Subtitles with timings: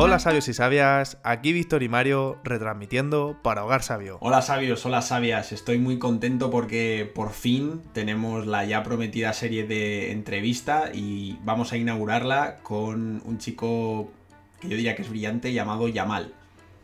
[0.00, 4.18] Hola sabios y sabias, aquí Víctor y Mario retransmitiendo para Hogar Sabio.
[4.20, 9.66] Hola sabios, hola sabias, estoy muy contento porque por fin tenemos la ya prometida serie
[9.66, 14.12] de entrevista y vamos a inaugurarla con un chico
[14.60, 16.32] que yo diría que es brillante llamado Yamal.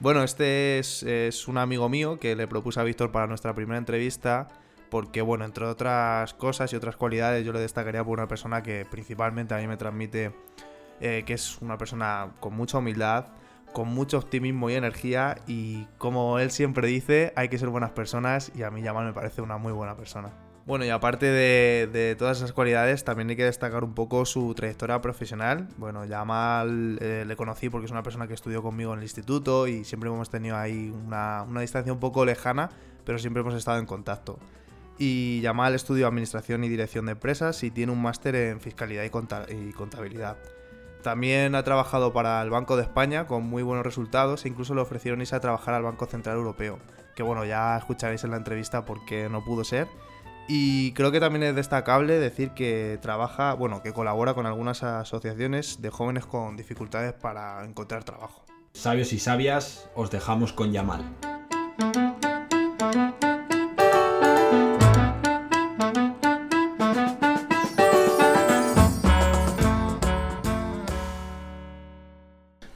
[0.00, 3.78] Bueno, este es, es un amigo mío que le propuse a Víctor para nuestra primera
[3.78, 4.48] entrevista
[4.90, 8.84] porque, bueno, entre otras cosas y otras cualidades, yo le destacaría por una persona que
[8.90, 10.32] principalmente a mí me transmite
[11.00, 13.26] eh, que es una persona con mucha humildad,
[13.72, 18.52] con mucho optimismo y energía, y como él siempre dice, hay que ser buenas personas,
[18.54, 20.30] y a mí Yamal me parece una muy buena persona.
[20.66, 25.00] Bueno, y aparte de, todas esas cualidades, también hay que destacar un poco su trayectoria
[25.02, 25.68] profesional.
[25.76, 29.66] Bueno, Yamal eh, le conocí porque es una persona que estudió conmigo en el instituto
[29.66, 32.70] y siempre hemos tenido ahí una, una distancia un poco lejana,
[33.04, 34.38] pero siempre hemos estado en contacto
[34.98, 39.72] y Yamal estudió Administración y Dirección de Empresas y tiene un máster en Fiscalidad y
[39.72, 40.36] Contabilidad.
[41.04, 44.80] También ha trabajado para el Banco de España con muy buenos resultados e incluso le
[44.80, 46.78] ofrecieron irse a trabajar al Banco Central Europeo,
[47.14, 49.86] que bueno, ya escucharéis en la entrevista por qué no pudo ser.
[50.48, 55.82] Y creo que también es destacable decir que trabaja, bueno, que colabora con algunas asociaciones
[55.82, 58.46] de jóvenes con dificultades para encontrar trabajo.
[58.72, 61.04] Sabios y sabias, os dejamos con Yamal.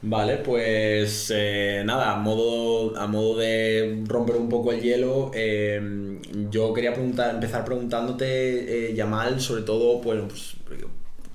[0.09, 6.19] Vale, pues eh, nada, a modo, a modo de romper un poco el hielo, em,
[6.49, 10.55] yo quería preguntar, empezar preguntándote, eh, Yamal, sobre todo, pues,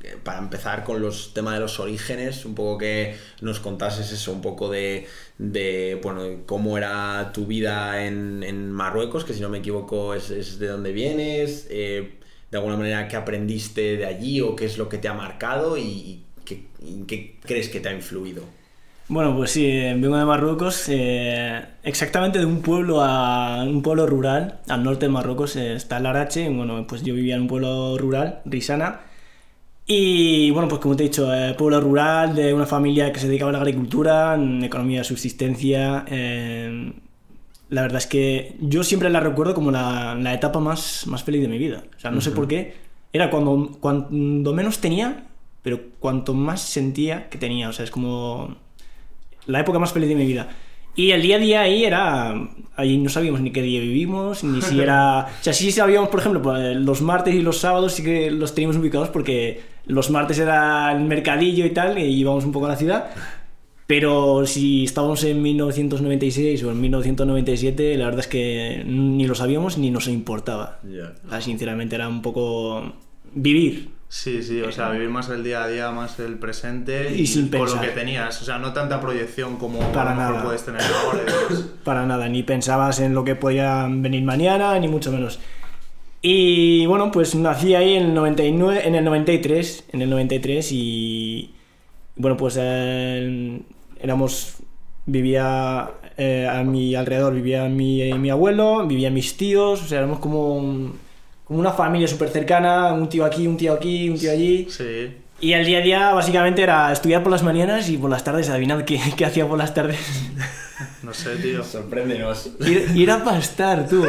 [0.02, 4.32] eh, para empezar con los temas de los orígenes, un poco que nos contases eso,
[4.32, 5.06] un poco de,
[5.38, 10.66] de bueno, cómo era tu vida en, Marruecos, que si no me equivoco es, de
[10.66, 12.18] dónde vienes, de
[12.52, 16.24] alguna manera qué aprendiste de allí o qué es lo que te ha marcado y,
[16.44, 16.66] qué,
[17.06, 18.63] qué crees que te ha influido.
[19.06, 24.60] Bueno, pues sí, vengo de Marruecos, eh, exactamente de un pueblo a un pueblo rural,
[24.66, 27.98] al norte de Marruecos eh, está el Arache, bueno, pues yo vivía en un pueblo
[27.98, 29.02] rural, Risana,
[29.86, 33.28] y bueno, pues como te he dicho, eh, pueblo rural de una familia que se
[33.28, 36.06] dedicaba a la agricultura, en economía de subsistencia,
[37.68, 41.42] la verdad es que yo siempre la recuerdo como la, la etapa más, más feliz
[41.42, 42.74] de mi vida, o sea, no sé por qué,
[43.12, 45.26] era cuando, cuando menos tenía,
[45.62, 48.63] pero cuanto más sentía que tenía, o sea, es como
[49.46, 50.48] la época más feliz de mi vida.
[50.96, 52.34] Y el día a día ahí era.
[52.76, 55.26] Ahí no sabíamos ni qué día vivimos, ni si era.
[55.40, 58.54] O sea, sí sabíamos, por ejemplo, pues, los martes y los sábados sí que los
[58.54, 62.70] teníamos ubicados porque los martes era el mercadillo y tal, y íbamos un poco a
[62.70, 63.10] la ciudad.
[63.86, 69.76] Pero si estábamos en 1996 o en 1997, la verdad es que ni lo sabíamos
[69.76, 70.80] ni nos importaba.
[71.40, 72.94] sinceramente era un poco
[73.34, 73.90] vivir.
[74.14, 77.48] Sí, sí, o sea, vivir más el día a día, más el presente y, sin
[77.48, 78.40] con lo que tenías.
[78.40, 81.24] O sea, no tanta proyección como Para a lo mejor puedes tener ahora.
[81.84, 85.40] Para nada, ni pensabas en lo que podía venir mañana, ni mucho menos.
[86.22, 91.52] Y bueno, pues nací ahí en el 99, en el 93, en el 93 y
[92.14, 93.62] bueno, pues eh,
[93.98, 94.58] éramos
[95.06, 100.20] vivía eh, a mi alrededor vivía mi, mi abuelo, vivían mis tíos, o sea, éramos
[100.20, 100.94] como
[101.44, 104.66] como una familia súper cercana, un tío aquí, un tío aquí, un tío allí.
[104.70, 105.14] Sí.
[105.40, 108.48] Y el día a día básicamente era estudiar por las mañanas y por las tardes,
[108.48, 109.98] adivinad qué, qué hacía por las tardes.
[111.02, 111.62] No sé, tío.
[111.62, 112.50] Sorpréndenos.
[112.60, 114.04] Ir, ir a pastar, tú.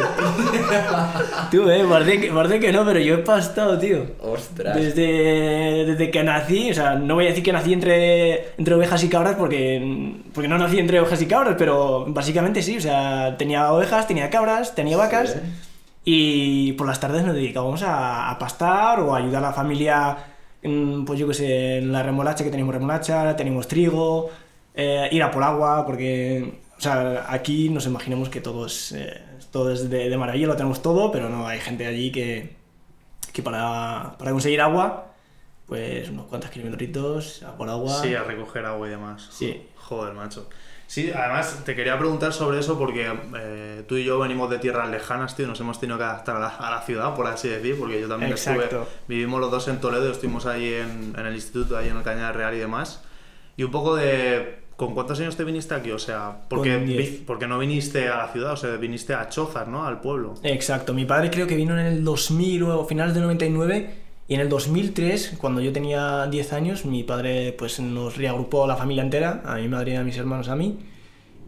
[1.50, 4.06] tú, eh, guardé, que no, pero yo he pastado, tío.
[4.20, 4.74] Ostras.
[4.74, 9.04] Desde, desde que nací, o sea, no voy a decir que nací entre, entre ovejas
[9.04, 13.36] y cabras porque, porque no nací entre ovejas y cabras, pero básicamente sí, o sea,
[13.36, 15.36] tenía ovejas, tenía cabras, tenía vacas.
[16.08, 20.16] Y por las tardes nos dedicábamos a, pastar o a ayudar a la familia,
[20.62, 24.30] pues yo qué sé, en la remolacha, que tenemos remolacha, tenemos trigo,
[24.72, 29.20] eh, ir a por agua, porque, o sea, aquí nos imaginamos que todo es, eh,
[29.50, 32.54] todo es de, maravilla, lo tenemos todo, pero no, hay gente allí que,
[33.32, 35.12] que para, para conseguir agua,
[35.66, 38.00] pues unos cuantos kilómetros a por agua.
[38.00, 39.28] Sí, a recoger agua y demás.
[39.32, 39.60] Sí.
[39.74, 40.48] Joder, macho.
[40.86, 44.88] Sí, además te quería preguntar sobre eso porque eh, tú y yo venimos de tierras
[44.88, 48.08] lejanas, tío, nos hemos tenido que adaptar a la, ciudad, por así decir, porque yo
[48.08, 48.68] también estuve,
[49.08, 52.32] vivimos los dos en Toledo, estuvimos ahí en, en, el instituto, ahí en el Cañada
[52.32, 53.02] Real y demás.
[53.56, 55.90] Y un poco de, ¿con cuántos años te viniste aquí?
[55.90, 59.86] O sea, porque, porque no viniste a la ciudad, o sea, viniste a Chozas, ¿no?
[59.86, 60.34] Al pueblo.
[60.44, 64.40] Exacto, mi padre creo que vino en el 2000 o finales del 99 y en
[64.40, 69.02] el 2003, cuando yo tenía 10 años, mi padre pues nos reagrupó a la familia
[69.02, 70.78] entera, a mi madre a mis hermanos, a mí,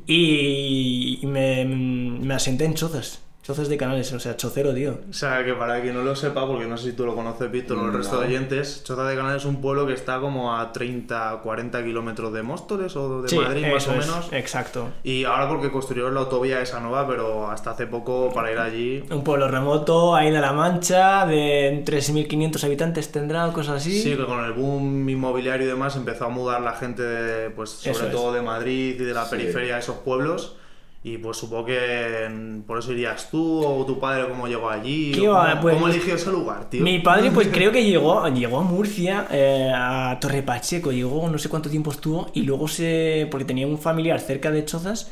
[0.06, 3.27] y me, me asenté en Chozas.
[3.48, 4.98] O Chozas de Canales, o sea, chocero, tío.
[5.08, 7.50] O sea, que para quien no lo sepa, porque no sé si tú lo conoces,
[7.50, 8.28] Víctor, o el resto de No.
[8.28, 12.42] oyentes, Choza de Canales es un pueblo que está como a 30, 40 kilómetros de
[12.42, 14.28] Móstoles o de Sí, Madrid, más o es, menos.
[14.32, 14.88] Exacto.
[15.02, 19.02] Y ahora porque construyeron la autovía esa nueva, pero hasta hace poco para ir allí...
[19.10, 24.02] Un pueblo remoto, ahí de la Mancha, de 3.500 habitantes tendrá, cosas así.
[24.02, 27.70] Sí, que con el boom inmobiliario y demás empezó a mudar la gente, de, pues
[27.70, 28.12] sobre Eso es.
[28.12, 29.30] todo de Madrid y de la Sí.
[29.30, 30.56] periferia a esos pueblos.
[31.04, 35.12] Y pues supongo que mm, por eso irías tú o tu padre cómo llegó allí.
[35.16, 36.82] Cómo, Pues, cómo eligió ese lugar, tío?
[36.82, 41.38] Mi padre, pues creo que llegó, llegó a Murcia, eh, a Torre Pacheco, llegó, no
[41.38, 43.28] sé cuánto tiempo estuvo, y luego se.
[43.30, 45.10] porque tenía un familiar cerca de Chozas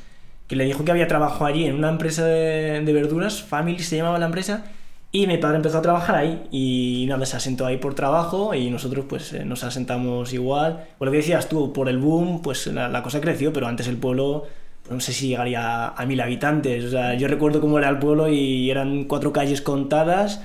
[0.48, 3.96] que le dijo que había trabajado allí en una empresa de, de verduras, Family se
[3.96, 4.64] llamaba la empresa,
[5.10, 8.70] y mi padre empezó a trabajar ahí, y nada, se asentó ahí por trabajo, y
[8.70, 10.84] nosotros pues eh, nos asentamos igual.
[10.98, 13.88] Por lo que decías tú, por el boom, pues la, la cosa creció, pero antes
[13.88, 14.44] el pueblo.
[14.90, 16.84] No sé si llegaría a mil habitantes.
[16.84, 20.42] O sea, yo recuerdo cómo era el pueblo y eran cuatro calles contadas.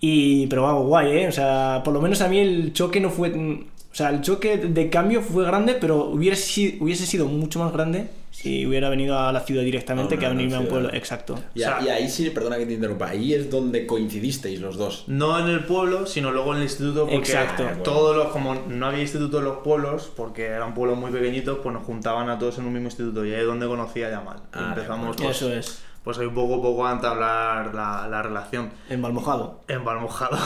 [0.00, 1.28] Y, pero vamos, guay, ¿eh?
[1.28, 3.30] O sea, por lo menos a mí el choque no fue...
[3.30, 8.08] O sea, el choque de cambio fue grande, pero hubiese, hubiese sido mucho más grande
[8.40, 10.90] si hubiera venido a la ciudad directamente que a venirme a un pueblo.
[10.92, 11.34] Exacto.
[11.54, 14.60] Y, a- O sea- y ahí sí, perdona que te interrumpa, ahí es donde coincidisteis
[14.60, 15.04] los dos.
[15.08, 17.00] No en el pueblo, sino luego en el instituto.
[17.02, 17.64] Porque Exacto.
[17.82, 21.72] Todos los, como no había instituto en los pueblos, porque eran pueblos muy pequeñitos, pues
[21.74, 23.24] nos juntaban a todos en un mismo instituto.
[23.26, 24.36] Y ahí es donde conocí a Yamal.
[24.36, 25.82] Y Ah, empezamos pues, Eso es.
[26.04, 28.70] pues ahí un poco a poco a entablar la, la relación.
[28.88, 29.62] En Malmojado.
[29.68, 30.38] En Balmojado.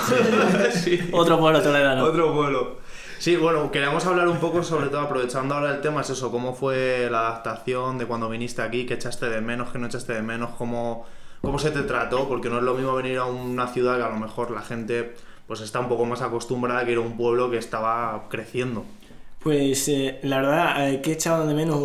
[0.72, 0.98] sí.
[1.12, 2.04] Otro pueblo toledano.
[2.04, 2.78] Otro pueblo.
[3.22, 6.54] Sí, bueno, queríamos hablar un poco, sobre todo aprovechando ahora el tema, es eso, cómo
[6.54, 10.22] fue la adaptación de cuando viniste aquí, qué echaste de menos, qué no echaste de
[10.22, 11.06] menos, cómo,
[11.40, 14.08] cómo se te trató, porque no es lo mismo venir a una ciudad que a
[14.08, 15.14] lo mejor la gente
[15.46, 18.84] pues está un poco más acostumbrada que ir a un pueblo que estaba creciendo.
[19.38, 21.78] Pues eh, la verdad, eh, que he de menos.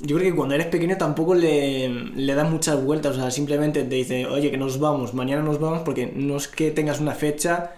[0.00, 3.16] Yo creo que cuando eres pequeño tampoco le, le das muchas vueltas.
[3.16, 6.48] O sea, simplemente te dice, oye, que nos vamos, mañana nos vamos, porque no es
[6.48, 7.70] que tengas una fecha.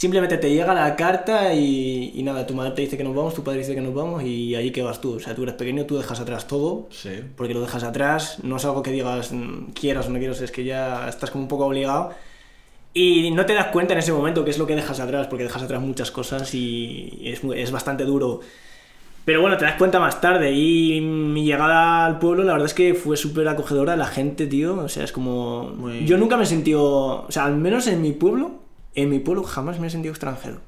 [0.00, 3.34] Simplemente te llega la carta y, y nada, tu madre te dice que nos vamos,
[3.34, 5.16] tu padre dice que nos vamos y allí que vas tú.
[5.16, 7.10] O sea, tú eres pequeño, tú dejas atrás todo, Sí.
[7.36, 8.38] porque lo dejas atrás.
[8.42, 11.44] No es algo que digas mm, quieras o no quieras, es que ya estás como
[11.44, 12.12] un poco obligado.
[12.94, 15.44] Y no te das cuenta en ese momento qué es lo que dejas atrás, porque
[15.44, 18.40] dejas atrás muchas cosas y es, es bastante duro.
[19.26, 20.50] Pero bueno, te das cuenta más tarde.
[20.54, 23.96] Y mi llegada al pueblo, la verdad es que fue súper acogedora.
[23.96, 25.64] La gente, tío, o sea, es como.
[25.76, 27.26] Muy- Yo nunca me he sentido.
[27.26, 28.52] O sea, al menos en mi pueblo,
[28.94, 30.60] en mi pueblo jamás me he sentido extranjero.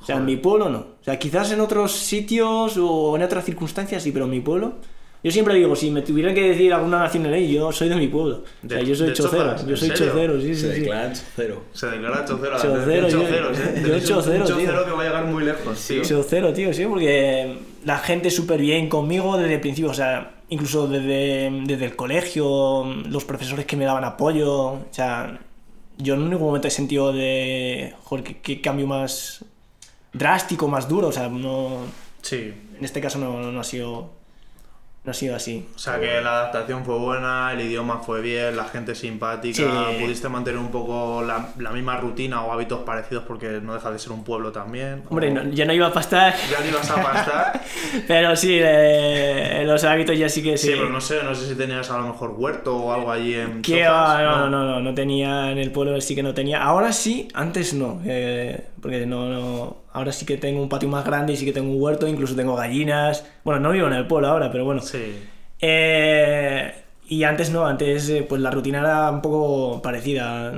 [0.00, 0.36] O sea, en Joder.
[0.36, 0.78] mi pueblo no.
[0.78, 4.74] O sea, quizás en otros sitios o en otras circunstancias sí, pero en mi pueblo.
[5.22, 8.42] Yo siempre digo, si me tuvieran que decir alguna nacionalidad, yo soy de mi pueblo.
[8.64, 9.54] O sea, De- yo soy chocero.
[9.66, 10.80] Yo ¿en soy chocero, sí, Se sí, sí.
[10.80, 11.62] declaran cero.
[11.74, 13.72] Se declara chocero a la Chocero, yo- choceros, ¿eh?
[13.76, 14.54] yo Tenéis un- chocero, tío.
[14.56, 16.02] chocero que va a llegar muy lejos, tío.
[16.02, 20.88] Chocero, tío, sí, porque la gente súper bien conmigo desde el principio, o sea, incluso
[20.88, 25.38] desde, desde el colegio, los profesores que me daban apoyo, o sea,
[26.02, 29.44] yo en ningún momento he sentido de, joder, qué, qué cambio más
[30.12, 31.78] drástico, más duro, o sea, no,
[32.22, 32.52] Sí.
[32.78, 34.10] en este caso no, no ha sido,
[35.10, 35.66] no ha sido así.
[35.74, 40.02] O sea que la adaptación fue buena, el idioma fue bien, la gente simpática, Sí.
[40.04, 43.98] pudiste mantener un poco la, la misma rutina o hábitos parecidos porque no deja de
[43.98, 45.02] ser un pueblo también.
[45.10, 47.60] Hombre, O- no- ya no iba a pastar, Ya ni ibas a pastar.
[48.06, 50.72] pero sí, eh, los hábitos ya sí que sí, sí.
[50.76, 53.62] pero no sé, no sé si tenías a lo mejor huerto o algo allí en
[53.62, 56.62] Que va, no, no, no, no tenía en el pueblo, sí que no tenía.
[56.62, 61.04] Ahora sí, antes no, eh, porque no, no, ahora sí que tengo un patio más
[61.04, 63.24] grande y sí que tengo un huerto, incluso tengo gallinas.
[63.44, 64.82] Bueno, no vivo en el pueblo ahora, pero bueno.
[64.82, 65.16] Sí.
[65.60, 66.72] Eh,
[67.08, 70.52] y antes no, antes eh, pues la rutina era un poco parecida.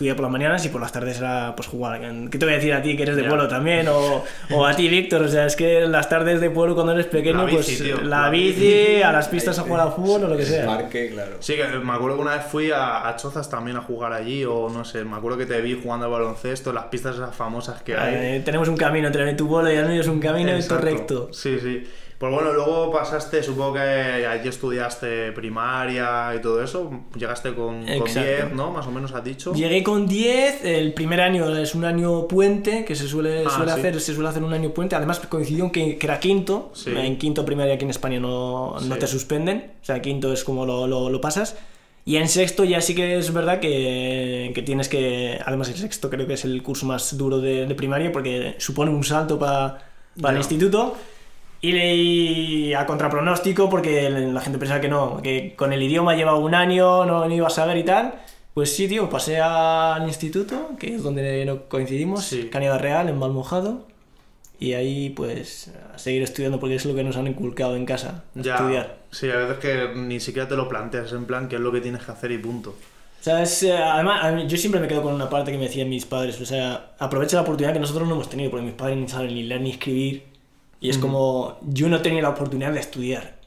[0.00, 2.00] Por las mañanas y por las tardes era pues jugar.
[2.30, 3.28] ¿Qué te voy a decir a ti que eres de Ya.
[3.28, 3.86] pueblo también?
[3.88, 5.22] O, o a ti, Víctor.
[5.22, 8.00] O sea, es que las tardes de pueblo cuando eres pequeño, La bici, pues tío,
[8.02, 10.64] la, la bici, a las pistas a jugar al fútbol o lo que sea.
[10.66, 11.36] Parque, claro.
[11.40, 14.44] Sí, que me acuerdo que una vez fui a, a Chozas también a jugar allí,
[14.44, 17.82] o no sé, me acuerdo que te vi jugando al baloncesto, las pistas esas famosas
[17.82, 18.14] que hay.
[18.14, 20.76] Eh, tenemos un camino entre tu pueblo y el mío, es un camino Exacto.
[20.76, 21.28] correcto.
[21.32, 21.84] Sí, sí.
[22.20, 26.90] Pues bueno, luego pasaste, supongo que allí estudiaste primaria y todo eso.
[27.16, 28.20] Llegaste con, con Exacto.
[28.20, 28.70] 10, ¿no?
[28.72, 29.54] Más o menos has dicho.
[29.54, 33.72] Llegué con 10, el primer año es un año puente, que se suele, Ah, suele
[33.72, 33.78] sí.
[33.78, 36.92] hacer, se suele hacer un año puente, además coincidió que, que era quinto, Sí.
[36.94, 39.00] en quinto primaria aquí en España no, no Sí.
[39.00, 41.56] te suspenden, o sea, quinto es como lo, lo- lo pasas,
[42.04, 46.10] y en sexto ya sí que es verdad que, que tienes que, además el sexto
[46.10, 49.86] creo que es el curso más duro de, de primaria porque supone un salto para
[50.20, 50.96] para el instituto.
[51.62, 56.14] Y, le- y a contrapronóstico, porque la gente pensaba que no, que con el idioma
[56.16, 58.14] llevaba un año, no, no iba a saber y tal.
[58.54, 62.48] Pues sí, tío, pasé al instituto, que es donde no coincidimos, Sí.
[62.50, 63.86] Cañada Real, en Valmojado.
[64.58, 68.24] Y ahí, pues, a seguir estudiando, porque es lo que nos han inculcado en casa,
[68.34, 68.56] Ya.
[68.56, 68.96] estudiar.
[69.10, 71.80] Sí, a veces que ni siquiera te lo planteas, en plan, qué es lo que
[71.80, 72.70] tienes que hacer y punto.
[72.70, 75.88] O sea, es, eh, además, yo siempre me quedo con una parte que me decían
[75.88, 76.38] mis padres.
[76.40, 79.34] O sea, aprovecha la oportunidad que nosotros no hemos tenido, porque mis padres ni saben
[79.34, 80.24] ni leer ni escribir.
[80.80, 83.38] Y es como, yo no tenía la oportunidad de estudiar.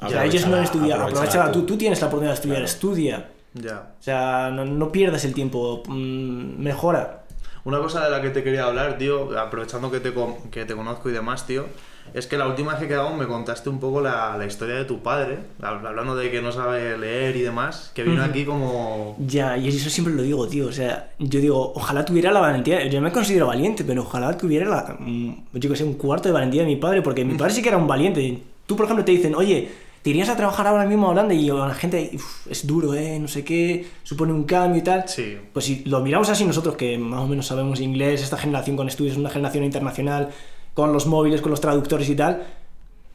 [0.00, 1.02] O sea, ellos no han Aprovechala- estudiado.
[1.02, 1.60] aprovechala Aprovechala tú.
[1.60, 1.66] tú.
[1.66, 2.64] Tú tienes la oportunidad de estudiar, Claro.
[2.66, 3.30] estudia.
[3.54, 3.94] Ya.
[3.98, 7.24] O sea, no, no pierdas el tiempo, mm, mejora.
[7.64, 10.12] Una cosa de la que te quería hablar, tío, aprovechando que te,
[10.50, 11.66] que te conozco y demás, tío,
[12.12, 14.84] es que la última vez que quedamos me contaste un poco la, la historia de
[14.84, 18.30] tu padre, hab- hablando de que no sabe leer y demás, que vino Ujú.
[18.30, 19.16] aquí como...
[19.26, 20.66] Ya, y eso siempre lo digo, tío.
[20.68, 22.86] O sea, yo digo, ojalá tuviera la valentía.
[22.86, 26.32] Yo me considero valiente, pero ojalá tuviera la, mm, yo que sé, un cuarto de
[26.34, 28.38] valentía de mi padre, porque mi padre sí que era un valiente.
[28.66, 29.70] Tú, por ejemplo, te dicen, oye,
[30.02, 33.18] te irías a trabajar ahora mismo a Holanda y la gente, "Uf, es duro, ¿eh?
[33.18, 35.08] No sé qué, supone un cambio y tal.
[35.08, 35.36] Sí.
[35.52, 38.86] Pues si lo miramos así nosotros, que más o menos sabemos inglés, esta generación con
[38.86, 40.28] estudios es una generación internacional,
[40.74, 42.42] con los móviles, con los traductores y tal,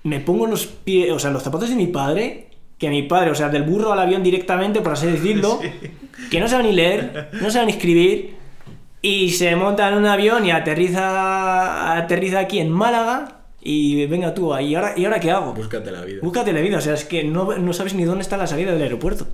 [0.03, 2.47] me pongo en los pies, o sea, en los zapatos de mi padre,
[2.77, 5.59] que mi padre, o sea, del burro al avión directamente, por así decirlo,
[6.31, 8.35] que no sabe ni leer, no sabe ni escribir,
[9.01, 14.57] y se monta en un avión y aterriza, aterriza aquí en Málaga, y venga tú,
[14.57, 15.53] ¿y ahora, ¿y ahora qué hago?
[15.53, 16.19] Búscate la vida.
[16.23, 18.71] Búscate la vida, o sea, es que no, no sabes ni dónde está la salida
[18.71, 19.27] del aeropuerto.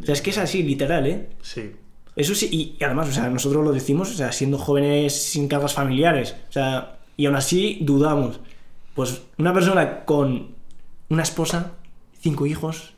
[0.00, 1.28] O sea, es que es así, literal, ¿eh?
[1.42, 1.72] Sí.
[2.16, 5.48] Eso sí, y, y además, o sea, nosotros lo decimos, o sea, siendo jóvenes sin
[5.48, 8.40] cargas familiares, o sea, y aún así dudamos.
[8.94, 10.48] Pues una persona con
[11.08, 11.72] una esposa,
[12.20, 12.94] cinco hijos,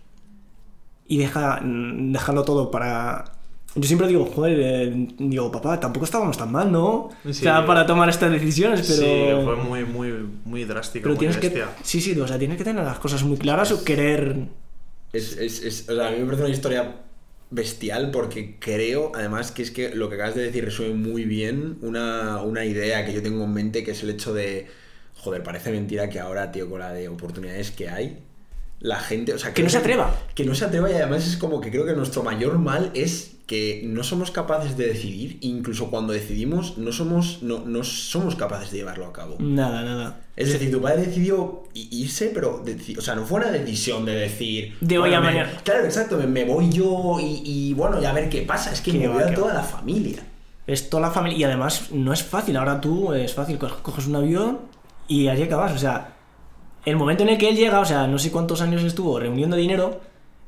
[1.06, 3.32] y deja, mm, dejarlo todo para...
[3.74, 7.10] Yo siempre digo, joder, eh, digo, papá, tampoco estábamos tan mal, ¿no?
[7.24, 7.30] Sí.
[7.30, 9.02] O sea, para tomar estas decisiones, pero...
[9.40, 11.64] Sí, fue muy, muy, muy drástico, pero muy tienes que...
[11.82, 14.46] Sí, sí, o sea, tienes que tener las cosas muy claras o querer...
[15.12, 16.96] Es, es, es- o sea, a mí me parece una historia
[17.50, 21.78] bestial porque creo, además, que es que lo que acabas de decir resume muy bien
[21.82, 24.66] una, una idea que yo tengo en mente, que es el hecho de,
[25.14, 28.22] joder, parece mentira que ahora, tío, con la de oportunidades que hay,
[28.80, 30.14] la gente, o sea, Que no se atreva.
[30.34, 33.32] Que no se atreva y además es como que creo que nuestro mayor mal es
[33.46, 38.70] que no somos capaces de decidir, incluso cuando decidimos no somos, no, no somos capaces
[38.70, 39.36] de llevarlo a cabo.
[39.38, 40.20] Nada, nada.
[40.36, 42.62] Es decir, tu padre decidió irse, pero,
[42.98, 44.76] o sea, no fue una decisión de decir...
[44.82, 45.52] De hoy bueno, a me- mañana.
[45.64, 48.70] Claro, exacto, me, me voy yo y, y, bueno, ya a ver qué pasa.
[48.70, 50.22] Es que me voy a toda la familia.
[50.66, 51.38] Es toda la familia.
[51.38, 52.54] Y además no es fácil.
[52.58, 53.56] Ahora tú es fácil.
[53.58, 54.58] co- Coges un avión
[55.08, 55.72] y allí acabas.
[55.72, 56.17] O sea,
[56.84, 59.56] el momento en el que él llega, o sea, no sé cuántos años estuvo reuniendo
[59.56, 60.00] dinero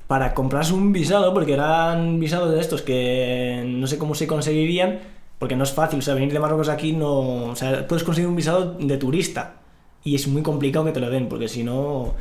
[0.06, 4.98] para comprarse un visado, porque eran visados de estos que no sé cómo se conseguirían,
[5.38, 6.00] porque no es fácil.
[6.00, 7.44] O sea, venir de Marruecos aquí no.
[7.44, 9.54] O sea, puedes conseguir un visado de turista.
[10.02, 12.14] Y es muy complicado que te lo den, porque si no.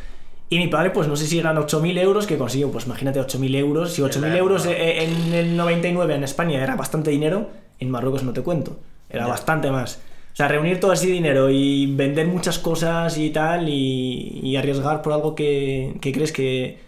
[0.49, 2.71] Y mi padre, pues no sé si eran 8.000 euros que consiguió.
[2.71, 3.93] Pues imagínate 8.000 euros.
[3.93, 7.49] Si 8.000 la euros eh, en el 99 en España era bastante dinero,
[7.79, 8.77] en Marruecos no te cuento.
[9.09, 9.99] Era bastante más.
[10.33, 15.01] O sea, reunir todo ese dinero y vender muchas cosas y tal y, y arriesgar
[15.01, 16.79] por algo que, que crees que,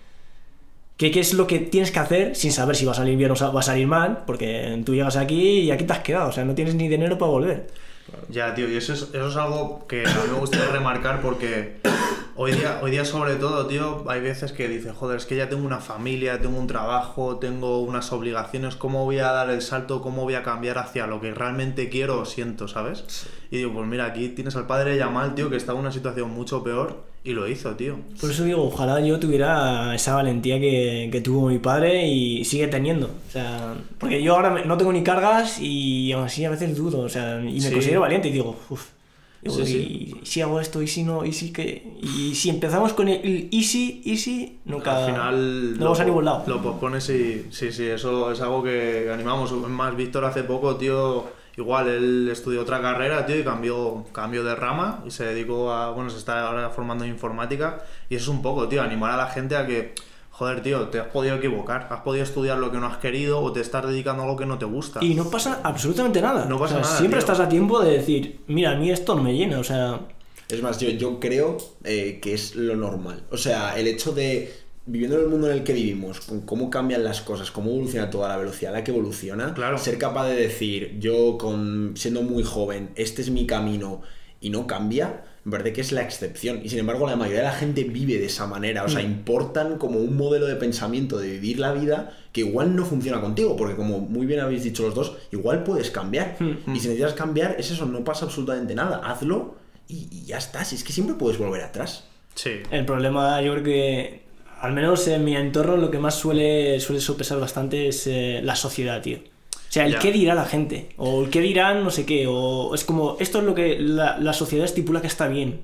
[0.97, 3.53] que, es lo que tienes que hacer sin saber si va a salir bien o
[3.53, 6.29] va a salir mal, porque tú llegas aquí y aquí te has quedado.
[6.29, 7.67] O sea, no tienes ni dinero para volver.
[8.29, 11.77] Ya, tío, y eso es, eso es algo que a mí me gustaría remarcar porque
[12.41, 15.47] hoy día, hoy día sobre todo, tío, hay veces que dices, joder, es que ya
[15.47, 20.01] tengo una familia, tengo un trabajo, tengo unas obligaciones, ¿cómo voy a dar el salto?
[20.01, 23.27] ¿Cómo voy a cambiar hacia lo que realmente quiero o siento, ¿sabes?
[23.51, 25.91] Y digo, pues mira, aquí tienes al padre de Yamal, tío, que estaba en una
[25.93, 27.97] situación mucho peor y lo hizo, tío.
[28.19, 32.67] Por eso digo, ojalá yo tuviera esa valentía que, que tuvo mi padre y sigue
[32.67, 33.07] teniendo.
[33.27, 37.01] O sea, porque yo ahora no tengo ni cargas y aún así a veces dudo.
[37.01, 37.71] O sea, y me Sí.
[37.71, 38.87] considero valiente y digo, uff.
[39.43, 40.19] Sí, y, sí.
[40.21, 41.97] y si hago esto, y si no, y si que.
[42.01, 44.97] Y si empezamos con el easy, easy, nunca.
[44.97, 46.43] Al final no vamos a ningún lado.
[46.45, 49.51] Lo pospones y sí, sí, eso es algo que animamos.
[49.51, 51.25] Más, Víctor hace poco, tío,
[51.57, 55.91] igual él estudió otra carrera, tío, y cambió, cambió de rama y se dedicó a,
[55.91, 59.17] bueno, se está ahora formando en informática y eso es un poco, tío, animar a
[59.17, 59.95] la gente a que,
[60.41, 63.51] joder, tío, te has podido equivocar, has podido estudiar lo que no has querido o
[63.53, 64.99] te estás dedicando a algo que no te gusta.
[65.03, 66.45] Y no pasa absolutamente nada.
[66.45, 67.31] No pasa O sea, nada, Siempre tío.
[67.31, 69.59] estás a tiempo de decir, mira, a mí esto no me llena.
[69.59, 69.99] O sea,
[70.49, 73.21] Es más, yo, yo creo eh, que es lo normal.
[73.29, 74.51] O sea, el hecho de,
[74.87, 78.09] viviendo en el mundo en el que vivimos, con cómo cambian las cosas, cómo evoluciona
[78.09, 79.77] toda la velocidad a la que evoluciona, Claro.
[79.77, 84.01] ser capaz de decir, yo con siendo muy joven, este es mi camino
[84.39, 86.61] y no cambia, me parece que es la excepción.
[86.63, 88.83] Y sin embargo, la mayoría de la gente vive de esa manera.
[88.83, 92.85] O sea, importan como un modelo de pensamiento de vivir la vida que igual no
[92.85, 96.37] funciona contigo, porque como muy bien habéis dicho los dos, igual puedes cambiar.
[96.39, 96.75] Mm.
[96.75, 99.01] Y si necesitas cambiar, es eso, no pasa absolutamente nada.
[99.03, 99.55] Hazlo
[99.87, 100.63] y, y ya está.
[100.63, 102.05] Si es que siempre puedes volver atrás.
[102.35, 102.61] Sí.
[102.69, 104.21] El problema, yo creo que,
[104.59, 108.55] al menos en mi entorno, lo que más suele, suele sopesar bastante es eh, la
[108.55, 109.19] sociedad, tío.
[109.71, 109.99] O sea, el Ya.
[109.99, 113.37] qué dirá la gente, o el qué dirán no sé qué, o es como, esto
[113.39, 115.61] es lo que la, la sociedad estipula que está bien.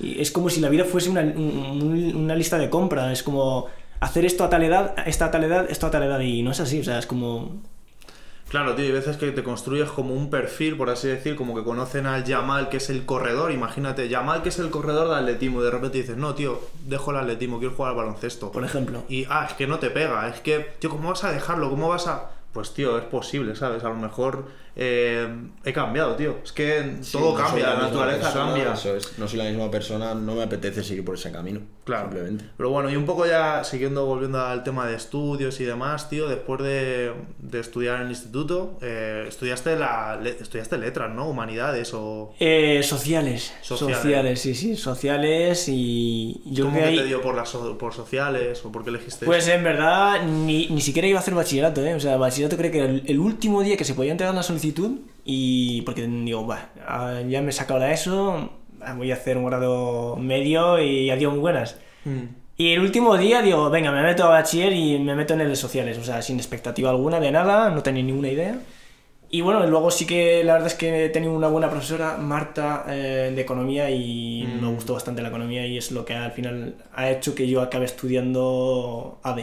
[0.00, 3.66] Y es como si la vida fuese una, un- una lista de compra, es como,
[4.00, 6.50] hacer esto a tal edad, esta a tal edad, esto a tal edad, y no
[6.52, 7.60] es así, o sea, es como...
[8.48, 11.62] Claro, tío, hay veces que te construyes como un perfil, por así decir, como que
[11.62, 15.60] conocen al Yamal, que es el corredor, imagínate, Yamal, que es el corredor de atletismo,
[15.60, 18.50] y de repente dices, no, tío, dejo el atletismo, quiero jugar al baloncesto.
[18.50, 19.04] Por ejemplo.
[19.10, 21.68] Y, ah, es que no te pega, es que, tío, ¿cómo vas a dejarlo?
[21.70, 22.30] ¿Cómo vas a...?
[22.52, 23.84] Pues, tío, es posible, ¿sabes?
[23.84, 25.28] A lo mejor eh,
[25.64, 26.36] he cambiado, tío.
[26.44, 28.72] Es que Sí, todo no soy cambia, la, misma naturaleza persona, cambia.
[28.74, 31.60] Eso es, no soy la misma persona, no me apetece seguir por ese camino.
[31.84, 32.04] Claro.
[32.04, 32.44] Simplemente.
[32.56, 36.28] Pero bueno, y un poco ya siguiendo, volviendo al tema de estudios y demás, tío,
[36.28, 41.28] después de, de estudiar en el instituto, eh, estudiaste, la, le- estudiaste letras, ¿no?
[41.28, 42.34] Humanidades o...
[42.38, 43.96] Eh, sociales, Sociales.
[43.98, 48.64] sociales, sí, sí, sociales y yo ¿Cómo que te dio por, las, so- por sociales
[48.64, 49.56] o por qué elegiste Pues eso?
[49.56, 51.94] en verdad ni, ni siquiera iba a hacer bachillerato, ¿eh?
[51.94, 54.42] O sea, bachillerato creo que era el, el último día que se podía entregar la
[54.44, 54.61] solicitud
[55.24, 58.50] y porque digo, va, ah, ya me he sacado la ESO,
[58.80, 61.76] ah, voy a hacer un grado medio y adiós muy buenas.
[62.04, 62.22] Mm.
[62.56, 65.48] Y el último día digo, venga, me meto a bachiller y me meto en el
[65.48, 68.58] de sociales, o sea, sin expectativa alguna de nada, no tenía ninguna idea.
[69.30, 72.84] Y bueno, luego sí que la verdad es que he tenido una buena profesora, Marta,
[72.88, 74.60] eh, de economía y Mm.
[74.60, 77.62] me gustó bastante la economía y es lo que al final ha hecho que yo
[77.62, 79.40] acabe estudiando AD.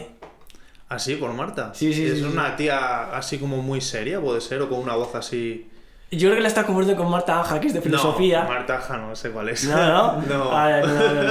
[0.90, 1.72] ¿Así, por Marta?
[1.74, 2.24] Sí, sí, ¿Es sí, sí.
[2.24, 4.60] una tía así como muy seria, puede ser?
[4.60, 5.66] ¿O con una voz así...?
[6.12, 8.42] Yo creo que la está confundiendo con Marta Aja, que es de filosofía.
[8.42, 9.62] No, Marta Aja, no sé cuál es.
[9.68, 10.48] No, no, no.
[10.50, 11.22] Vale, no, no,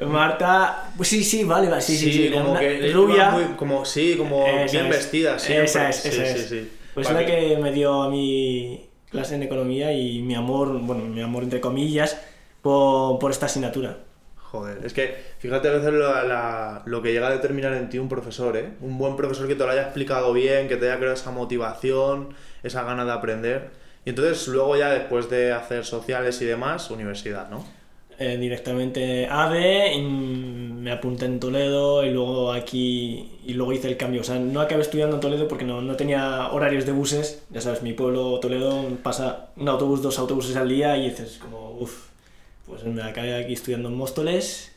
[0.00, 0.06] no.
[0.12, 3.30] Marta, pues sí, sí, vale, vale, sí, sí, sí, como una- que rubia.
[3.30, 4.90] muy- como, sí, como Esa bien es.
[4.98, 5.64] vestida, siempre.
[5.64, 6.48] Esa es, esa sí, es.
[6.50, 6.70] sí.
[6.92, 11.04] Pues Para la que me dio a mi clase en economía y mi amor, bueno,
[11.06, 12.20] mi amor entre comillas,
[12.60, 13.96] por, por esta asignatura.
[14.58, 17.98] Joder, es que fíjate a veces lo, la- lo que llega a determinar en ti
[17.98, 18.70] un profesor, ¿eh?
[18.80, 22.28] Un buen profesor que te lo haya explicado bien, que te haya creado esa motivación,
[22.62, 23.70] esa gana de aprender.
[24.04, 27.64] Y entonces luego ya después de hacer sociales y demás, universidad, ¿no?
[28.18, 34.22] Eh, directamente ADE, me apunté en Toledo y luego aquí y luego hice el cambio.
[34.22, 37.42] O sea, no acabé estudiando en Toledo porque no, no tenía horarios de buses.
[37.50, 41.72] Ya sabes, mi pueblo Toledo pasa un autobús, dos autobuses al día y dices como,
[41.72, 42.06] uff,
[42.66, 44.72] pues me acabé aquí estudiando en Móstoles.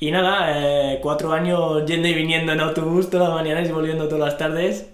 [0.00, 4.06] Y nada, eh, cuatro años yendo y viniendo en autobús todas las mañanas y volviendo
[4.06, 4.86] todas las tardes.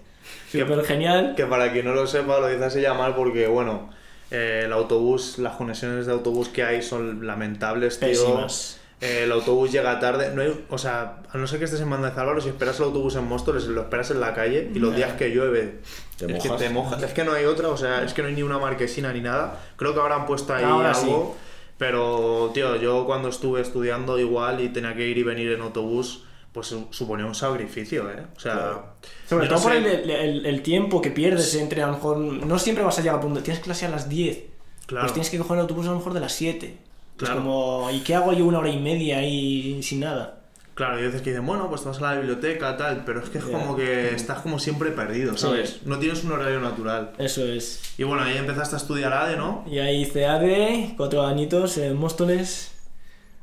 [0.51, 1.33] Súper genial.
[1.35, 3.89] Que para quien no lo sepa, lo así ya mal porque, bueno,
[4.31, 8.09] eh, el autobús, las conexiones de autobús que hay son lamentables, tío.
[8.09, 8.79] Pésimas.
[9.01, 10.31] Eh, el autobús llega tarde.
[10.33, 12.79] No hay, o sea, a no ser que estés en Banda de Álvaro, si esperas
[12.79, 15.81] el autobús en Móstoles, lo esperas en la calle y los días que llueve.
[16.17, 16.61] Te es que mojas.
[16.61, 17.03] te mojas.
[17.03, 19.21] Es que no hay otra, o sea, es que no hay ni una marquesina ni
[19.21, 19.59] nada.
[19.75, 21.35] Creo que habrán puesto ahí Ahora algo.
[21.77, 26.23] Pero, tío, yo cuando estuve estudiando igual y tenía que ir y venir en autobús,
[26.53, 28.25] pues su- suponía un sacrificio, ¿eh?
[28.35, 28.85] O sea, Claro.
[29.27, 32.17] Sobre no todo por sé- el, el- el tiempo que pierdes entre a lo mejor.
[32.17, 33.41] No siempre vas a llegar a punto.
[33.43, 34.39] Tienes clase a las 10.
[34.85, 35.03] Claro.
[35.05, 36.77] Pues tienes que coger el autobús a lo mejor de las 7.
[37.17, 37.33] Claro.
[37.33, 40.34] Es como, ¿y qué hago yo una hora y media ahí sin nada?
[40.75, 43.29] Claro, y veces que dicen, bueno, pues te vas a la biblioteca, tal, pero es
[43.29, 45.69] que es como que estás como siempre perdido, ¿sabes?
[45.69, 45.81] Sí.
[45.85, 47.13] No tienes un horario natural.
[47.17, 47.81] Eso es.
[47.97, 49.63] Y bueno, ahí empezaste a estudiar ADE, ¿no?
[49.65, 52.73] Y ahí hice ADE, cuatro añitos en Móstoles,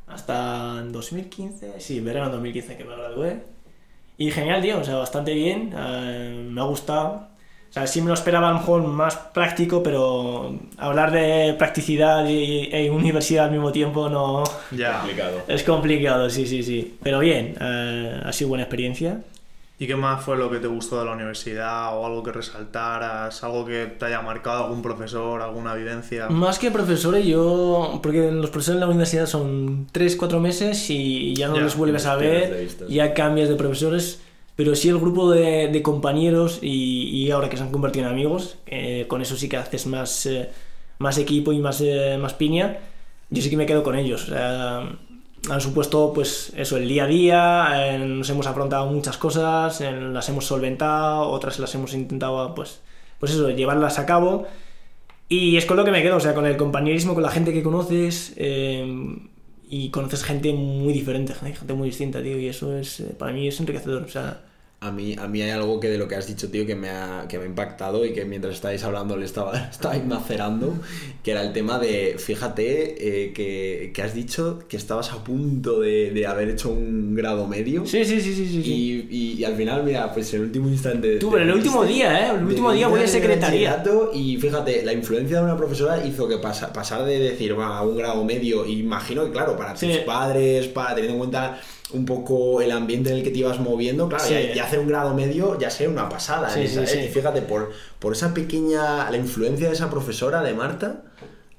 [0.07, 3.43] hasta en 2015, sí, verano 2015 que me gradué.
[4.19, 7.29] Y genial, tío, o sea, bastante bien, eh, me ha gustado.
[7.73, 12.29] O sea, sí me lo esperaba a lo mejor más práctico, pero hablar de practicidad
[12.29, 14.45] y, e universidad al mismo tiempo no...
[14.73, 14.99] Ya.
[14.99, 15.39] Complicado.
[15.49, 16.99] Es complicado, sí, sí, sí.
[17.03, 19.23] Pero bien, eh, ha sido buena experiencia.
[19.79, 21.97] ¿Y qué más fue lo que te gustó de la universidad?
[21.97, 23.43] ¿O algo que resaltaras?
[23.43, 25.41] ¿Algo que te haya marcado algún profesor?
[25.41, 26.29] ¿Alguna vivencia?
[26.29, 28.01] Más que profesores, yo.
[28.03, 32.05] Porque los profesores en la universidad son 3-4 meses y ya no Ya, les vuelves
[32.05, 34.21] a los ver, ya cambias de profesores.
[34.57, 38.13] Pero sí el grupo de, de compañeros y, y ahora que se han convertido en
[38.13, 40.51] amigos, eh, con eso sí que haces más, eh,
[40.99, 42.79] más equipo y más, eh, más piña.
[43.31, 44.31] Yo sí que me quedo con ellos.
[45.51, 47.99] Han supuesto, pues, eso, el día a día.
[47.99, 52.81] nos hemos afrontado muchas cosas, las hemos solventado, otras las hemos intentado, pues,
[53.19, 54.47] pues eso, llevarlas a cabo.
[55.29, 57.53] Y es con lo que me quedo, o sea, con el compañerismo, con la gente
[57.53, 58.35] que conoces.
[58.37, 58.85] eh,
[59.73, 62.39] y conoces gente muy diferente, gente muy distinta, tío.
[62.39, 64.03] Y eso es, eh, para mí es enriquecedor.
[64.03, 64.43] O sea,
[64.85, 66.89] A mí, a mí hay algo que de lo que has dicho, tío, que me
[66.91, 70.75] ha, que me ha impactado y que mientras estáis hablando le estaba, estaba macerando,
[71.23, 75.79] que era el tema de, fíjate, eh, que, que has dicho que estabas a punto
[75.81, 77.87] de, de haber hecho un grado medio.
[77.87, 78.63] sí, sí, sí, sí, sí.
[78.65, 78.73] sí.
[78.73, 81.17] Y, y- y al final, mira, pues el último instante...
[81.19, 82.37] Tú, pero el último día, ¿eh?
[82.37, 83.83] El último día voy a secretaría.
[84.13, 87.83] Y fíjate, la influencia de una profesora hizo que pasa- pasar de decir, va, a
[87.83, 89.87] un grado medio, imagino que, claro, para Sí.
[89.87, 91.61] tus padres, para teniendo en cuenta
[91.93, 94.35] un poco el ambiente en el que te ibas moviendo, claro, Sí.
[94.55, 96.49] ya hacer un grado medio ya sea una pasada.
[96.51, 96.69] Sí, ¿eh?
[96.69, 96.91] sí, ¿sabes?
[96.91, 96.99] sí.
[97.01, 101.03] Y fíjate, por, por esa pequeña, la influencia de esa profesora de Marta,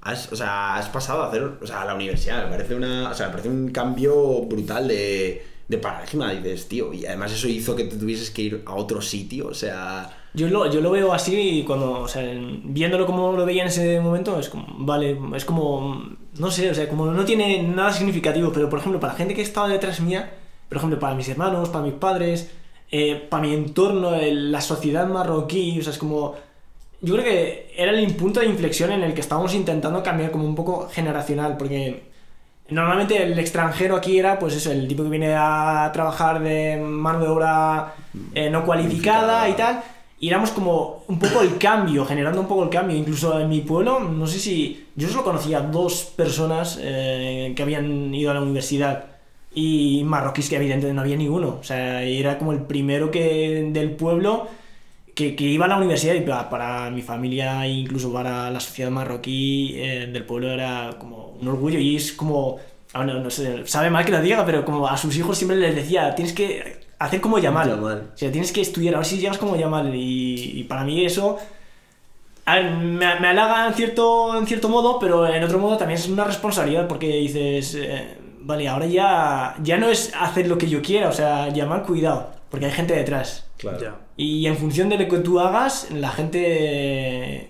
[0.02, 3.10] has, o sea, has pasado a hacer, o sea, a la universidad, me parece una,
[3.10, 6.32] o sea, me parece un cambio brutal de de paradigma.
[6.32, 9.54] Dices, tío, y además eso hizo que te tuvieses que ir a otro sitio, o
[9.54, 10.17] sea...
[10.36, 12.23] Yo lo, yo lo veo así y cuando, o sea,
[12.63, 16.04] viéndolo como lo veía en ese momento, es como, vale, es como,
[16.39, 19.36] no sé, o sea, como no tiene nada significativo, pero por ejemplo, para la gente
[19.36, 20.34] que estaba detrás mía,
[20.69, 22.49] por ejemplo, para mis hermanos, para mis padres,
[22.91, 26.34] eh, para mi entorno, el- la sociedad marroquí, o sea, es como,
[27.02, 30.45] yo creo que era el punto de inflexión en el que estábamos intentando cambiar como
[30.45, 32.12] un poco generacional, porque
[32.69, 37.19] normalmente el extranjero aquí era, pues eso, el tipo que viene a trabajar de mano
[37.19, 37.93] de obra
[38.34, 39.84] eh, no cualificada y tal,
[40.23, 42.95] y éramos como un poco el cambio, generando un poco el cambio.
[42.95, 44.86] Incluso en mi pueblo, no sé si.
[44.95, 49.04] Yo solo conocía dos personas eh, que habían ido a la universidad
[49.54, 51.58] y marroquíes que evidentemente no había ninguno.
[51.60, 54.47] O sea, era como el primero que del pueblo
[55.15, 58.60] que, que iba a la universidad y para, para mi familia e incluso para la
[58.60, 62.60] sociedad marroquí eh, del pueblo era como un orgullo y es como.
[62.93, 65.58] ah, no, no sé, sabe mal que lo diga, pero como a sus hijos siempre
[65.58, 67.69] les decía, tienes que hacer como Yamal.
[67.69, 68.12] Yamal.
[68.13, 69.93] O sea, tienes que estudiar, a ver si llegas como Yamal.
[69.95, 71.39] Y, y para mí eso
[72.45, 75.99] a ver, me, me halaga en cierto, en cierto modo, pero en otro modo también
[75.99, 80.67] es una responsabilidad porque dices, eh, vale, ahora ya, ya no es hacer lo que
[80.67, 83.45] yo quiera, o sea, llamar cuidado, porque hay gente detrás.
[83.58, 83.80] Claro.
[83.80, 83.95] Ya.
[84.15, 87.47] Y en función de lo que tú hagas, la gente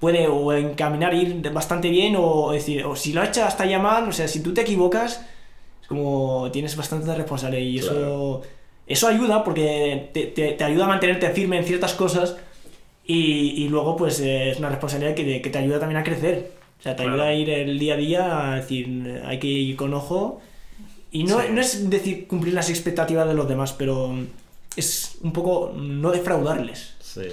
[0.00, 3.78] puede o encaminar ir bastante bien o decir, o si lo ha hecho hasta ya
[3.78, 5.24] mal, o sea, si tú te equivocas,
[5.82, 8.42] es como tienes bastante responsabilidad y eso, Claro.
[8.86, 12.36] eso ayuda porque te, te- te ayuda a mantenerte firme en ciertas cosas
[13.06, 16.52] y, y luego pues es una responsabilidad que te, que te ayuda también a crecer.
[16.78, 17.14] O sea, te Claro.
[17.22, 20.40] ayuda a ir el día a día a decir, hay que ir con ojo.
[21.10, 21.46] Y no, Sí.
[21.50, 24.14] no es decir cumplir las expectativas de los demás, pero
[24.76, 26.94] es un poco no defraudarles.
[27.00, 27.28] Sí.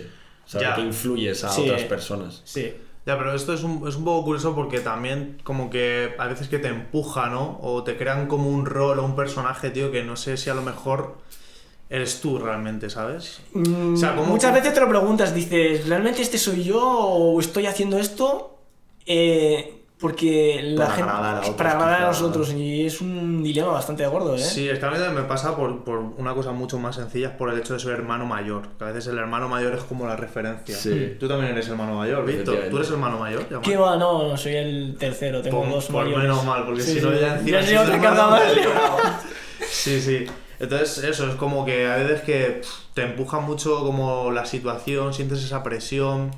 [0.45, 0.75] O sea, Ya.
[0.75, 1.62] que influyes a Sí.
[1.62, 2.41] otras personas.
[2.45, 2.73] Sí.
[3.06, 6.47] Ya, pero esto es un, es un poco curioso porque también como que a veces
[6.47, 7.58] que te empuja, ¿no?
[7.63, 10.54] O te crean como un rol o un personaje, tío, que no sé si a
[10.54, 11.17] lo mejor
[11.89, 13.41] eres tú realmente, ¿sabes?
[13.54, 17.39] Mm, O sea, ¿cómo- Muchas veces te lo preguntas, dices, ¿realmente este soy yo o
[17.39, 18.60] estoy haciendo esto?
[19.06, 23.44] Eh, porque la Para gente agradar a otros, para agradar a nosotros y es un
[23.44, 24.40] dilema bastante gordo, ¿eh?
[24.40, 27.28] Sí, es que a mí también me pasa por, por una cosa mucho más sencilla,
[27.28, 28.64] es por el hecho de ser hermano mayor.
[28.78, 30.76] Que a veces el hermano mayor es como la referencia.
[30.76, 31.16] Sí.
[31.20, 32.58] Tú también eres hermano mayor, Víctor.
[32.70, 33.48] ¿Tú eres hermano mayor?
[33.48, 33.62] Yamal?
[33.62, 33.96] ¿Qué va?
[33.96, 36.24] No, no, soy el tercero, tengo Por, dos por mayores.
[36.24, 37.62] menos mal, porque Sí, si no ya encima...
[37.62, 38.42] Ya otra carga más.
[39.70, 40.26] Sí, sí.
[40.60, 45.14] Entonces, eso, es como que a veces que pff, te empuja mucho como la situación,
[45.14, 46.32] sientes esa presión.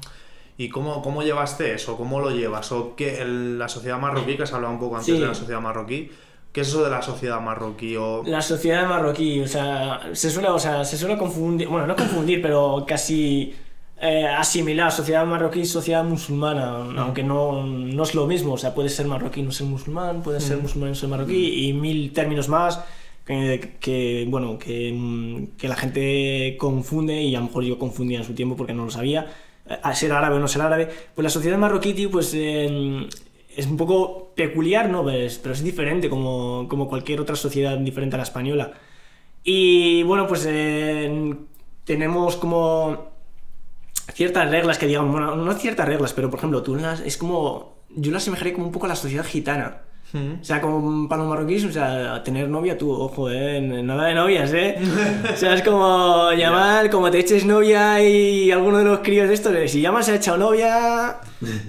[0.57, 1.97] ¿Y cómo, cómo llevaste eso?
[1.97, 2.71] ¿Cómo lo llevas?
[2.71, 5.19] ¿O qué, el- la sociedad marroquí, que has hablado un poco antes Sí.
[5.19, 6.09] de la sociedad marroquí?
[6.51, 7.95] ¿Qué es eso de la sociedad marroquí?
[7.97, 8.21] O...
[8.25, 12.41] La sociedad marroquí, o sea, se suele, o sea, se suele confundir, bueno, no confundir,
[12.43, 13.55] pero casi
[13.99, 18.75] eh, asimilar sociedad marroquí y sociedad musulmana, aunque no, no es lo mismo, o sea,
[18.75, 22.49] puede ser marroquí no ser musulmán, puede ser musulmán no ser marroquí, y mil términos
[22.49, 22.81] más
[23.25, 28.19] que, que, bueno, que, mm, que la gente confunde, y a lo mejor yo confundía
[28.19, 29.25] en su tiempo porque no lo sabía,
[29.67, 32.34] a ser árabe o no ser árabe, pues la sociedad marroquí, pues...
[32.34, 33.08] eh,
[33.56, 35.04] es un poco peculiar, ¿no?
[35.04, 38.73] Pues, pero es diferente como, como cualquier otra sociedad diferente a la española.
[39.43, 40.47] Y bueno, pues
[41.84, 43.12] tenemos como
[44.13, 47.84] ciertas reglas que digamos, bueno, no ciertas reglas, pero por ejemplo, tú las, es como,
[47.89, 49.82] yo las asemejaría como un poco a la sociedad gitana.
[50.13, 54.13] O sea, como para los marroquíes, o sea, tener novia tú, ojo, eh, nada de
[54.13, 54.76] novias, eh.
[55.34, 59.34] O sea, es como llamar, como te eches novia y alguno de los críos de
[59.34, 61.17] estos, eh, si llamas se ha echado novia,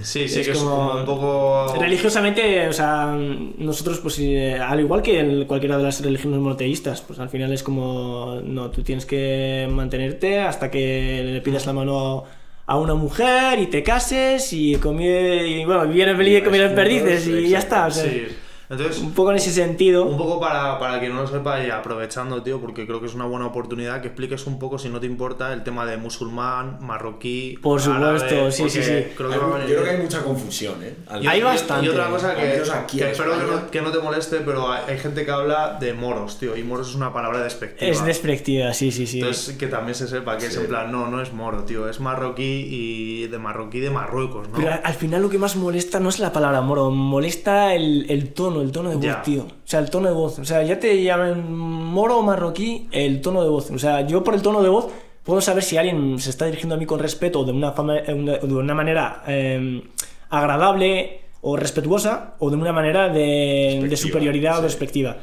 [0.02, 1.74] Sí, sí, Es que es como- como un poco...
[1.80, 3.16] Religiosamente, o sea,
[3.58, 7.52] nosotros, pues eh, al igual que en cualquiera de las religiones monoteístas, pues al final
[7.52, 12.24] es como, no, tú tienes que mantenerte hasta que le pidas la mano a
[12.68, 17.48] una mujer y te cases y, comie, y bueno, vivieras feliz y comieras perdices y
[17.48, 17.86] ya está.
[17.86, 18.26] O sea, Sí.
[18.74, 20.04] Entonces, Un poco en ese sentido.
[20.04, 23.14] Un poco para, para quien no lo sepa y aprovechando, tío, porque creo que es
[23.14, 26.78] una buena oportunidad que expliques un poco, si no te importa, el tema de musulmán,
[26.80, 27.58] marroquí.
[27.62, 29.04] Por supuesto, árabe, sí, sí, sí.
[29.16, 30.94] Creo que Hay- va a yo creo que hay mucha confusión, ¿eh?
[31.08, 31.86] Al- Hay y- bastante.
[31.86, 34.82] Y otra cosa que, aquí que espero que no, que no te moleste, pero hay,
[34.88, 37.90] hay gente que habla de moros, tío, y moros es una palabra despectiva.
[37.90, 39.20] Es despectiva, sí, sí, sí.
[39.20, 40.60] Entonces, que también se sepa que es Sí.
[40.60, 44.56] en plan, no, no es moro, tío, es marroquí y de marroquí de Marruecos, ¿no?
[44.56, 48.06] Pero al- al final lo que más molesta no es la palabra moro, molesta el,
[48.10, 49.22] el tono, el tono de voz, Ya.
[49.22, 49.42] tío.
[49.42, 50.38] O sea, el tono de voz.
[50.38, 53.70] O sea, ya te llaman moro o marroquí, el tono de voz.
[53.70, 54.88] O sea, yo por el tono de voz
[55.22, 57.98] puedo saber si alguien se está dirigiendo a mí con respeto o de una, fama-
[57.98, 59.82] eh, de una manera eh,
[60.30, 64.62] agradable o respetuosa o de una manera de, de superioridad o sí.
[64.64, 65.16] despectiva.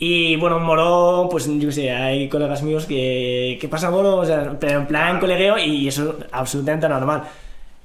[0.00, 3.58] Y bueno, Moro, pues yo qué sé, hay colegas míos que.
[3.60, 4.16] ¿Qué pasa, Moro?
[4.18, 7.24] O sea, pero en plan colegueo y eso es absolutamente normal.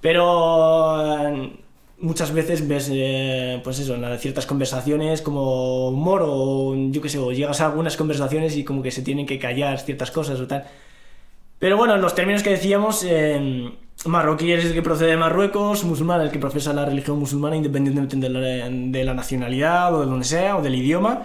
[0.02, 1.30] Pero.
[2.04, 7.18] Muchas veces ves, eh, pues eso, en ciertas conversaciones como humor o yo qué sé,
[7.18, 10.46] o llegas a algunas conversaciones y como que se tienen que callar ciertas cosas o
[10.46, 10.66] tal.
[11.60, 13.72] Pero bueno, en los términos que decíamos, eh,
[14.06, 18.18] marroquí es el que procede de Marruecos, musulmán el que profesa la religión musulmana independientemente
[18.18, 21.24] de la, nacionalidad o de donde sea o del idioma.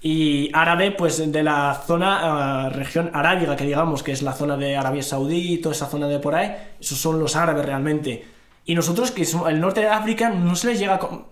[0.00, 4.56] Y árabe, pues de la zona, eh, región arábiga, que digamos, que es la zona
[4.56, 8.33] de Arabia Saudí, toda esa zona de por ahí, esos son los árabes realmente.
[8.64, 10.98] Y nosotros, que somos el norte de África, no se les llega...
[10.98, 11.26] con-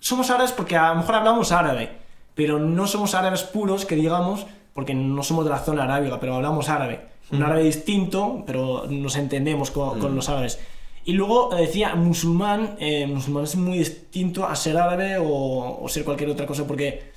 [0.00, 1.90] Somos árabes porque a lo mejor hablamos árabe,
[2.34, 6.34] pero no somos árabes puros, que digamos, porque no somos de la zona arábiga, pero
[6.36, 7.08] hablamos árabe.
[7.30, 10.58] Un árabe distinto, pero nos entendemos con, con los árabes.
[11.04, 15.88] Y luego eh, decía, musulmán, eh, musulmán es muy distinto a ser árabe o, o
[15.88, 17.10] ser cualquier otra cosa, porque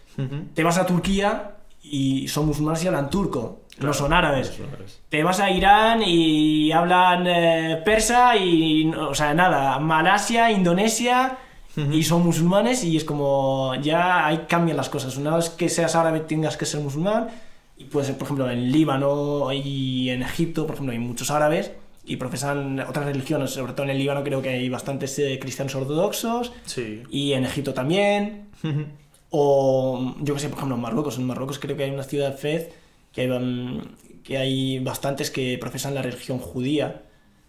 [0.54, 4.58] te vas a Turquía y son musulmanes y hablan turco, no son árabes.
[5.10, 11.38] Te vas a Irán y hablan eh, persa y, o sea, nada, Malasia, Indonesia
[11.92, 15.18] y son musulmanes y es como ya ahí cambian las cosas.
[15.18, 17.28] Una vez que seas árabe tengas que ser musulmán
[17.78, 21.74] y puede ser, por ejemplo, en Líbano y en Egipto, por ejemplo, hay muchos árabes
[22.06, 25.76] y profesan otras religiones, sobre todo en el Líbano creo que hay bastantes eh, cristianos
[25.76, 27.04] ortodoxos Sí.
[27.10, 28.48] y en Egipto también.
[29.32, 31.18] O yo que sé, por ejemplo, en Marruecos.
[31.18, 32.70] En Marruecos creo que hay una ciudad Fez
[33.16, 33.82] que hay, mm,
[34.24, 37.02] que hay bastantes que profesan la religión judía.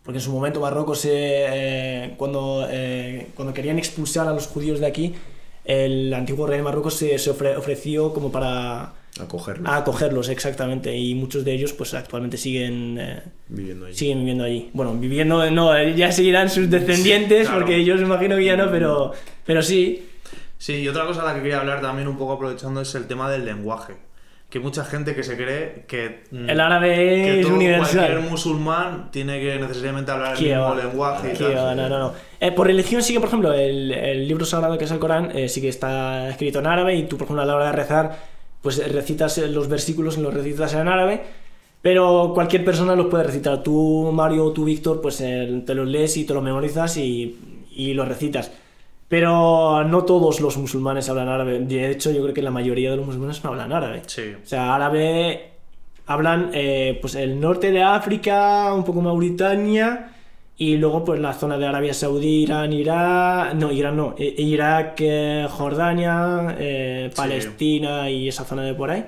[0.02, 4.78] Porque en su momento Marruecos, eh, eh, cuando, eh, cuando querían expulsar a los judíos
[4.78, 5.14] de aquí,
[5.64, 9.68] el antiguo rey de Marruecos se, se ofre- ofreció como para Acogerlo.
[9.68, 10.96] acogerlos, exactamente.
[10.96, 12.98] Y muchos de ellos pues actualmente siguen...
[13.00, 13.94] eh, Viviendo ahí.
[13.94, 14.70] siguen viviendo allí.
[14.74, 17.62] Bueno, viviendo, no, ya seguirán sus descendientes, Claro.
[17.62, 19.10] porque yo os imagino que ya no, pero,
[19.44, 20.06] pero sí.
[20.56, 23.08] Sí, y otra cosa a la que quería hablar también un poco aprovechando es el
[23.08, 23.94] tema del lenguaje.
[24.56, 28.06] Que hay mucha gente que se cree que, mm, El árabe que es todo- universal.
[28.06, 31.76] cualquier musulmán tiene que necesariamente hablar el mismo lenguaje y tal.
[31.76, 32.12] no, no, no.
[32.40, 35.30] Eh, por religión sí que, por ejemplo, el, el libro sagrado que es el Corán
[35.36, 37.72] eh, sí que está escrito en árabe y tú, por ejemplo, a la hora de
[37.72, 38.16] rezar,
[38.62, 41.20] pues eh, recitas eh, los versículos, los recitas en árabe,
[41.82, 43.62] pero cualquier persona los puede recitar.
[43.62, 47.64] Tú, Mario, o tú, Víctor, pues eh, te los lees y te los memorizas y,
[47.72, 48.50] y los recitas.
[49.08, 51.60] Pero no todos los musulmanes hablan árabe.
[51.60, 54.02] De hecho, yo creo que la mayoría de los musulmanes no hablan árabe.
[54.06, 54.34] Sí.
[54.42, 55.56] O sea, árabe
[56.06, 60.12] hablan eh, pues el norte de África, un poco Mauritania
[60.56, 64.96] y luego pues la zona de Arabia Saudí, Irán, Irak, no, Irán no, eh, Irak,
[65.00, 66.56] eh, Jordania,
[67.14, 69.04] Palestina y esa zona de por ahí.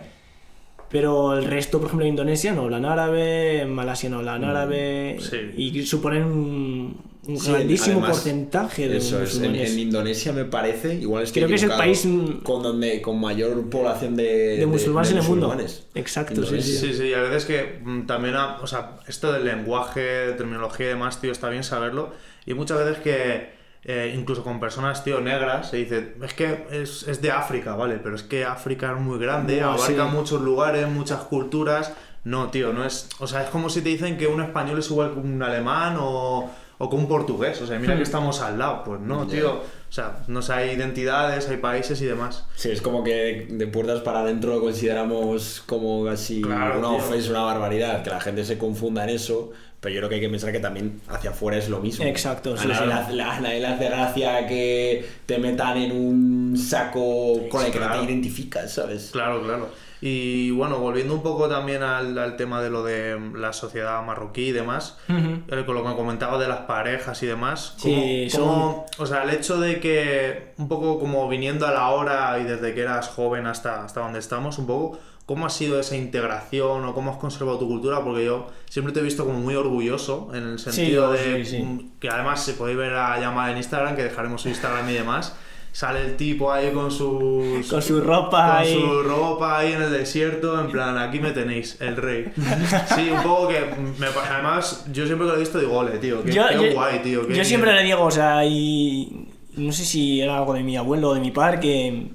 [0.91, 5.19] Pero el resto, por ejemplo, de Indonesia no hablan árabe, en Malasia no hablan árabe
[5.21, 5.53] sí.
[5.57, 6.97] y suponen un,
[7.29, 9.71] un Sí, grandísimo además, porcentaje de Eso es, en, musulmanes.
[9.73, 12.09] en Indonesia me parece, igual es Creo que es el país,
[12.43, 15.57] con, donde, con mayor población de, de musulmanes de en el mundo.
[15.95, 16.81] Exacto, sí, Indonesia.
[16.81, 16.87] sí.
[16.89, 20.33] Sí, sí, y a veces que mm, también, ha- o sea, esto del lenguaje, de
[20.33, 22.13] terminología y demás, tío, está bien saberlo.
[22.47, 23.51] Y muchas veces que,
[23.85, 28.01] eh, incluso con personas, tío, negras, se dice, es que es, es de África, ¿vale?
[28.03, 30.17] Pero es que África es muy grande, Buah, abarca sí.
[30.17, 31.93] muchos lugares, muchas culturas.
[32.25, 33.09] No, tío, no es.
[33.21, 35.97] O sea, es como si te dicen que un español es igual que un alemán
[36.01, 37.61] o, o que un portugués.
[37.61, 38.83] O sea, mira que estamos al lado.
[38.85, 39.31] Pues no, Ya.
[39.33, 39.53] tío.
[39.89, 42.45] O sea, no sé, hay identidades, hay países y demás.
[42.57, 47.31] Sí, es como que de puertas para adentro lo consideramos como casi Claro, una ofensa,
[47.31, 50.29] una barbaridad, que la gente se confunda en eso, pero yo creo que hay que
[50.29, 52.05] pensar que también hacia afuera es lo mismo.
[52.05, 52.87] Exacto, a sí, nadie, sí.
[52.87, 57.65] le hace- la- a nadie le hace gracia que te metan en un saco con
[57.65, 59.11] el que no te identificas, ¿sabes?
[59.13, 59.69] Claro, claro.
[60.01, 64.49] Y bueno, volviendo un poco también al, al tema de lo de la sociedad marroquí
[64.49, 68.87] y demás, eh, con lo que comentaba de las parejas y demás, Sí, ¿cómo- cómo-
[68.99, 72.75] o sea, el hecho de que un poco como viniendo a la hora y desde
[72.75, 76.95] que eras joven hasta, hasta donde estamos, un poco, ¿cómo ha sido esa integración o
[76.95, 78.03] cómo has conservado tu cultura?
[78.05, 81.91] Porque yo siempre te he visto como muy orgulloso en el sentido Sí, de sí,
[82.01, 85.35] que además se podéis ver a llamada en Instagram, que dejaremos su Instagram y demás.
[85.79, 88.75] Sale el tipo ahí con sus Con su ropa con ahí.
[88.75, 92.33] su ropa ahí en el desierto, en plan, aquí me tenéis, el rey.
[92.97, 93.61] Sí, un poco que.
[93.97, 97.21] Me, además, yo siempre que lo he visto digo, ole, tío, qué, qué guay, tío.
[97.21, 97.45] qué yo bien".
[97.45, 101.15] siempre le digo, o sea, y no sé si era algo de mi abuelo o
[101.15, 102.09] de mi padre, que,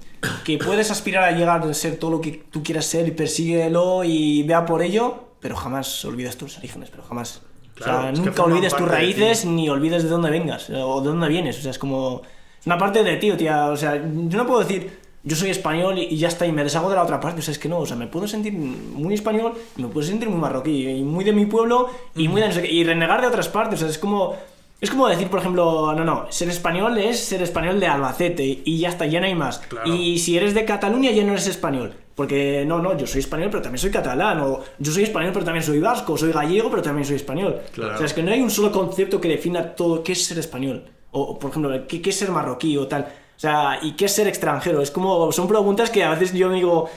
[0.43, 4.03] que puedes aspirar a llegar a ser todo lo que tú quieras ser y persíguelo
[4.03, 7.41] y vea por ello, pero jamás olvides tus orígenes, pero jamás.
[7.75, 11.07] Claro, o sea, nunca olvides tus raíces ni olvides de dónde vengas eh, o de
[11.07, 11.59] dónde vienes.
[11.59, 12.23] O sea, es como.
[12.65, 13.67] Una parte de ti, o tía.
[13.67, 15.03] O sea, yo no puedo decir.
[15.25, 17.39] Yo soy español y y ya está, y me deshago de la otra parte.
[17.39, 20.05] O sea, es que no, o sea, me puedo sentir muy español y me puedo
[20.05, 22.83] sentir muy marroquí, y muy de mi pueblo y muy de no sé qué, y
[22.83, 23.79] renegar de otras partes.
[23.79, 24.35] O sea, es como.
[24.81, 28.79] Es como decir, por ejemplo, no, no, ser español es ser español de Albacete y
[28.79, 29.59] ya está, ya no hay más.
[29.59, 29.95] Claro.
[29.95, 31.93] Y si eres de Cataluña ya no eres español.
[32.15, 34.41] Porque no, no, yo soy español pero también soy catalán.
[34.41, 36.17] O yo soy español pero también soy vasco.
[36.17, 37.61] Soy gallego pero también soy español.
[37.71, 37.95] Claro.
[37.95, 40.37] O sea, es que no hay un solo concepto que defina todo qué es ser
[40.37, 40.83] español.
[41.13, 43.03] O, por ejemplo, ¿qué, ¿qué es ser marroquí o tal?
[43.03, 44.81] O sea, ¿y qué es ser extranjero?
[44.81, 46.89] Es como, son preguntas que a veces yo me digo,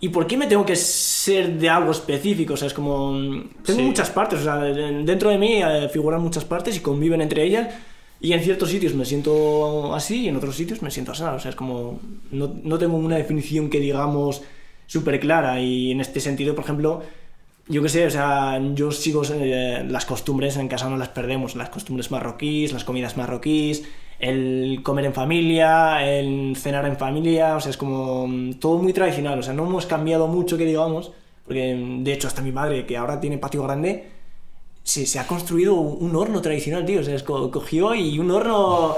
[0.00, 2.54] ¿y por qué me tengo que ser de algo específico?
[2.54, 3.86] O sea, es como, mm, tengo Sí.
[3.86, 7.42] muchas partes, o sea, de- dentro de mí eh, figuran muchas partes y conviven entre
[7.44, 7.68] ellas.
[8.20, 11.22] Y en ciertos sitios me siento así y en otros sitios me siento así.
[11.22, 12.00] O sea, es como,
[12.30, 14.42] no, no tengo una definición que digamos
[14.86, 15.60] súper clara.
[15.60, 17.02] Y en este sentido, por ejemplo,
[17.68, 21.56] yo qué sé, o sea, yo sigo eh, las costumbres, en casa no las perdemos,
[21.56, 23.84] las costumbres marroquíes, las comidas marroquíes,
[24.18, 28.92] el comer en familia, el cenar en familia, o sea, es como mm, todo muy
[28.92, 31.12] tradicional, o sea, no hemos cambiado mucho que digamos,
[31.44, 34.10] porque mm, de hecho hasta mi madre, que ahora tiene patio grande,
[34.82, 37.00] se, se ha construido un horno tradicional, tío.
[37.00, 38.90] O sea, co- cogió y un horno.
[38.90, 38.96] O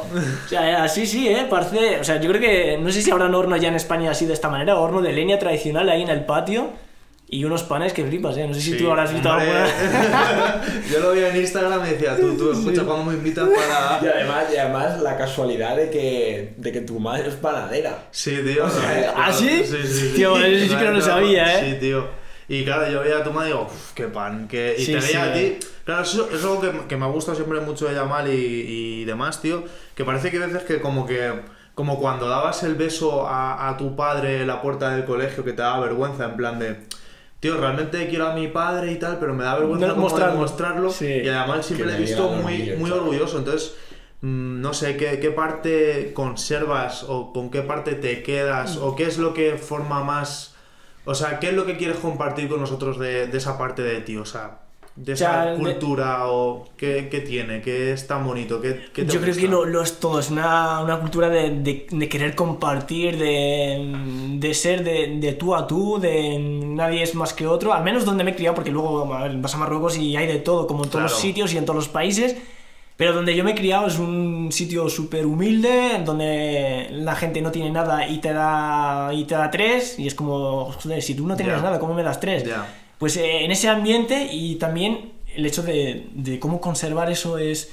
[0.48, 1.46] sea, así sí, ¿eh?
[1.48, 1.98] Parece.
[2.00, 2.78] O sea, yo creo que.
[2.78, 4.76] No sé si habrá un horno ya en España así de esta manera.
[4.78, 6.68] Horno de leña tradicional ahí en el patio.
[7.30, 8.48] Y unos panes que flipas, ¿eh?
[8.48, 10.62] No sé si tú habrás visto Hombre, alguna.
[10.90, 14.00] Yo lo vi en Instagram y decía, tú, tú, escucha, cuando me invitas para...
[14.02, 18.06] Y además, y además la casualidad de que, de que tu madre es panadera.
[18.10, 18.64] Sí, tío.
[19.14, 19.62] ¿Ah, sí?
[19.62, 20.12] Sí, sí, sí.
[20.16, 21.72] Tío, eso sí que no lo sabía, ¿eh?
[21.74, 22.06] Sí, tío.
[22.48, 24.48] Y claro, yo veía a tu madre y digo, uff, qué pan.
[24.48, 24.74] Que...
[24.78, 25.16] Y Sí, te veía sí.
[25.16, 25.58] a ti.
[25.84, 29.04] Claro, eso es algo que, que me ha gustado siempre mucho de Yamal y, y
[29.04, 29.64] demás, tío.
[29.94, 31.30] Que parece que hay veces que como que.
[31.74, 35.52] Como cuando dabas el beso a, a tu padre en la puerta del colegio que
[35.52, 36.76] te daba vergüenza, en plan de.
[37.40, 40.90] Tío, realmente quiero a mi padre y tal, pero me da vergüenza No, mostrarlo.
[40.90, 41.06] Sí.
[41.06, 43.38] Y además siempre le he visto muy, muy orgulloso.
[43.38, 43.76] Entonces,
[44.22, 49.04] mm, no sé, ¿qué, qué parte conservas o con qué parte te quedas o qué
[49.04, 50.56] es lo que forma más...
[51.04, 54.00] O sea, ¿qué es lo que quieres compartir con nosotros de, de esa parte de
[54.00, 54.16] ti?
[54.16, 54.58] O sea,
[55.04, 59.20] de esa cultura o qué, qué tiene, qué es tan bonito, qué, qué te Yo
[59.20, 63.16] creo que lo, lo es todo, es una, una cultura de, de- de querer compartir,
[63.18, 63.94] de,
[64.34, 68.04] de ser de, de tú a tú, de nadie es más que otro, al menos
[68.04, 70.66] donde me he criado, porque luego a ver, vas a Marruecos y hay de todo,
[70.66, 72.36] como en todos los sitios y en todos los países,
[72.96, 77.52] pero donde yo me he criado es un sitio súper humilde, donde la gente no
[77.52, 81.24] tiene nada y te da, y te da tres, y es como, joder, si tú
[81.26, 81.62] no tienes Ya.
[81.62, 82.44] nada, ¿cómo me das tres?
[82.98, 87.72] Pues eh, en ese ambiente y también el hecho de, de cómo conservar eso es...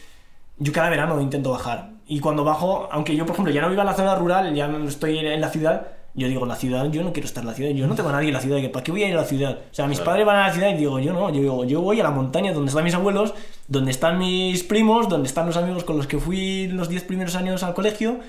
[0.58, 1.90] Yo cada verano intento bajar.
[2.08, 4.68] Y cuando bajo, aunque yo, por ejemplo, ya no vivo en la zona rural, ya
[4.68, 7.54] no estoy en la ciudad, yo digo, la ciudad, yo no quiero estar en la
[7.54, 9.22] ciudad, yo no tengo a nadie en la ciudad, ¿para qué voy a ir a
[9.22, 9.60] la ciudad?
[9.70, 11.82] O sea, mis padres van a la ciudad y digo, yo no, yo digo, yo
[11.82, 13.34] voy a la montaña donde están mis abuelos,
[13.68, 17.36] donde están mis primos, donde están los amigos con los que fui los 10 primeros
[17.36, 18.20] años al colegio.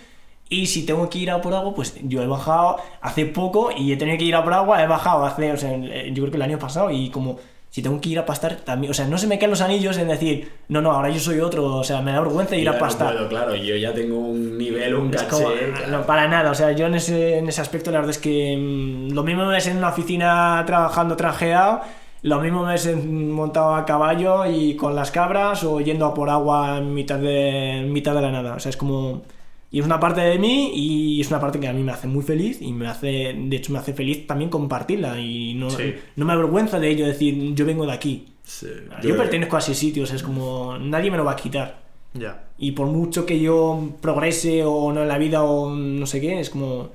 [0.48, 3.92] Y si tengo que ir a por agua, pues yo he bajado hace poco y
[3.92, 6.36] he tenido que ir a por agua, he bajado hace, o sea, yo creo que
[6.36, 9.18] el año pasado y como si tengo que ir a pastar también, o sea, no
[9.18, 12.00] se me caen los anillos en decir, no, no, ahora yo soy otro, o sea,
[12.00, 13.12] me da vergüenza ir a no pastar.
[13.12, 15.42] puedo, claro, yo ya tengo un nivel, un Es caché.
[15.42, 15.88] como, claro.
[15.98, 18.56] no, para nada, o sea, yo en ese, en ese aspecto la verdad es que
[18.56, 21.80] mm, lo mismo me ves en una oficina trabajando trajeado,
[22.22, 26.14] lo mismo me ves en- montado a caballo y con las cabras o yendo a
[26.14, 29.22] por agua en mitad de, en mitad de la nada, o sea, es como...
[29.70, 32.06] Y es una parte de mí y es una parte que a mí me hace
[32.06, 35.94] muy feliz y me hace, de hecho me hace feliz también compartirla y no, Sí.
[36.14, 38.28] no me avergüenza de ello decir yo vengo de aquí.
[38.44, 38.68] Sí.
[39.02, 41.80] Yo, pertenezco a ese sitio, o sea, es como nadie me lo va a quitar.
[42.14, 42.44] Ya.
[42.58, 46.38] Y por mucho que yo progrese o no en la vida o no sé qué,
[46.40, 46.90] es como...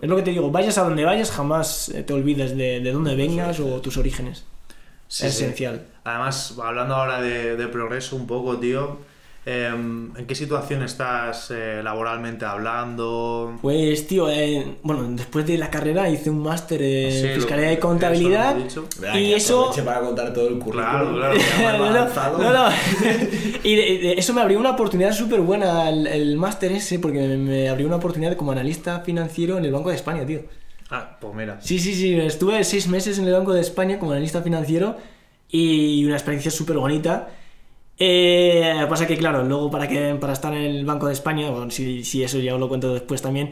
[0.00, 2.92] Es lo que te digo, vayas a donde vayas, jamás eh, te olvides de, de
[2.92, 4.44] dónde vengas o tus orígenes.
[5.08, 5.86] Es esencial.
[6.04, 8.98] Además, hablando ahora de, de progreso un poco, tío,
[9.44, 13.58] em, ¿en qué situación estás eh, laboralmente hablando?
[13.60, 17.70] Pues, tío, eh, bueno, después de la carrera hice un máster en Sí, lo- Fiscalía
[17.70, 18.56] y eso Contabilidad.
[18.56, 18.86] lo dicho.
[19.00, 19.60] Venga, y eso...
[19.62, 21.16] aproveche para contar todo el currículum.
[21.16, 22.38] Claro, claro.
[22.38, 22.68] no, no.
[23.64, 27.18] y de- de- eso me abrió una oportunidad súper buena el, el máster ese, porque
[27.20, 30.40] me, me abrió una oportunidad como analista financiero en el Banco de España, tío.
[30.90, 31.58] Ah, pues mira.
[31.60, 34.96] Sí, sí, sí, estuve seis meses en el Banco de España como analista financiero
[35.48, 37.28] y una experiencia súper bonita.
[38.04, 41.70] Eh, pasa que, claro, luego para, que, para estar en el Banco de España, bueno,
[41.70, 43.50] si, si eso ya os lo cuento después también,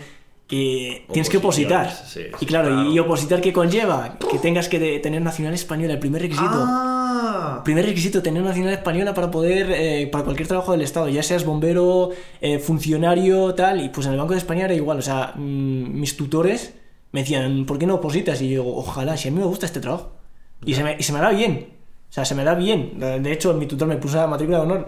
[0.48, 1.88] que tienes que opositar.
[1.92, 2.90] Sí, sí, y claro, claro.
[2.90, 6.50] Y, opositar que conlleva que tengas que tener nacional española, el primer requisito.
[6.52, 11.22] Ah, Primer requisito, tener nacional española para poder, eh, para cualquier trabajo del Estado, ya
[11.22, 12.10] seas bombero,
[12.40, 16.00] eh, funcionario, tal, y pues en el Banco de España era igual, o sea, mm,
[16.00, 16.74] mis tutores
[17.12, 18.42] me decían, ¿por qué no opositas?
[18.42, 20.16] Y yo ojalá, si a mí me gusta este trabajo.
[20.64, 21.68] Y se, me, y se me da bien,
[22.10, 22.98] o sea, se me da bien.
[22.98, 24.86] De hecho, mi tutor me puso la matrícula de honor.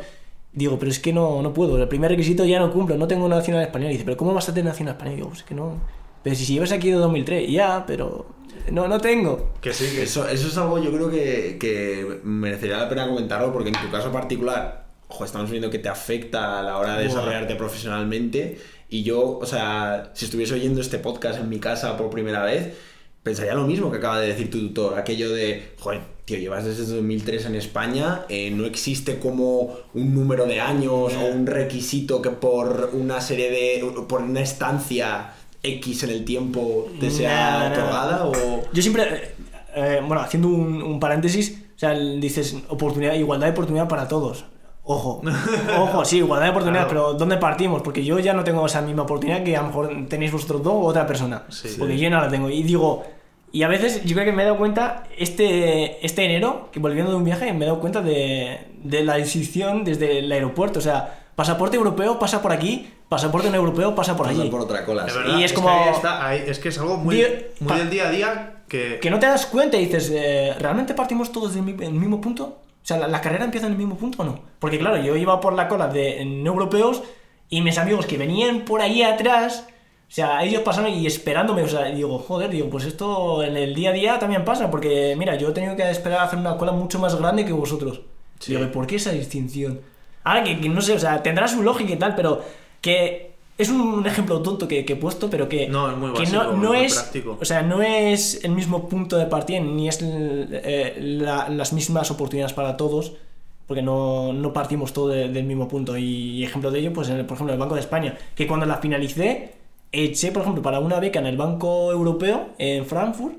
[0.53, 3.29] Digo, pero es que no, no puedo, el primer requisito ya no cumplo, no tengo
[3.29, 3.91] nacional española.
[3.91, 5.14] Y dice, ¿pero cómo vas a tener nacional española?
[5.14, 5.81] Y digo, pues es que no.
[6.23, 8.27] Pero si, si llevas aquí de 2003, ya, pero
[8.70, 9.53] no, no tengo.
[9.61, 13.53] que sí, que Eso, eso es algo yo creo que, que merecería la pena comentarlo
[13.53, 17.05] porque en tu caso particular, ojo, estamos viendo que te afecta a la hora de
[17.05, 18.59] desarrollarte profesionalmente
[18.89, 22.75] y yo, o sea, si estuviese oyendo este podcast en mi casa por primera vez,
[23.23, 26.85] pensaría lo mismo que acaba de decir tu tutor, aquello de, joder, tío, llevas desde
[26.85, 32.31] 2003 en España, eh, no existe como un número de años o un requisito que
[32.31, 38.64] por una serie de, por una estancia X en el tiempo te sea otorgada o...
[38.73, 39.35] Yo siempre, eh,
[39.75, 44.45] eh, bueno, haciendo un, un paréntesis, o sea, dices oportunidad, igualdad de oportunidad para todos.
[44.85, 45.22] Ojo,
[45.78, 47.05] ojo, sí, igualdad de oportunidad, Claro.
[47.07, 47.83] pero ¿dónde partimos?
[47.83, 50.72] Porque yo ya no tengo esa misma oportunidad que a lo mejor tenéis vosotros dos
[50.74, 51.45] o otra persona.
[51.51, 51.76] Sí.
[51.78, 52.51] Porque yo no la tengo.
[52.51, 53.05] Y digo,
[53.53, 57.12] y a veces yo creo que me he dado cuenta este, este enero, que volviendo
[57.12, 60.80] de un viaje, me he dado cuenta de, de la decisión desde el aeropuerto.
[60.80, 64.51] O sea, pasaporte europeo pasa por aquí, pasaporte no europeo pasa por Pasar allí.
[64.51, 65.09] por otra cola.
[65.09, 65.16] Sí.
[65.16, 67.24] verdad, Y es es, como- que ahí está, ahí- es que es algo muy,
[67.61, 68.99] muy del día a día que...
[69.01, 71.62] que no te das cuenta y dices, eh, ¿realmente partimos todos del
[71.93, 72.62] mismo punto?
[72.93, 74.40] Sea, ¿la, la carrera empieza en el mismo punto o no?
[74.59, 77.03] Porque claro, yo iba por la cola de no europeos
[77.49, 81.68] y mis amigos que venían por ahí atrás, o sea, ellos pasaron y esperándome, o
[81.68, 85.36] sea, digo, joder, digo, pues esto en el día a día también pasa, porque mira,
[85.36, 88.03] yo he tenido que esperar a hacer una cola mucho más grande que vosotros.
[88.38, 88.53] Sí.
[88.53, 89.80] Digo, ¿y por qué esa distinción?
[90.24, 92.43] Ahora que, que no sé, o sea, tendrá su lógica y tal, pero
[92.80, 93.32] que
[93.63, 96.43] es un ejemplo tonto que, que he puesto, pero que, No, es muy que básico,
[96.45, 97.39] no, no muy es, práctico.
[97.41, 102.11] o sea, no es el mismo punto de partida, ni es eh, la- las mismas
[102.11, 103.15] oportunidades para todos,
[103.67, 105.97] porque no, no partimos todos de- del mismo punto.
[105.97, 108.67] Y ejemplo de ello, pues en el- por ejemplo, el Banco de España, que cuando
[108.67, 109.53] la finalicé,
[109.93, 113.35] eché, por ejemplo, para una beca en el Banco Europeo, en Frankfurt,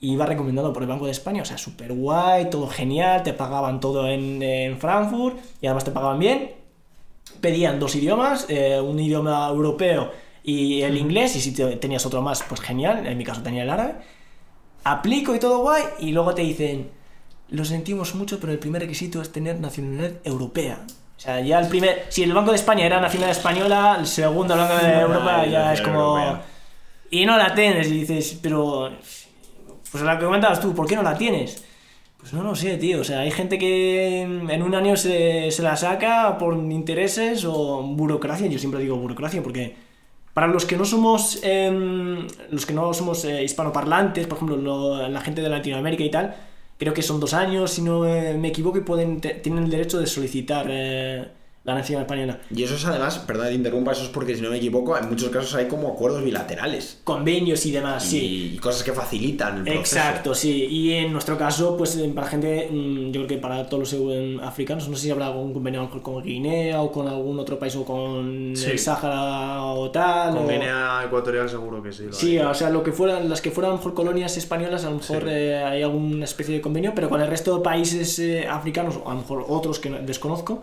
[0.00, 3.32] y iba recomendado por el Banco de España, o sea, súper guay, todo genial, te
[3.34, 6.50] pagaban todo en, en Frankfurt, y además te pagaban bien,
[7.42, 10.10] pedían dos idiomas, eh, un idioma europeo
[10.42, 13.64] y el inglés, y si te- tenías otro más, pues genial, en mi caso tenía
[13.64, 13.96] el árabe.
[14.84, 16.90] Aplico y todo guay, y luego te dicen,
[17.50, 20.78] lo sentimos mucho, pero el primer requisito es tener nacionalidad europea.
[21.16, 24.54] O sea, ya el primer, si el Banco de España era nacionalidad española, el segundo
[24.54, 26.18] el Banco de Europa ya es como...
[26.18, 26.42] europea.
[27.10, 28.90] Y no la tienes, y dices, pero...
[29.92, 31.62] Pues la que comentabas tú, ¿por qué no la tienes?
[32.22, 33.00] Pues no lo sé, tío.
[33.00, 38.46] O sea, hay gente que en un año se, la saca por intereses o burocracia.
[38.46, 39.74] Yo siempre digo burocracia porque
[40.34, 45.08] para los que no somos em, los que no somos eh, hispanoparlantes, por ejemplo, lo-
[45.08, 46.36] la gente de Latinoamérica y tal,
[46.78, 49.70] creo que son dos años, si no eh, me equivoco, y pueden te- tienen el
[49.70, 51.28] derecho de solicitar eh,
[51.64, 52.40] la nacionalidad española.
[52.54, 54.98] Y eso es además, perdón que te interrumpa, eso es porque si no me equivoco,
[54.98, 57.00] en muchos casos hay como acuerdos bilaterales.
[57.04, 58.52] Convenios y demás, sí.
[58.54, 59.96] Y cosas que facilitan el proceso.
[59.96, 60.66] Exacto, sí.
[60.68, 64.42] Y en nuestro caso, pues eh, para gente, mm, yo creo que para todos los
[64.42, 67.38] africanos, no sé si habrá algún convenio a lo mejor con Guinea o con algún
[67.38, 68.70] otro país o con Sí.
[68.72, 70.34] el Sáhara o tal.
[70.34, 72.06] Con o- Guinea Ecuatorial seguro que sí.
[72.10, 72.44] Sí, hay.
[72.44, 74.96] o sea, lo que fueran, las que fueran a lo mejor colonias españolas, a lo
[74.96, 75.28] mejor Sí.
[75.30, 79.08] eh, hay alguna especie de convenio, pero con el resto de países eh, africanos, o
[79.08, 80.62] a lo mejor otros que no- desconozco,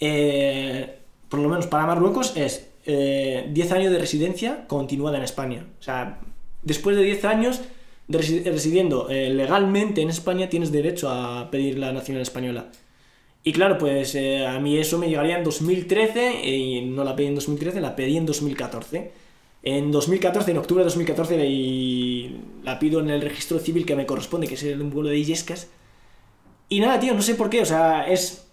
[0.00, 5.66] eh, por lo menos para Marruecos es eh, 10 años de residencia continuada en España.
[5.78, 6.20] O sea,
[6.62, 7.60] después de 10 años
[8.08, 12.70] residiendo eh, legalmente en España, tienes derecho a pedir la nacionalidad española.
[13.44, 17.26] Y claro, pues eh, a mí eso me llegaría en 2013 y no la pedí
[17.26, 19.12] en 2013, la pedí en 2014.
[19.62, 24.06] En 2014, en octubre de 2014, y la pido en el registro civil que me
[24.06, 25.68] corresponde, que es el vuelo de Illescas.
[26.68, 28.47] Y nada, tío, no sé por qué, o sea, es,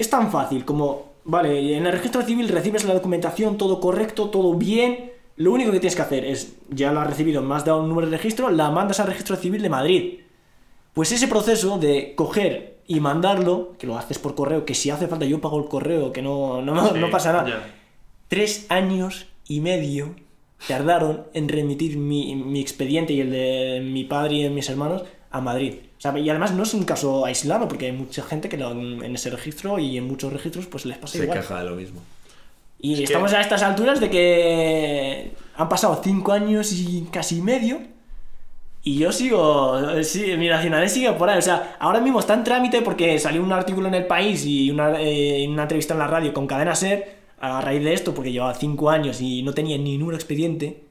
[0.00, 4.54] es tan fácil como, vale, en el registro civil recibes la documentación, todo correcto, todo
[4.54, 5.12] bien.
[5.36, 7.88] Lo único que tienes que hacer es, ya la has recibido, me has dado un
[7.88, 10.20] número de registro, la mandas al registro civil de Madrid.
[10.92, 15.06] Pues ese proceso de coger y mandarlo, que lo haces por correo, que si hace
[15.06, 17.48] falta yo pago el correo, que no, no, Sí, no pasa nada.
[17.48, 17.74] ya.
[18.28, 20.14] Tres años y medio
[20.66, 25.04] tardaron en remitir mi, mi expediente y el de mi padre y de mis hermanos
[25.30, 25.74] a Madrid.
[26.00, 28.72] O sea, y además no es un caso aislado, porque hay mucha gente que lo-
[28.72, 31.38] en ese registro y en muchos registros pues les pasa Se igual.
[31.38, 32.00] queja de lo mismo.
[32.80, 37.42] Y Es que- estamos a estas alturas de que han pasado cinco años y casi
[37.42, 37.82] medio.
[38.82, 41.36] Y yo sigo, sí, mi nacionalidad sigue por ahí.
[41.38, 44.70] O sea, ahora mismo está en trámite porque salió un artículo en El País y
[44.70, 48.32] una, eh, una entrevista en la radio con Cadena Ser a raíz de esto, porque
[48.32, 50.82] llevaba cinco años y no tenía ni número de expediente.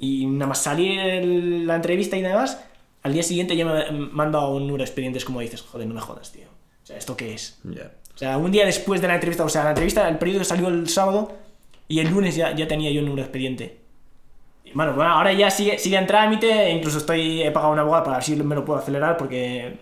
[0.00, 1.24] Y nada más salir
[1.64, 2.60] la entrevista y demás,
[3.06, 6.00] al día siguiente ya me manda un número de expedientes como dices, joder, no me
[6.00, 6.48] jodas, tío.
[6.82, 7.60] O sea, ¿esto qué es?
[7.62, 7.92] Ya.
[8.14, 10.66] O sea, un día después de la entrevista, o sea, la entrevista, el periodo salió
[10.68, 11.32] el sábado
[11.86, 13.78] y el lunes ya, ya tenía yo el número de expediente.
[14.64, 18.02] Y bueno, bueno, ahora ya sigue, sigue en trámite, incluso estoy, he pagado una abogada
[18.02, 19.78] para ver si me lo puedo acelerar porque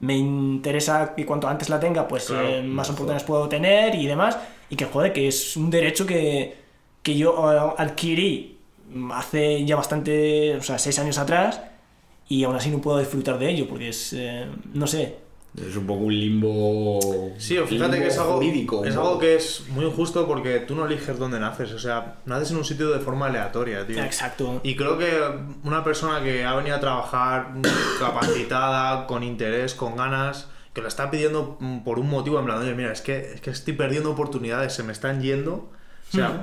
[0.00, 4.06] me interesa que cuanto antes la tenga, pues Claro, eh, más oportunidades puedo tener y
[4.08, 4.36] demás.
[4.68, 6.56] Y que joder, que es un derecho que,
[7.04, 8.58] que yo eh, adquirí
[9.12, 11.60] hace ya bastante, o sea, seis años atrás
[12.28, 15.18] y aún así no puedo disfrutar de ello porque es, eh, no sé,
[15.56, 17.32] Es un poco un limbo.
[17.38, 18.84] Sí, o fíjate limbo que es algo, jurídico.
[18.84, 19.02] es ¿no?
[19.02, 21.72] algo que es muy injusto porque tú no eliges dónde naces.
[21.72, 24.02] O sea, naces en un sitio de forma aleatoria, tío.
[24.02, 24.60] Exacto.
[24.64, 25.12] Y creo que
[25.64, 27.54] una persona que ha venido a trabajar
[27.98, 32.58] capacitada, con interés, con ganas, que lo está pidiendo mm, por un motivo, en plan,
[32.58, 35.70] oye, mira, es que, es que estoy perdiendo oportunidades, se me están yendo.
[36.12, 36.42] O sea,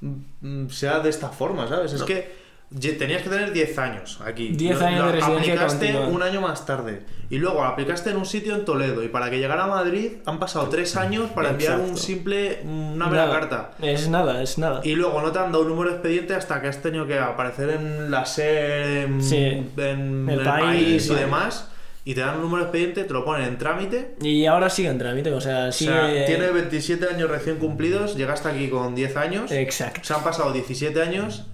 [0.00, 1.92] mm, sea de esta forma, ¿sabes?
[1.92, 2.43] Es que
[2.78, 4.48] tenías que tener 10 años aquí.
[4.48, 6.08] 10 Lo- años lo de residencia Aplicaste continua.
[6.08, 7.02] un año más tarde.
[7.30, 9.02] Y luego aplicaste en un sitio en Toledo.
[9.02, 13.06] Y para que llegara a Madrid han pasado 3 años para enviar un simple, una
[13.06, 13.40] mera Nada.
[13.40, 13.70] carta.
[13.80, 14.80] Es nada, es nada.
[14.84, 17.18] Y luego no te han dado un número de expediente hasta que has tenido que
[17.18, 19.36] aparecer en la SER, en, Sí.
[19.36, 21.20] en El el, país, país, y vale.
[21.22, 21.70] demás.
[22.06, 24.14] Y te dan un número de expediente, te lo ponen en trámite.
[24.20, 25.90] Y ahora sigue en trámite, o sea, O sigue...
[25.90, 29.50] sea, tiene 27 años recién cumplidos, llegaste aquí con 10 años.
[29.50, 30.00] Exacto.
[30.02, 31.46] Se han pasado 17 años.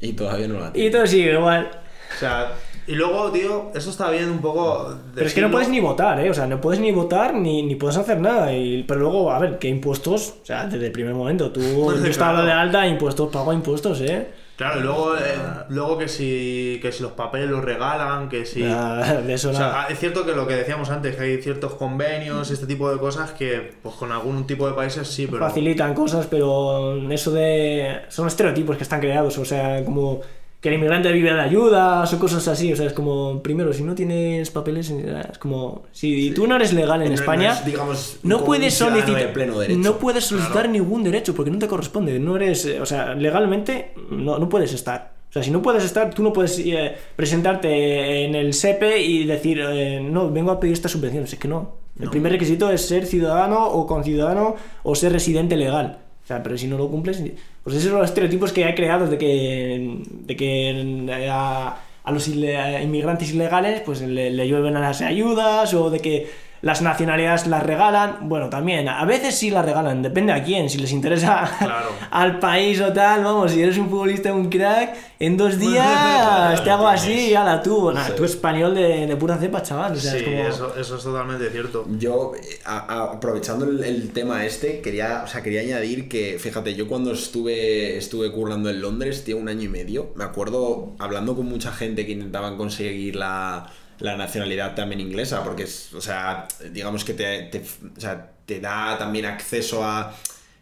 [0.00, 1.70] Y todavía no la Y todo sigue igual.
[2.14, 2.52] O sea,
[2.86, 4.94] y luego, tío, eso está bien un poco.
[5.14, 5.50] Pero es que no decirlo.
[5.50, 6.30] puedes ni votar, ¿eh?
[6.30, 8.52] O sea, no puedes ni votar ni, ni puedes hacer nada.
[8.52, 10.34] Y, pero luego, a ver, ¿qué impuestos?
[10.42, 11.50] O sea, desde el primer momento.
[11.50, 12.46] Tú, yo estaba Claro.
[12.46, 14.28] de alta, impuestos, pago impuestos, ¿eh?
[14.56, 15.20] Claro, luego, eh,
[15.68, 18.62] luego que, si, que si los papeles los regalan, que si.
[18.62, 19.84] Nada, de eso O nada.
[19.84, 22.98] sea, es cierto que lo que decíamos antes, que hay ciertos convenios, este tipo de
[22.98, 25.40] cosas que, pues con algún tipo de países sí, pero.
[25.40, 28.00] Facilitan cosas, pero eso de...
[28.08, 30.22] Son estereotipos que están creados, o sea, como
[30.66, 33.84] que el inmigrante vive de ayudas o cosas así, o sea, es como, primero, si
[33.84, 37.64] no tienes papeles, es como, si tú no eres legal en No- no España, es,
[37.64, 39.78] digamos, no puedes solicitar de pleno derecho.
[39.78, 43.92] no puedes solicitar ningún derecho porque no te corresponde no eres eh, o sea legalmente
[44.10, 45.12] no, no puedes estar.
[45.30, 49.24] O sea si no puedes estar tú no puedes eh, presentarte en el SEPE y
[49.24, 51.22] decir eh, no vengo a pedir esta subvención.
[51.24, 51.76] Es que no.
[52.00, 56.58] El primer requisito es ser ciudadano o conciudadano o ser residente legal o sea pero
[56.58, 57.22] si no lo cumples
[57.62, 62.10] pues esos son los estereotipos que hay creados de que de que eh, a, a
[62.10, 66.26] los inmigrantes ilegales pues le, le llueven a las ayudas o de que
[66.66, 68.28] las nacionalidades las regalan.
[68.28, 71.88] Bueno, también, a veces sí las regalan, depende a quién, si les interesa Claro.
[72.10, 73.22] al país o tal.
[73.24, 77.62] Vamos, si eres un futbolista, un crack, en dos días te hago así y ala
[77.62, 77.92] tú.
[77.92, 79.92] Nah, tú español de, de pura cepa, chaval.
[79.92, 80.38] O sea, sí, es como...
[80.48, 81.86] eso, eso es totalmente cierto.
[81.98, 86.38] Yo, eh, a- a- aprovechando el, el tema este, quería, o sea, quería añadir que,
[86.40, 90.94] fíjate, yo cuando estuve, estuve currando en Londres, tío, un año y medio, me acuerdo
[90.98, 93.66] hablando con mucha gente que intentaban conseguir la,
[94.00, 97.64] la nacionalidad también inglesa, porque es, o sea, digamos que te, te-
[97.96, 100.14] o sea, te da también acceso a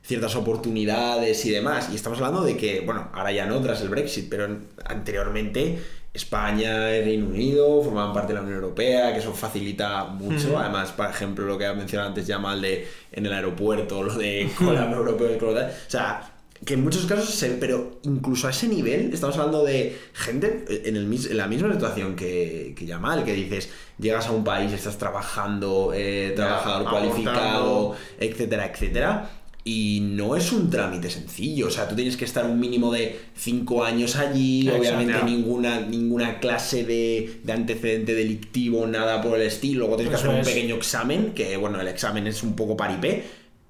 [0.02, 1.88] ciertas oportunidades y demás.
[1.92, 4.46] Y estamos hablando de que, bueno, ahora ya no tras el Brexit, pero
[4.84, 5.78] anteriormente
[6.12, 10.58] España, el Reino Unido formaban parte de la Unión Europea, que eso facilita mucho.
[10.58, 14.14] Además, por ejemplo, lo que ha mencionado antes ya mal de en el aeropuerto, lo
[14.14, 16.30] de cola europeo, o sea,
[16.64, 20.96] que en muchos casos, se- pero incluso a ese nivel, estamos hablando de gente en,
[20.96, 24.96] el, en la misma situación que, que Yamal, que dices, llegas a un país, estás
[24.98, 29.30] trabajando, eh, trabajador cualificado, etcétera, etcétera.
[29.66, 33.18] Y no es un trámite sencillo, o sea, tú tienes que estar un mínimo de
[33.34, 34.78] 5 años allí, Exacto.
[34.80, 40.20] obviamente ninguna, ninguna clase de, de antecedente delictivo, nada por el estilo, luego tienes que
[40.20, 40.54] Eso hacer un es.
[40.54, 43.24] pequeño examen, que bueno, el examen es un poco paripé,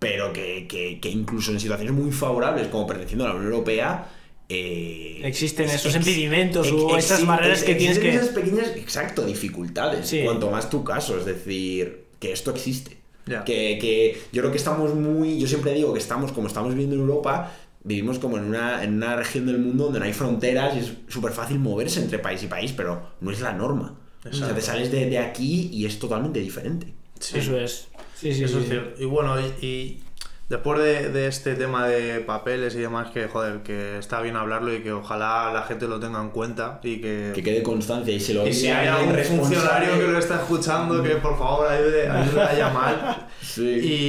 [0.05, 4.07] pero que, que- que incluso en situaciones muy favorables como perteneciendo a la Unión Europea,
[4.49, 8.69] eh, Existen esos ex- impedimentos ex- o esas exi- barreras que tienes que- esas pequeñas,
[8.77, 10.21] exacto, dificultades, Sí.
[10.25, 12.99] cuanto más tu caso, es decir, que esto existe.
[13.27, 13.43] Ya.
[13.45, 16.95] Que, que yo creo que estamos muy, yo siempre digo que estamos, como estamos viviendo
[16.97, 17.53] en Europa,
[17.83, 20.93] vivimos como en una, en una región del mundo donde no hay fronteras y es
[21.09, 23.99] súper fácil moverse entre país y país, pero no es la norma.
[24.31, 26.93] O sea, te sales de, de aquí y es totalmente diferente.
[27.19, 27.39] Sí.
[27.39, 27.89] Eso es.
[28.25, 28.65] Sí, sí, Eso sí.
[28.65, 29.03] es cierto.
[29.03, 30.05] Y bueno, y, y
[30.49, 34.73] después de, de este tema de papeles y demás, que joder, que está bien hablarlo
[34.75, 37.33] y que ojalá la gente lo tenga en cuenta y que.
[37.35, 41.03] Que quede constancia y se lo y si hay algún funcionario que lo está escuchando,
[41.03, 43.29] que por favor ayude, ayude a llamar.
[43.45, 43.63] Sí.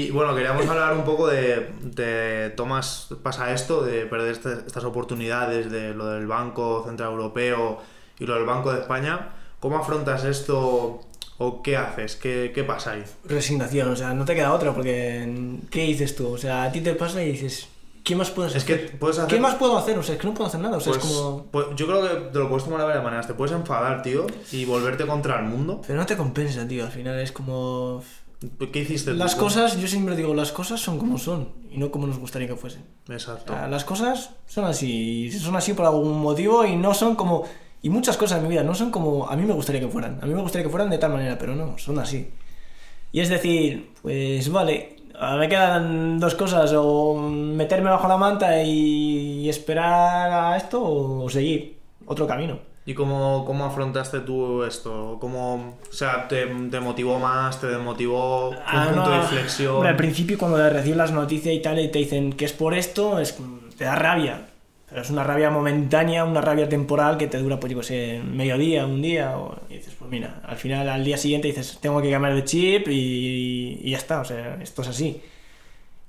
[0.08, 4.86] Y bueno, queríamos hablar un poco de, de Tomás, pasa esto, de perder este- estas
[4.86, 7.80] oportunidades, de lo del Banco Central Europeo
[8.18, 9.34] y lo del Banco de España.
[9.60, 11.02] ¿Cómo afrontas esto
[11.38, 12.16] o qué haces?
[12.16, 13.04] ¿Qué, qué pasa ahí?
[13.26, 16.28] Resignación, o sea, no te queda otra porque ¿qué dices tú?
[16.30, 17.68] O sea, a ti te pasa y dices,
[18.04, 18.90] ¿qué más puedes Es hacer?
[18.92, 19.34] que puedes hacer...
[19.36, 19.98] ¿Qué más puedo hacer?
[19.98, 21.46] O sea, es que no puedo hacer nada, o sea, Pues, es como...
[21.52, 23.28] pues yo creo que te lo puedes tomar de varias maneras.
[23.28, 25.82] Te puedes enfadar, tío, y volverte contra el mundo.
[25.86, 28.02] Pero no te compensa, tío, al final es como...
[28.72, 29.18] ¿Qué hiciste tú?
[29.18, 32.48] Las cosas, yo siempre digo, las cosas son como son y no como nos gustaría
[32.48, 32.84] que fuesen.
[33.10, 33.54] O Exacto.
[33.54, 37.44] sea, las cosas son así, son así por algún motivo y no son como...
[37.86, 40.18] Y muchas cosas en mi vida no son como a mí me gustaría que fueran.
[40.20, 42.32] A mí me gustaría que fueran de tal manera, pero no, son así.
[43.12, 44.96] Y es decir, pues vale,
[45.38, 51.78] me quedan dos cosas, o meterme bajo la manta y esperar a esto o seguir
[52.08, 52.58] otro camino.
[52.88, 55.18] ¿Y cómo, cómo afrontaste tú esto?
[55.22, 57.62] ¿Cómo, o sea, te, te motivó más?
[57.62, 58.50] ¿Te desmotivó?
[58.52, 59.86] ¿Fue Ah, un punto no, de inflexión?
[59.86, 63.20] al principio cuando recibes las noticias y tal y te dicen que es por esto,
[63.20, 63.38] es,
[63.78, 64.48] te da rabia.
[64.96, 69.02] Es una rabia momentánea, una rabia temporal que te dura, pues yo sé, mediodía, un
[69.02, 69.38] día.
[69.38, 72.46] O, y dices, pues mira, al final, al día siguiente dices, tengo que cambiar de
[72.46, 75.22] chip y, y ya está, o sea, esto es así.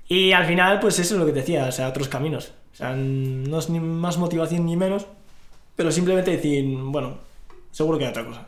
[0.07, 2.53] Y al final, pues eso es lo que te decía, o sea, otros caminos.
[2.73, 5.05] O sea, no es ni más motivación ni menos,
[5.75, 7.17] pero simplemente decir, bueno,
[7.71, 8.47] seguro que hay otra cosa.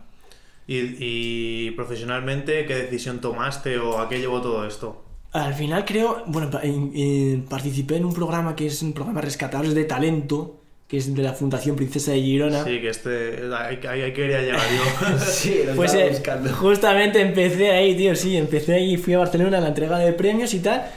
[0.67, 5.03] ¿Y, y profesionalmente qué decisión tomaste o a qué llevó todo esto?
[5.31, 9.21] Al final creo, bueno, pa- en- en- participé en un programa que es un programa
[9.21, 10.55] Rescatadores de Talento,
[10.87, 12.63] que es de la Fundación Princesa de Girona.
[12.63, 13.41] Sí, que este.
[13.55, 15.19] Ahí, quería llegar yo.
[15.25, 16.51] Sí, lo Pues eh, buscando.
[16.53, 20.53] justamente empecé ahí, tío, sí, empecé ahí, fui a Barcelona a la entrega de premios
[20.55, 20.89] y tal.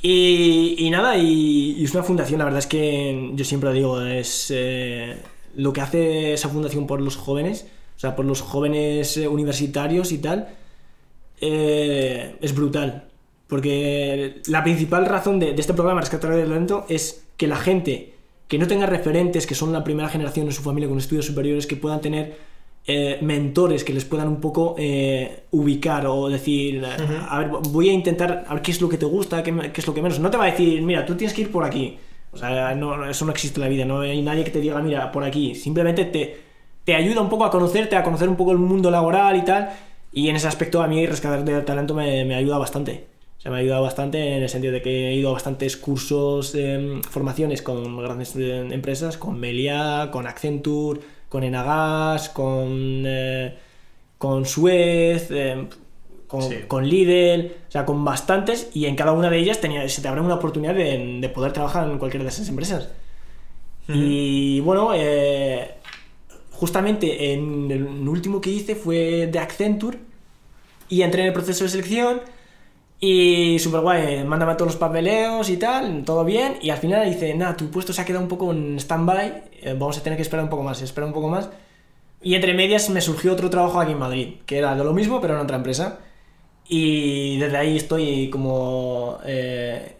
[0.00, 3.74] Y, y nada, y, y es una fundación, la verdad es que yo siempre lo
[3.74, 5.16] digo, es eh,
[5.56, 7.66] lo que hace esa fundación por los jóvenes,
[7.96, 10.48] o sea, por los jóvenes eh, universitarios y tal,
[11.40, 13.04] eh, es brutal.
[13.52, 18.14] Porque la principal razón de, de este programa Rescatar de Talento es que la gente
[18.48, 21.66] que no tenga referentes, que son la primera generación en su familia con estudios superiores,
[21.66, 22.38] que puedan tener
[22.86, 27.92] eh, mentores que les puedan un poco eh, ubicar o decir, a ver, voy a
[27.92, 30.18] intentar, a ver qué es lo que te gusta, qué, qué es lo que menos.
[30.18, 31.98] No te va a decir, mira, tú tienes que ir por aquí.
[32.32, 34.80] O sea, no, eso no existe en la vida, no hay nadie que te diga,
[34.80, 35.54] mira, por aquí.
[35.54, 36.40] Simplemente te,
[36.86, 39.68] te ayuda un poco a conocerte, a conocer un poco el mundo laboral y tal.
[40.10, 43.11] Y en ese aspecto a mí rescatar de talento me, me ayuda bastante.
[43.42, 45.76] O sea, me ha ayudado bastante en el sentido de que he ido a bastantes
[45.76, 53.52] cursos, eh, formaciones con grandes eh, empresas, con Melia, con Accenture, con Enagas, con, eh,
[54.16, 55.66] con Suez, eh,
[56.28, 56.54] con, Sí.
[56.68, 60.06] con Lidl, o sea, con bastantes, y en cada una de ellas tenía, se te
[60.06, 62.90] abre una oportunidad de, de poder trabajar en cualquiera de esas empresas.
[63.88, 65.72] Y bueno, eh,
[66.52, 69.98] justamente en el último que hice fue de Accenture
[70.88, 72.20] y entré en el proceso de selección
[73.04, 77.34] y súper guay, mándame todos los papeleos y tal, todo bien y al final dice,
[77.34, 80.22] nada, tu puesto se ha quedado un poco en stand-by, eh, vamos a tener que
[80.22, 81.50] esperar un poco más, espera un poco más.
[82.22, 85.34] Y entre medias me surgió otro trabajo aquí en Madrid, que era lo mismo pero
[85.34, 85.98] en otra empresa.
[86.68, 89.96] Y desde ahí estoy como eh,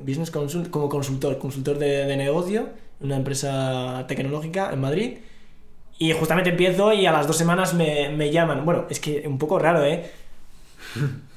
[0.00, 2.68] business consult, como consultor, consultor de, de negocio
[3.00, 5.18] una empresa tecnológica en Madrid.
[5.98, 8.64] Y justamente empiezo y a las dos semanas me, me llaman.
[8.64, 10.08] Bueno, es que un poco raro, ¿eh?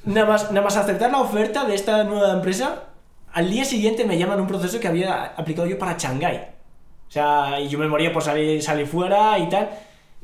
[0.04, 2.84] Nada más, nada más aceptar la oferta de esta nueva empresa,
[3.32, 6.36] al día siguiente me llaman un proceso que había aplicado yo para Shanghái.
[7.08, 9.68] O sea, y yo me moría por salir, salir fuera y tal.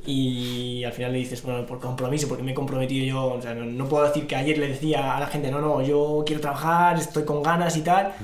[0.06, 3.34] Y al final le dices, bueno, por compromiso, porque me he comprometido yo.
[3.34, 5.82] O sea, no, no puedo decir que ayer le decía a la gente, no, no,
[5.82, 8.14] yo quiero trabajar, estoy con ganas y tal.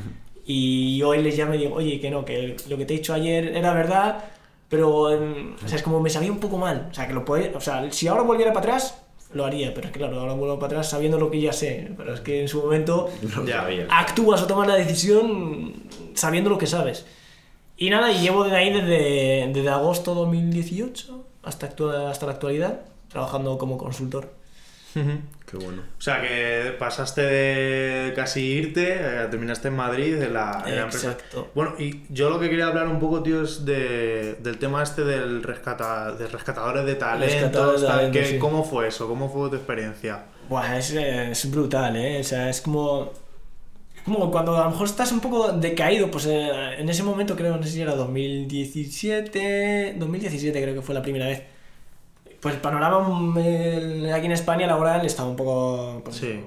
[0.47, 3.15] Y hoy les llamo y digo, oye, que no, que lo que te he dicho
[3.15, 4.25] ayer era verdad,
[4.69, 6.89] pero em, o sea, es como me sabía un poco mal.
[6.91, 9.04] O sea, que lo puede, o sea, si ahora volviera para atrás,
[9.35, 11.93] lo haría, pero es que claro, ahora vuelvo para atrás sabiendo lo que ya sé.
[11.97, 13.09] Pero es que en su momento
[13.47, 13.67] Ya.
[13.91, 15.75] actúas o tomas la decisión
[16.15, 17.05] sabiendo lo que sabes.
[17.77, 21.67] Y nada, y llevo desde ahí desde, desde agosto 2018 hasta,
[22.09, 24.33] hasta la actualidad, trabajando como consultor.
[24.95, 25.83] Qué bueno.
[25.99, 30.83] O sea, que pasaste de casi irte, eh, terminaste en Madrid, en la, en la
[30.83, 31.13] empresa.
[31.13, 31.51] Exacto.
[31.55, 35.05] Bueno, y yo lo que quería hablar un poco, tío, es de, del tema este
[35.05, 37.35] del rescata, de rescatadores de talentos.
[37.35, 38.39] Rescatadores de talento, que- sí.
[38.39, 39.09] ¿Cómo fue eso?
[39.09, 40.25] ¿Cómo fue tu experiencia?
[40.49, 42.21] Buah, es, es brutal, ¿eh?
[42.21, 43.13] O sea, es como...
[43.97, 47.37] es Como cuando a lo mejor estás un poco decaído, pues eh, en ese momento
[47.37, 51.43] creo, no sé si era 2017, 2017 creo que fue la primera vez.
[52.45, 56.01] Pues el panorama mm, el- aquí en España laboral estaba un poco...
[56.05, 56.41] pues, Sí.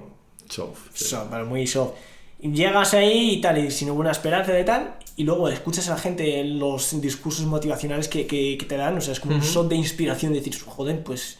[0.47, 0.91] Soft.
[0.93, 1.91] soft, pero muy soft.
[2.39, 5.95] Y llegas ahí y tal, y sin ninguna esperanza de tal, y luego escuchas a
[5.95, 9.41] la gente los discursos motivacionales que, que- que te dan, o sea, es como un
[9.41, 11.39] shot de inspiración, decir, joder, pues,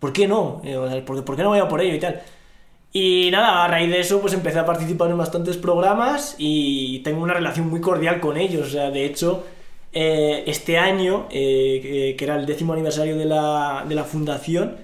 [0.00, 0.60] ¿por qué no?
[0.64, 2.20] Eh, o sea, ¿por, qué- por qué no voy a por ello y tal?
[2.92, 7.22] Y nada, a raíz de eso, pues empecé a participar en bastantes programas y tengo
[7.22, 9.44] una relación muy cordial con ellos, o sea, de hecho,
[9.92, 14.76] eh, este año, eh, que- era el décimo aniversario de la, de la fundación,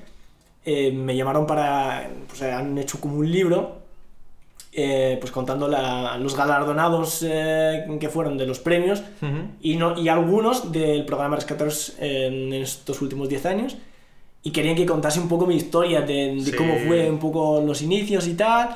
[0.65, 3.79] eh, me llamaron para, pues han hecho como un libro
[4.73, 9.03] eh, pues contando la- los galardonados eh, que fueron de los premios
[9.63, 13.77] y, no, y algunos del programa Rescatados en estos últimos 10 años
[14.43, 16.53] y querían que contase un poco mi historia de, de Sí.
[16.53, 18.69] cómo fue un poco los inicios y tal.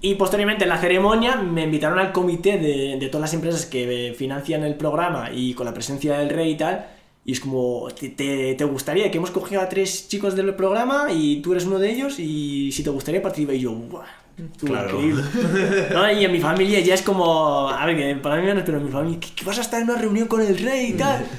[0.00, 4.14] Y posteriormente en la ceremonia me invitaron al comité de, de todas las empresas que
[4.16, 6.86] financian el programa y con la presencia del rey y tal.
[7.26, 9.10] Y es como, ¿te, te, gustaría?
[9.10, 12.70] Que hemos cogido a tres chicos del programa y tú eres uno de ellos y
[12.70, 13.56] si te gustaría participar.
[13.56, 13.76] Y yo.
[14.60, 14.90] Claro.
[15.00, 15.22] increíble.
[15.92, 16.12] ¿No?
[16.12, 18.84] Y en mi familia ya es como, a ver, que para mí menos, pero en
[18.84, 21.24] mi familia, ¿qué, qué vas a estar en una reunión con el rey y tal?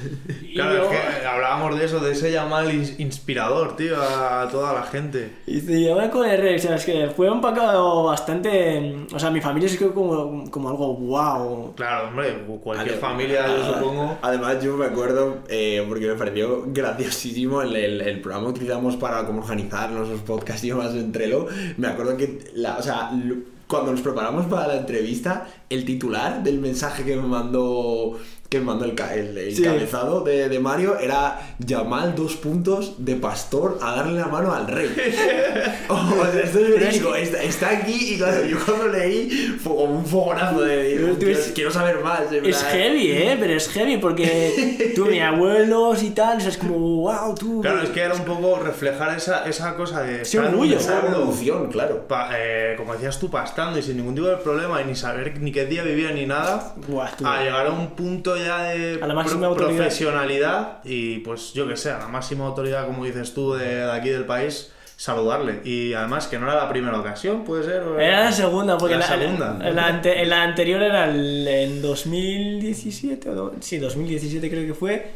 [0.58, 4.82] Claro, yo- es que hablábamos de eso, de ese ins- inspirador, tío, a toda la
[4.82, 5.30] gente.
[5.46, 8.96] Y se lleva con el rey, o sea, es que fue un poco bastante...
[9.12, 11.74] O sea, mi familia se quedó como, como algo wow.
[11.76, 14.18] Claro, hombre, cualquier familia, yo supongo.
[14.20, 18.96] Además, yo me acuerdo, eh, porque me pareció graciosísimo el, el, el programa que utilizamos
[18.96, 21.46] para cómo organizarnos los podcasts y demás en Trello.
[21.76, 22.87] Me acuerdo que, la, o sea,
[23.24, 28.60] lo- cuando nos preparamos para la entrevista, el titular del mensaje que me mandó que
[28.60, 29.62] me mandó el, el, el Sí.
[29.62, 34.66] cabezado de, de Mario era Yamal dos puntos de pastor a darle la mano al
[34.66, 34.88] rey.
[35.90, 39.74] Oh, o sea, esto es verídico, está, está aquí y claro, yo cuando leí fue
[39.74, 42.30] como un fogonazo de, "Dios, es- quiero saber más.
[42.30, 42.72] Es plan".
[42.72, 43.36] heavy, ¿eh?
[43.40, 47.62] Pero es heavy porque tú, mis abuelos y tal, o sea, es como, wow, tú...
[47.62, 50.26] Claro, es que era un poco reflejar esa, esa cosa de.
[50.26, 50.76] Sí, orgullo.
[50.76, 52.06] Esa evolución, claro.
[52.06, 53.30] pa- eh, como decías tú,
[53.78, 56.74] y sin ningún tipo de problema y ni saber ni qué día vivía ni nada.
[56.86, 57.08] Buah.
[57.24, 59.76] A llegar a un punto ya de A la máxima pro- autoridad.
[59.78, 63.90] profesionalidad y pues yo que sé, a la máxima autoridad, como dices tú, de, de
[63.92, 65.60] aquí del país, saludarle.
[65.64, 67.82] Y además que no era la primera ocasión, puede ser.
[67.82, 69.58] o Era la segunda, porque La la, segunda.
[69.68, 74.66] en la ante- en la anterior era el- en 2017, o do- sí, 2017 creo
[74.66, 75.10] que fue.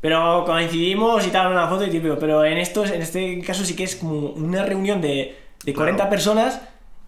[0.00, 3.76] Pero coincidimos y tal, una foto y tipo, pero en estos, en este caso sí
[3.76, 6.10] que es como una reunión de, de 40 Claro.
[6.10, 6.60] personas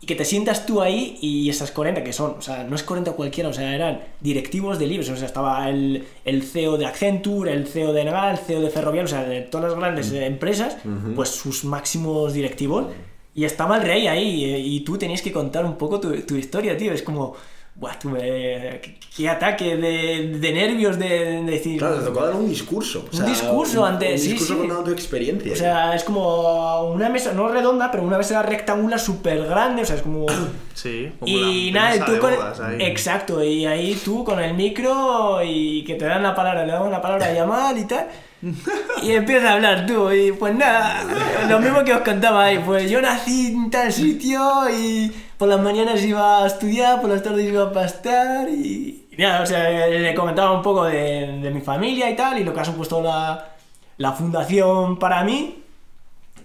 [0.05, 2.83] y que te sientas tú ahí y esas 40 que son, o sea, no es
[2.83, 6.85] 40 cualquiera, o sea, eran directivos de Libres, o sea, estaba el, el CEO de
[6.85, 10.13] Accenture, el CEO de Naval, el CEO de Ferrovial, o sea, de todas las grandes
[10.13, 10.77] eh, empresas,
[11.17, 12.89] pues sus máximos directivos.
[13.35, 16.37] Y estaba el rey ahí eh, y tú tenías que contar un poco tu, tu
[16.37, 16.93] historia, tío.
[16.93, 17.35] Es como,
[17.77, 21.79] buah, tú, eh, qué, ataque de, de nervios de, de decir...
[21.79, 23.05] Claro, te tocó dar un discurso.
[23.12, 24.61] Un discurso antes, Un sí, discurso sí.
[24.61, 25.53] contando tu experiencia.
[25.53, 29.85] O sea, es como una mesa, no redonda, pero una mesa rectangular súper grande, o
[29.85, 30.27] sea, es como...
[30.75, 32.77] Sí, como Y la nada, mesa tú de con bodas ahí.
[32.81, 36.91] Exacto, y ahí tú con el micro y que te dan la palabra, le dan
[36.91, 38.09] la palabra a llamar y tal.
[39.03, 41.05] Y empiezas a hablar tú, y pues nada,
[41.49, 45.61] lo mismo que os contaba ahí, pues yo nací en tal sitio y por las
[45.61, 49.87] mañanas iba a estudiar, por las tardes iba a pastar y, y nada, o sea,
[49.87, 53.03] le comentaba un poco de, de mi familia y tal, y lo que ha supuesto
[53.03, 53.55] la,
[53.99, 55.61] la fundación para mí.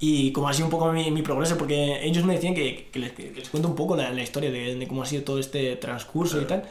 [0.01, 2.99] Y como ha sido un poco mi, mi progreso, porque ellos me decían que, que
[2.99, 5.39] les, que les cuento un poco la, la historia de, de cómo ha sido todo
[5.39, 6.63] este transcurso y tal.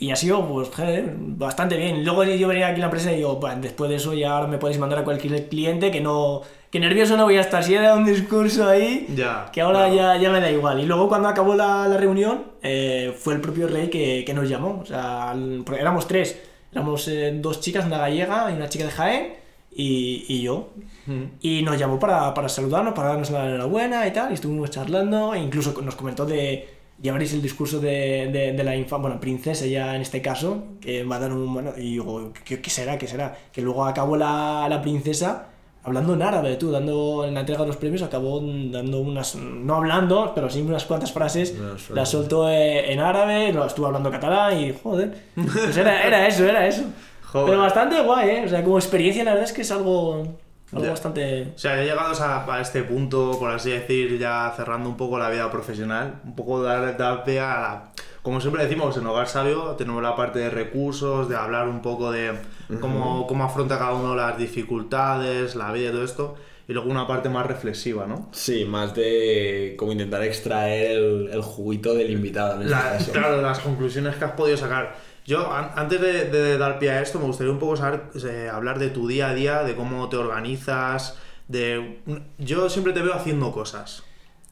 [0.00, 0.70] Y ha sido, pues,
[1.16, 2.04] bastante bien.
[2.04, 4.46] Luego yo venía aquí a la empresa y digo, "Buah, después de eso ya ahora
[4.48, 6.42] me podéis mandar a cualquier cliente que no...
[6.70, 7.64] Que nervioso no voy a estar.
[7.64, 9.94] Si era un discurso ahí, Ya, que ahora claro.
[9.94, 10.80] ya, ya me da igual.
[10.80, 14.48] Y luego cuando acabó la, la reunión, eh, fue el propio rey que, que nos
[14.48, 14.80] llamó.
[14.82, 15.34] O sea,
[15.78, 16.38] éramos tres.
[16.70, 19.32] Éramos eh, dos chicas, una gallega y una chica de Jaén
[19.74, 20.68] y, y yo.
[21.06, 21.22] Mm.
[21.40, 24.30] Y nos llamó para, para saludarnos, para darnos la enhorabuena y tal.
[24.30, 25.32] Y estuvimos charlando.
[25.34, 26.68] E incluso nos comentó de.
[27.00, 30.64] Ya veréis el discurso de, de, de la infa, bueno, princesa ya en este caso,
[30.80, 31.54] que va a dar un...
[31.54, 32.98] Bueno, y digo, ¿qué, qué será?
[32.98, 33.38] ¿Qué será?
[33.52, 35.46] Que luego acabó la, la princesa
[35.84, 39.34] hablando en árabe, tú, dando en la entrega de los premios, acabó dando unas...
[39.36, 41.52] No hablando, pero sí unas cuantas frases.
[41.56, 41.90] Frases.
[41.90, 46.44] Las soltó eh, en árabe, lo estuvo hablando catalán y, joder, pues era, era eso,
[46.44, 46.82] era eso.
[47.24, 47.46] Joder.
[47.46, 48.42] Pero bastante guay, ¿eh?
[48.46, 50.26] O sea, como experiencia la verdad es que es algo,
[50.72, 50.90] algo Ya.
[50.90, 51.52] bastante...
[51.54, 55.18] O sea, ya llegados a, a este punto, por así decir, ya cerrando un poco
[55.18, 57.82] la vida profesional, un poco dar, dar pie a la...
[58.22, 62.10] Como siempre decimos, en Hogar Sabio tenemos la parte de recursos, de hablar un poco
[62.10, 62.32] de
[62.80, 66.34] cómo, cómo afronta cada uno las dificultades, la vida y todo esto,
[66.66, 68.28] y luego una parte más reflexiva, ¿no?
[68.32, 73.40] Sí, más de como intentar extraer el, el juguito del invitado en este La- claro,
[73.40, 74.96] las conclusiones que has podido sacar.
[75.24, 78.50] Yo, an- antes de, de dar pie a esto, me gustaría un poco saber, eh,
[78.52, 81.16] hablar de tu día a día, de cómo te organizas,
[81.48, 82.00] de...
[82.38, 84.02] Yo siempre te veo haciendo cosas.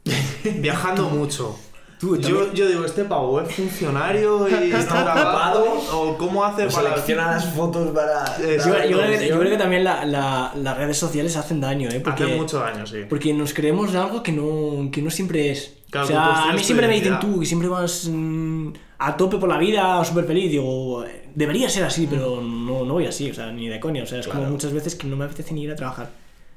[0.44, 1.58] Viajando mucho.
[1.98, 6.90] Tú, Yo, yo digo, este pavo es funcionario y está grabado, o cómo hace para...
[6.90, 8.24] Selecciona las fotos para.
[8.40, 9.28] Eh, Yo, creo que, sí.
[9.28, 12.00] yo creo que también la- la- las redes sociales hacen daño, ¿eh?
[12.00, 12.98] Porque, Hace muchos años, sí.
[13.08, 15.72] porque nos creemos algo que no, que no siempre es.
[15.90, 18.68] Claro, o sea, a mí siempre me dicen tú que siempre vas mm,
[18.98, 20.50] a tope por la vida, súper feliz.
[20.50, 24.02] Digo, debería ser así, pero no, no voy así, o sea, ni de coña.
[24.02, 26.10] O sea, es como muchas veces que no me apetece ni ir a trabajar.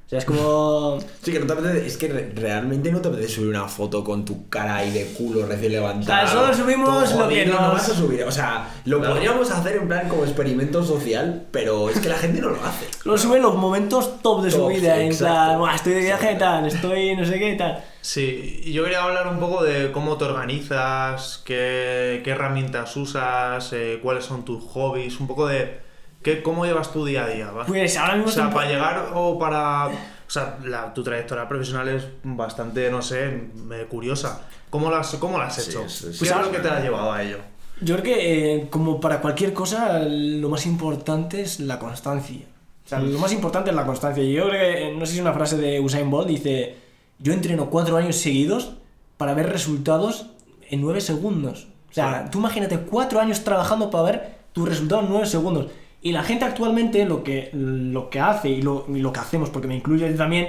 [0.10, 0.98] O sea, es como.
[1.22, 1.86] Sí, que no te apetece.
[1.86, 5.06] Es que re- realmente no te apetece subir una foto con tu cara ahí de
[5.14, 6.26] culo recién levantado.
[6.26, 8.24] O sea, solo subimos lo que No nos- vas a subir.
[8.24, 9.14] O sea, lo Claro.
[9.14, 12.88] podríamos hacer en plan como experimento social, pero es que la gente no lo hace.
[13.06, 15.00] Lo suben los momentos top de su vida.
[15.00, 17.84] En plan, "Buah, estoy de viaje tal, estoy no sé qué tal.
[18.02, 23.72] Sí, y yo quería hablar un poco de cómo te organizas, qué, qué herramientas usas,
[23.74, 25.80] eh, cuáles son tus hobbies, un poco de
[26.24, 27.52] qué, cómo llevas tu día a día.
[27.52, 27.66] ¿va?
[27.66, 29.88] Pues ahora mismo o sea, para llegar o para...
[29.88, 33.26] O sea, la- tu trayectoria profesional es bastante, no sé,
[33.72, 34.42] eh, curiosa.
[34.70, 35.86] ¿Cómo la has, cómo la has Sí, hecho?
[35.86, 37.38] es- es- ¿Qué es lo que te ha llevado a ello?
[37.82, 42.42] Yo creo que, eh, como para cualquier cosa, lo más importante es la constancia.
[42.86, 44.24] O sea, lo más importante es la constancia.
[44.24, 44.52] Yo creo
[44.92, 46.76] que, no sé si es una frase de Usain Bolt, dice,
[47.20, 48.74] yo entreno cuatro años seguidos
[49.18, 50.28] para ver resultados
[50.70, 51.68] en nueve segundos.
[51.90, 55.68] O sea, tú imagínate cuatro años trabajando para ver tu resultado en nueve segundos.
[56.02, 59.50] Y la gente actualmente lo que, lo que hace y lo, y lo que hacemos,
[59.50, 60.48] porque me incluye también,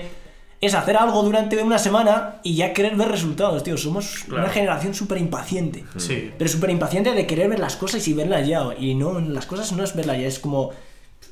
[0.60, 3.76] es hacer algo durante una semana y ya querer ver resultados, tío.
[3.76, 4.44] Somos Claro.
[4.44, 5.84] una generación súper impaciente.
[5.96, 6.30] Sí.
[6.38, 8.62] Pero súper impaciente de querer ver las cosas y verlas ya.
[8.78, 10.70] Y no, las cosas no es verlas ya, es como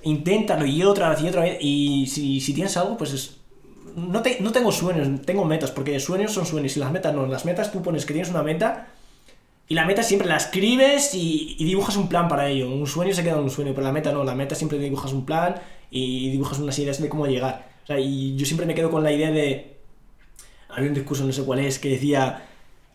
[0.02, 1.58] inténtalo y otra vez y otra vez.
[1.60, 3.36] Y si, si tienes algo, pues es.
[3.96, 7.26] No, te- no tengo sueños, tengo metas, porque sueños son sueños y las metas no.
[7.26, 8.88] Las metas tú pones que tienes una meta
[9.68, 12.70] y la meta siempre la escribes y, y dibujas un plan para ello.
[12.70, 14.24] Un sueño se queda en un sueño, pero la meta no.
[14.24, 15.56] La meta siempre dibujas un plan
[15.90, 17.68] y dibujas unas ideas de cómo llegar.
[17.84, 19.76] O sea, y yo siempre me quedo con la idea de.
[20.70, 22.46] Había un discurso, no sé cuál es, que decía: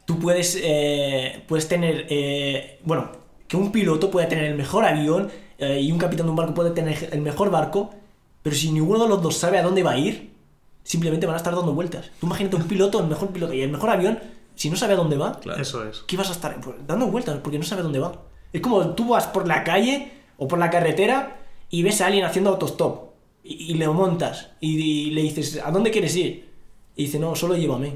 [0.06, 2.08] tú puedes, eh, puedes tener.
[2.10, 3.12] eh, bueno,
[3.48, 6.56] que un piloto puede tener el mejor avión eh, y un capitán de un barco
[6.56, 7.92] puede tener el mejor barco,
[8.42, 10.32] pero si ninguno de los dos sabe a dónde va a ir,
[10.84, 12.10] simplemente van a estar dando vueltas.
[12.20, 14.20] Tú imagínate un piloto, el mejor piloto y el mejor avión,
[14.56, 15.62] si no sabe a dónde va, Claro.
[15.62, 16.04] Eso es.
[16.08, 18.14] ¿qué vas a estar Pues, dando vueltas porque no sabe dónde va?
[18.52, 21.38] Es como tú vas por la calle o por la carretera
[21.70, 23.12] y ves a alguien haciendo autostop
[23.44, 26.50] y, y le montas y, y le dices, ¿a dónde quieres ir?
[26.96, 27.96] Y dice, no, solo llévame.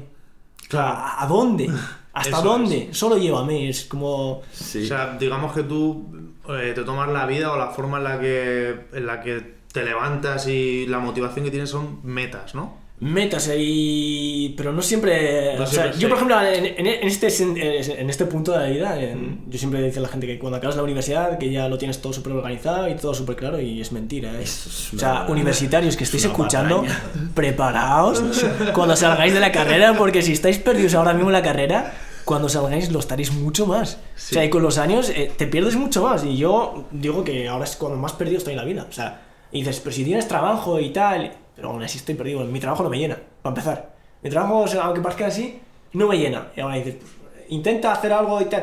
[0.68, 0.88] Claro.
[0.98, 1.70] ¿A, a dónde?
[2.12, 2.88] ¿Hasta Eso dónde?
[2.92, 3.68] Solo llévame.
[3.68, 4.42] Es como...
[4.52, 4.82] Sí.
[4.82, 8.18] O sea, digamos que tú eh, te tomas la vida o la forma en la
[8.18, 12.76] que en la que te levantas y la motivación que tienes son metas, ¿no?
[13.00, 15.56] Metas ahí, pero no siempre.
[15.56, 17.28] No o sea, siempre, yo, por ejemplo, en, en- en este,
[18.00, 20.38] en este punto de la vida, en- yo siempre le digo a la gente que
[20.38, 23.60] cuando acabas la universidad, que ya lo tienes todo súper organizado y todo súper claro,
[23.60, 24.32] y es mentira.
[24.32, 24.42] ¿eh?
[24.42, 27.02] Es o una- sea, universitarios que estáis escuchando, patraña.
[27.34, 28.22] preparaos
[28.74, 31.94] cuando salgáis de la carrera, porque si estáis perdidos ahora mismo en la carrera.
[32.24, 33.94] Cuando salgáis lo estaréis mucho más.
[33.94, 36.24] O sea, y con los años eh, te pierdes mucho más.
[36.26, 38.86] Y yo digo que ahora es cuando más perdido estoy en la vida.
[38.86, 41.32] O sea, y dices, pero si tienes trabajo y tal.
[41.58, 42.44] Pero aún así estoy perdido.
[42.44, 43.96] Mi trabajo no me llena, para empezar.
[44.22, 45.58] Mi trabajo, o sea, aunque parezca así,
[45.94, 46.52] no me llena.
[46.56, 47.10] Y ahora dices, pues,
[47.48, 48.62] intenta hacer algo y tal.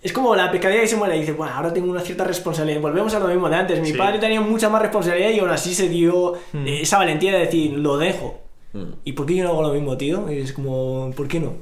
[0.00, 2.80] Es como la pescadilla que se muere y dice, bueno, ahora tengo una cierta responsabilidad.
[2.80, 3.80] Volvemos a lo mismo de antes.
[3.80, 3.94] Mi Sí.
[3.94, 7.72] padre tenía mucha más responsabilidad y aún así se dio eh, esa valentía de decir,
[7.72, 8.38] lo dejo.
[8.74, 8.84] Mm.
[9.02, 10.30] ¿Y por qué yo no hago lo mismo, tío?
[10.30, 11.54] Y es como, ¿por qué no?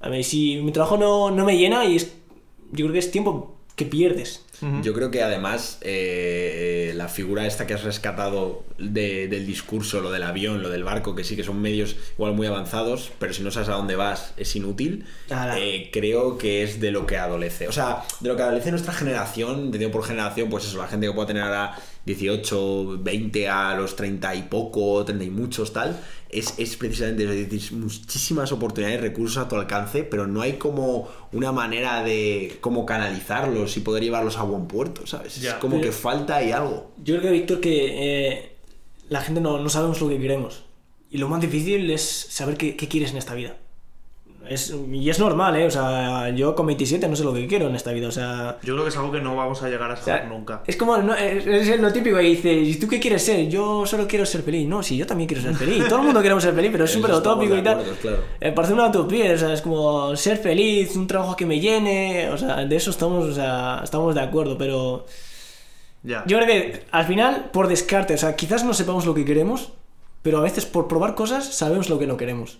[0.00, 2.14] A ver, si mi trabajo no, no me llena y es,
[2.72, 4.43] yo creo que es tiempo que pierdes.
[4.82, 10.10] Yo creo que además eh, la figura esta que has rescatado de- del discurso, lo
[10.10, 13.42] del avión, lo del barco, que sí que son medios igual muy avanzados, pero si
[13.42, 15.04] no sabes a dónde vas es inútil,
[15.58, 17.68] eh, creo que es de lo que adolece.
[17.68, 21.06] O sea, de lo que adolece nuestra generación, entendido por generación, pues eso, la gente
[21.06, 21.76] que pueda tener ahora
[22.06, 25.98] 18, 20 a los 30 y poco, 30 y muchos, tal,
[26.28, 31.08] es, es precisamente es decir, muchísimas oportunidades, recursos a tu alcance, pero no hay como
[31.32, 35.40] una manera de cómo canalizarlos y poder llevarlos a buen puerto, ¿sabes?
[35.40, 35.52] Ya.
[35.52, 36.92] es como que falta ahí algo.
[37.02, 38.52] Yo creo que, Víctor, que eh,
[39.08, 40.64] la gente no, no sabemos lo que queremos.
[41.10, 43.56] Y lo más difícil es saber qué, qué quieres en esta vida.
[44.48, 45.66] Es, y es normal, ¿eh?
[45.66, 48.08] O sea, yo con 27 no sé lo que quiero en esta vida.
[48.08, 50.20] O sea, Yo creo que es algo que no vamos a llegar a o saber
[50.22, 50.62] sea, nunca.
[50.66, 53.48] Es como, no, es, es lo típico que dices, ¿y tú qué quieres ser?
[53.48, 54.68] Yo solo quiero ser feliz.
[54.68, 55.86] No, sí, yo también quiero ser feliz.
[55.88, 57.82] Todo el mundo queremos ser feliz, pero es súper utópico y tal.
[58.00, 58.18] claro.
[58.40, 62.28] Eh, parece una utopía, o sea, es como ser feliz, un trabajo que me llene,
[62.30, 65.06] o sea, de eso estamos, o sea, estamos de acuerdo, pero
[66.02, 66.22] Ya.
[66.26, 69.72] yo creo que al final, por descarte, o sea, quizás no sepamos lo que queremos,
[70.22, 72.58] pero a veces por probar cosas sabemos lo que no queremos.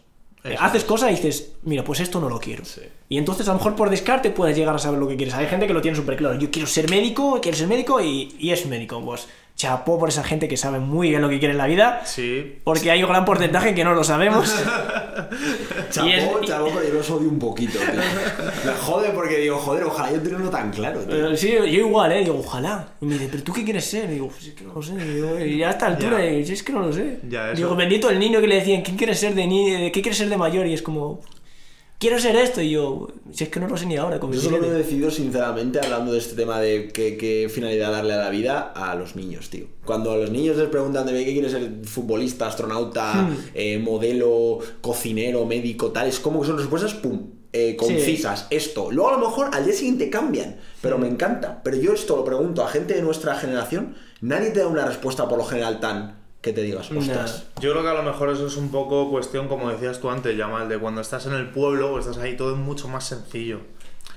[0.59, 2.65] Haces cosas y dices, mira, pues esto no lo quiero.
[2.67, 2.83] Sí.
[3.09, 5.35] Y entonces a lo mejor por descarte puedes llegar a saber lo que quieres.
[5.35, 6.39] Hay gente que lo tiene súper claro.
[6.39, 9.03] Yo quiero ser médico, quiero ser médico y, y es médico.
[9.03, 9.27] Pues
[9.57, 12.03] chapó por esa gente que sabe muy bien lo que quiere en la vida.
[12.05, 12.59] Sí.
[12.65, 14.53] Porque hay un gran porcentaje que no lo sabemos.
[15.91, 18.01] Chapó, Y es- y- chapó, pero yo los odio un poquito, tío.
[18.67, 21.31] Me jode porque digo, joder, ojalá yo tenerlo tan claro, tío.
[21.31, 22.21] Eh, Sí, yo igual, ¿eh?
[22.21, 22.89] Digo, ojalá.
[23.01, 24.11] Y me dice, ¿pero tú qué quieres ser?
[24.11, 24.95] Y digo, pues es que no lo sé.
[24.95, 26.31] Y, digo, y a esta altura, Ya.
[26.33, 27.21] y, si es que no lo sé.
[27.29, 27.57] Ya, eso.
[27.57, 30.29] Digo, bendito el niño que le decían, ¿quién quieres ser de ni ¿Qué quieres ser
[30.29, 30.67] de mayor?
[30.67, 31.21] Y es como,
[31.99, 32.61] quiero ser esto.
[32.61, 34.17] Y yo, si es que no lo sé ni ahora.
[34.17, 34.67] Yo solo 27.
[34.67, 38.31] lo he decidido sinceramente hablando de este tema de qué, qué finalidad darle a la
[38.31, 39.67] vida a los niños, tío.
[39.85, 43.37] Cuando a los niños les preguntan de qué quieres ser futbolista, astronauta, Hmm.
[43.55, 48.91] eh, modelo, cocinero, médico, tal, es como que son respuestas, pum, eh, concisas, esto.
[48.91, 51.63] Luego a lo mejor al día siguiente cambian, pero me encanta.
[51.63, 55.29] Pero yo esto lo pregunto a gente de nuestra generación, nadie te da una respuesta
[55.29, 57.47] por lo general tan que te digas, ostras.
[57.59, 60.37] Yo creo que a lo mejor eso es un poco cuestión, como decías tú antes,
[60.37, 63.61] Yamal, de cuando estás en el pueblo o estás ahí, todo es mucho más sencillo.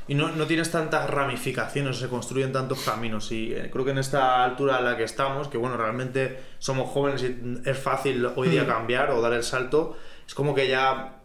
[0.10, 3.32] Y no, no tienes tantas ramificaciones, se construyen tantos caminos.
[3.32, 6.90] Y eh, creo que en esta altura en la que estamos, que bueno, realmente somos
[6.90, 9.96] jóvenes y es fácil hoy día cambiar o dar el salto,
[10.28, 11.20] es como que ya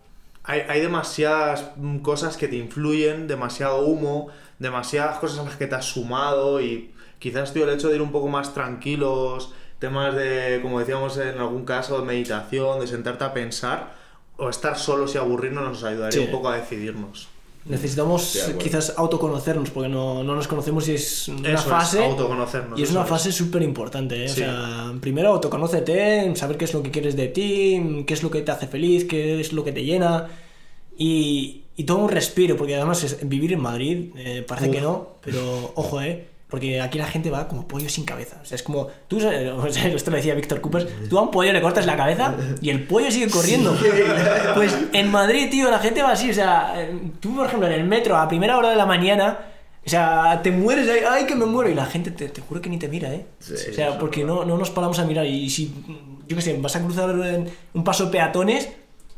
[0.44, 1.72] hay, hay demasiadas
[2.02, 4.28] cosas que te influyen, demasiado humo,
[4.60, 8.02] demasiadas cosas a las que te has sumado y quizás, tío, el hecho de ir
[8.02, 9.52] un poco más tranquilos,
[9.82, 13.94] temas de, como decíamos en algún caso, de meditación, de sentarte a pensar,
[14.38, 16.24] o estar solos y aburrirnos nos ayudaría Sí.
[16.24, 17.28] un poco a decidirnos.
[17.64, 18.58] Necesitamos de acuerdo.
[18.58, 22.04] quizás autoconocernos porque no, no nos conocemos y es una Eso es, fase.
[22.04, 23.08] autoconocernos, y es una es.
[23.08, 24.24] fase súper importante.
[24.24, 24.28] ¿eh?
[24.28, 24.42] Sí.
[24.42, 28.30] O sea, primero autoconócete, saber qué es lo que quieres de ti, qué es lo
[28.32, 30.26] que te hace feliz, qué es lo que te llena.
[30.98, 34.74] Y, y todo un respiro, porque además es- vivir en Madrid eh, parece Uf.
[34.74, 36.26] que no, pero ojo, ¿eh?
[36.52, 38.38] Porque aquí la gente va como pollo sin cabeza.
[38.42, 38.88] O sea, es como.
[39.08, 39.16] Tú,
[39.56, 40.86] o sea, esto lo decía Víctor Coopers.
[41.08, 43.74] Tú a un pollo le cortas la cabeza y el pollo sigue corriendo.
[44.54, 46.28] Pues en Madrid, tío, la gente va así.
[46.28, 46.74] O sea,
[47.20, 49.38] tú, por ejemplo, en el metro a primera hora de la mañana.
[49.86, 51.70] O sea, te mueres, ay, ay, que me muero.
[51.70, 53.24] Y la gente te, te juro que ni te mira, ¿eh?
[53.38, 55.24] Sí, o sea, porque no, no nos paramos a mirar.
[55.24, 55.74] Y si,
[56.28, 57.16] yo qué sé, vas a cruzar
[57.72, 58.68] un paso de peatones,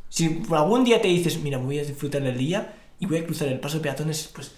[0.08, 3.24] si algún día te dices, mira, me voy a disfrutar del día y voy a
[3.24, 4.52] cruzar el paso de peatones, pues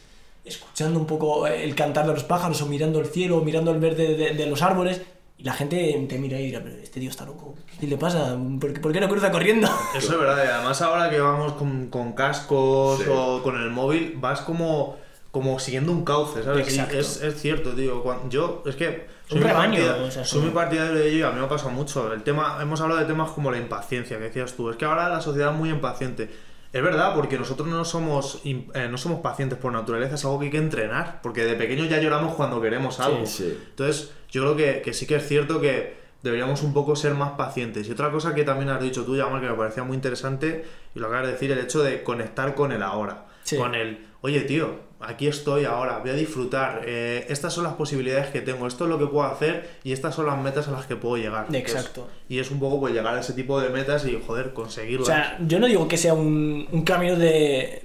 [0.46, 3.78] escuchando un poco el cantar de los pájaros o mirando el cielo o mirando el
[3.80, 5.02] verde de, de los árboles
[5.38, 8.36] y la gente te mira y dirá, pero este tío está loco, ¿qué le pasa?
[8.58, 9.68] ¿Por qué, por qué no cruza corriendo?
[9.94, 13.04] Eso es verdad, y además ahora que vamos con, con cascos Sí.
[13.10, 14.96] o con el móvil, vas como,
[15.30, 16.66] como siguiendo un cauce, ¿sabes?
[16.68, 16.98] Exacto.
[16.98, 18.02] es, es cierto, tío.
[18.30, 19.14] yo, es que.
[19.30, 21.48] Un muy rebaño, partida- o sea, soy muy partidario de ello y a mí me
[21.48, 22.12] pasa mucho.
[22.12, 24.70] El tema, hemos hablado de temas como la impaciencia, que decías tú.
[24.70, 26.30] Es que ahora la sociedad es muy impaciente.
[26.76, 30.44] Es verdad, porque nosotros no somos, eh, no somos pacientes por naturaleza, es algo que
[30.44, 31.20] hay que entrenar.
[31.22, 33.24] Porque de pequeños ya lloramos cuando queremos algo.
[33.24, 33.58] sí.
[33.70, 37.30] Entonces, yo creo que, que sí que es cierto que deberíamos un poco ser más
[37.30, 37.88] pacientes.
[37.88, 40.98] Y otra cosa que también has dicho tú, Yamal, que me parecía muy interesante, y
[40.98, 43.24] lo acabas de decir, el hecho de conectar con el ahora.
[43.42, 43.56] Sí.
[43.56, 46.82] Con el, oye, tío, aquí estoy ahora, voy a disfrutar.
[46.86, 50.14] eh, estas son las posibilidades que tengo, esto es lo que puedo hacer y estas
[50.14, 51.46] son las metas a las que puedo llegar.
[51.54, 52.00] Exacto.
[52.02, 54.54] Entonces, y es un poco pues llegar a ese tipo de metas y, joder, O
[54.54, 55.06] conseguirlas.
[55.06, 57.82] sea, yo no digo que sea un, un camino de.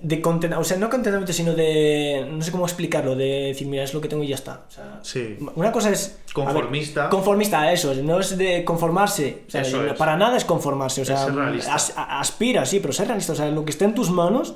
[0.00, 2.26] de contenta- o sea, no contentamiento, sino de.
[2.30, 4.64] no sé cómo explicarlo, de decir, mira, es lo que tengo y ya está.
[4.68, 5.36] O sea, Sí.
[5.54, 6.08] Una cosa es.
[6.08, 7.08] a ver, Conformista.
[7.08, 9.42] conformista, eso, no es de conformarse.
[9.46, 9.92] O sea, Eso es.
[9.94, 11.02] para nada es conformarse.
[11.02, 11.74] O sea, ser realista.
[11.74, 13.32] as- a- aspira, sí, pero ser realista.
[13.32, 14.54] O sea, lo que esté en tus manos,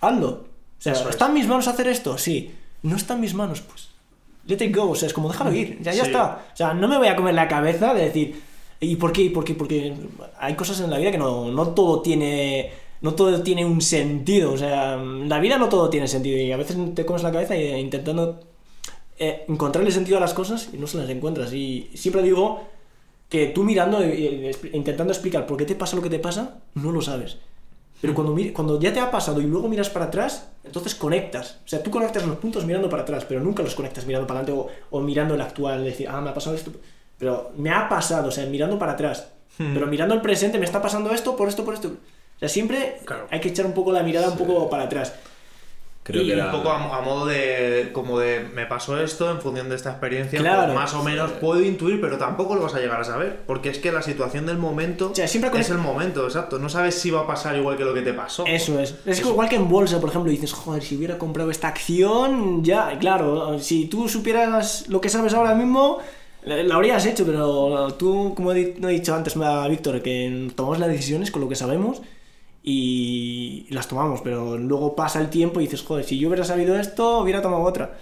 [0.00, 0.49] hazlo.
[0.80, 0.92] O sea.
[1.10, 2.18] ¿está en mis manos hacer esto?
[2.18, 2.50] Sí.
[2.82, 3.88] No está en mis manos, pues.
[4.46, 4.90] Let it go.
[4.90, 5.78] O sea, es como déjalo ir.
[5.82, 6.10] Ya, ya Sí.
[6.10, 6.46] está.
[6.52, 8.42] O sea, no me voy a comer la cabeza de decir.
[8.80, 9.22] ¿Y por qué?
[9.22, 9.54] ¿Y por qué?
[9.54, 9.94] Porque
[10.38, 12.70] hay cosas en la vida que no, no todo tiene.
[13.02, 14.52] No todo tiene un sentido.
[14.52, 16.38] O sea, la vida no todo tiene sentido.
[16.38, 18.40] Y a veces te comes la cabeza e intentando
[19.18, 21.52] eh, encontrarle sentido a las cosas y no se las encuentras.
[21.52, 22.62] Y siempre digo
[23.28, 26.90] que tú mirando e intentando explicar por qué te pasa lo que te pasa, no
[26.90, 27.36] lo sabes.
[28.00, 31.58] Pero cuando, cuando ya te ha pasado y luego miras para atrás, entonces conectas.
[31.64, 34.40] O sea, tú conectas los puntos mirando para atrás, pero nunca los conectas mirando para
[34.40, 36.70] adelante o, o mirando el actual, decir, ah, me ha pasado esto.
[37.18, 39.28] Pero me ha pasado, o sea, mirando para atrás.
[39.58, 41.88] Pero mirando el presente, me está pasando esto, por esto, por esto.
[41.88, 43.26] O sea, siempre Claro.
[43.30, 45.12] hay que echar un poco la mirada un poco para atrás.
[46.02, 49.38] Creo Y que un poco a, a modo de como de me pasó esto en
[49.40, 50.64] función de esta experiencia Claro.
[50.64, 53.68] pues más o menos puedo intuir pero tampoco lo vas a llegar a saber porque
[53.68, 56.70] es que la situación del momento O sea, siempre es conecta- el momento exacto no
[56.70, 58.94] sabes si va a pasar igual que lo que te pasó Eso es.
[59.04, 62.98] Es igual que en bolsa, por ejemplo, dices, joder, si hubiera comprado esta acción, ya,
[62.98, 65.98] claro, si tú supieras lo que sabes ahora mismo,
[66.44, 70.50] la la habrías hecho, pero tú, como he di- he dicho antes a Víctor, que
[70.56, 72.00] tomamos las decisiones con lo que sabemos
[72.62, 76.76] y las tomamos, pero luego pasa el tiempo y dices, joder, si yo hubiera sabido
[76.78, 77.98] esto, hubiera tomado otra.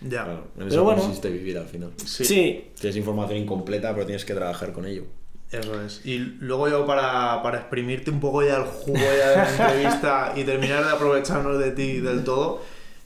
[0.00, 1.00] ya Claro, en Pero eso bueno.
[1.02, 1.92] consiste vivir al final.
[2.04, 5.04] sí, Sí, Tienes información incompleta, pero tienes que trabajar con ello.
[5.50, 9.36] eso es y luego yo para, para exprimirte un poco ya el jugo ya de
[9.36, 12.60] la entrevista y terminar de aprovecharnos de ti del todo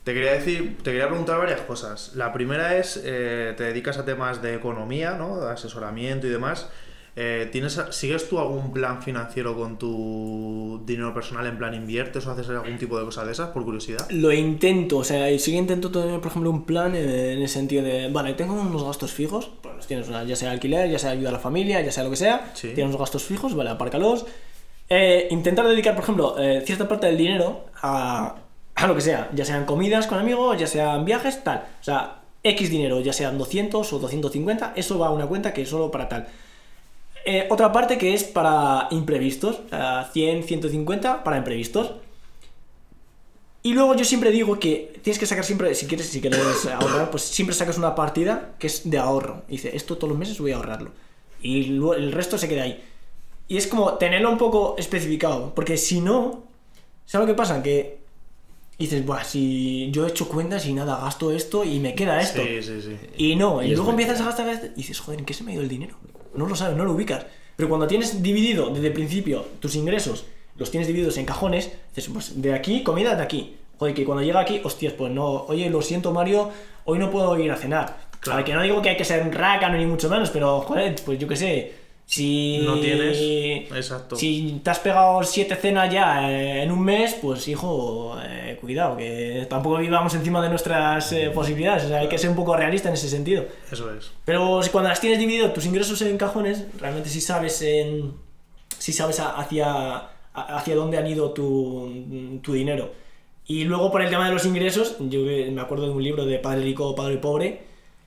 [0.05, 4.05] te quería decir te quería preguntar varias cosas la primera es eh, te dedicas a
[4.05, 6.69] temas de economía no de asesoramiento y demás
[7.19, 11.47] Eh, ¿tienes, ¿Sigues tú algún plan financiero con tu dinero personal?
[11.47, 14.07] ¿En plan inviertes o haces algún tipo de cosa de esas, por curiosidad?
[14.11, 17.09] lo intento, o sea, sí que intento tener, por ejemplo, un plan en,
[17.41, 20.99] el sentido de, vale, tengo unos gastos fijos, pues tienes, una- ya sea alquiler, ya
[20.99, 22.67] sea ayuda a la familia, ya sea lo que sea, Sí.
[22.75, 24.27] tienes unos gastos fijos, vale, apárcalos.
[24.87, 28.35] Eh, intentar dedicar, por ejemplo, eh, cierta parte del dinero a,
[28.75, 31.63] a lo que sea, ya sean comidas con amigos, ya sean viajes, tal.
[31.81, 35.63] O sea, X dinero, ya sean 200 o 250, eso va a una cuenta que
[35.63, 36.27] es solo para tal.
[37.29, 41.95] Eh, otra parte que es para imprevistos, sea, 100, 150 para imprevistos.
[43.63, 47.11] Y luego yo siempre digo que tienes que sacar siempre, si quieres, si quieres ahorrar,
[47.11, 49.43] pues siempre sacas una partida que es de ahorro.
[49.49, 50.91] Y dice, esto todos los meses voy a ahorrarlo.
[51.41, 52.81] Y luego el resto se queda ahí.
[53.49, 55.53] Y es como tenerlo un poco especificado.
[55.53, 56.45] Porque si no,
[57.05, 57.61] ¿sabes lo que pasa?
[57.61, 57.99] Que
[58.79, 62.41] dices, Buah, si yo he hecho cuentas y nada, gasto esto y me queda esto.
[62.41, 62.95] Sí, sí, sí.
[63.17, 65.51] Y no, y, luego empiezas a gastar esto y dices, joder, ¿en qué se me
[65.51, 65.97] ha ido el dinero?
[66.37, 67.25] No lo sabes, no lo ubicas.
[67.55, 70.25] Pero cuando tienes dividido desde el principio tus ingresos,
[70.55, 73.57] los tienes divididos en cajones, dices, pues de aquí, comida de aquí.
[73.79, 76.49] Joder, que cuando llega aquí, hostias, pues no, oye, lo siento Mario,
[76.85, 77.97] hoy no puedo ir a cenar.
[78.25, 80.95] Ver, que no digo que hay que ser un rácano ni mucho menos, pero, joder,
[81.05, 81.73] pues yo qué sé.
[82.05, 82.61] Si.
[82.63, 83.17] No tienes.
[83.69, 84.15] Exacto.
[84.15, 88.97] Si te has pegado siete cenas ya eh, en un mes, pues hijo, eh, cuidado,
[88.97, 91.85] que tampoco vivamos encima de nuestras eh, posibilidades.
[91.85, 93.45] O sea, hay que ser un poco realista en ese sentido.
[93.71, 94.11] Eso es.
[94.25, 98.13] Pero si cuando las tienes dividido tus ingresos en cajones, realmente sí sabes en.
[98.77, 102.91] Sí sabes hacia, hacia dónde han ido tu, tu dinero.
[103.45, 106.37] Y luego por el tema de los ingresos, yo me acuerdo de un libro de
[106.37, 107.47] Padre Rico, Padre Pobre,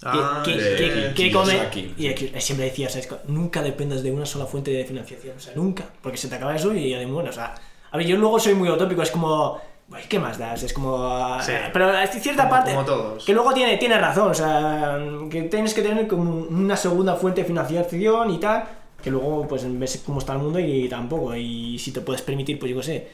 [0.01, 2.89] que, Ah, que- que- come- y siempre decía,
[3.27, 6.55] nunca dependas de una sola fuente de financiación, o sea, nunca, porque se te acaba
[6.55, 7.55] eso y además, bueno, o sea,
[7.91, 9.61] a ver, yo luego soy muy utópico, es como,
[9.93, 10.63] "Ay, ¿qué más das?
[10.63, 11.53] Es como, Sí.
[11.73, 13.25] pero a cierta Como- parte, como todos.
[13.25, 14.99] que luego tiene, tiene razón, o sea,
[15.31, 18.65] que tienes que tener como una segunda fuente de financiación y tal,
[19.03, 22.59] que luego pues ves cómo está el mundo y tampoco, y si te puedes permitir,
[22.59, 23.09] pues yo qué sé,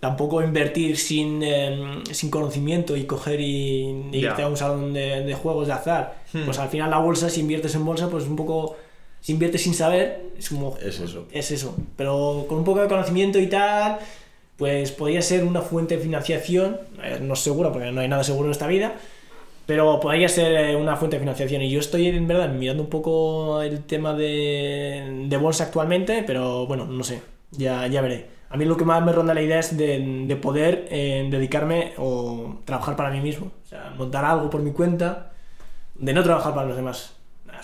[0.00, 5.22] tampoco invertir sin, eh, sin conocimiento y coger y, y irte a un salón de,
[5.24, 6.18] de juegos de azar.
[6.32, 6.44] Hmm.
[6.44, 8.76] Pues al final la bolsa, si inviertes en bolsa, pues un poco,
[9.20, 10.76] si inviertes sin saber, es como...
[10.78, 11.26] Es eso.
[11.32, 11.74] Es eso.
[11.96, 13.98] Pero con un poco de conocimiento y tal,
[14.56, 18.24] pues podría ser una fuente de financiación, eh, no es segura porque no hay nada
[18.24, 18.94] seguro en esta vida,
[19.66, 21.62] pero podría ser eh, una fuente de financiación.
[21.62, 26.66] Y yo estoy en verdad mirando un poco el tema de, de bolsa actualmente, pero
[26.66, 28.28] bueno, no sé, ya, ya veré.
[28.48, 31.92] A mí lo que más me ronda la idea es de, de poder eh, dedicarme
[31.98, 33.50] o trabajar para mí mismo.
[33.64, 35.32] O sea, montar algo por mi cuenta,
[35.96, 37.15] de no trabajar para los demás.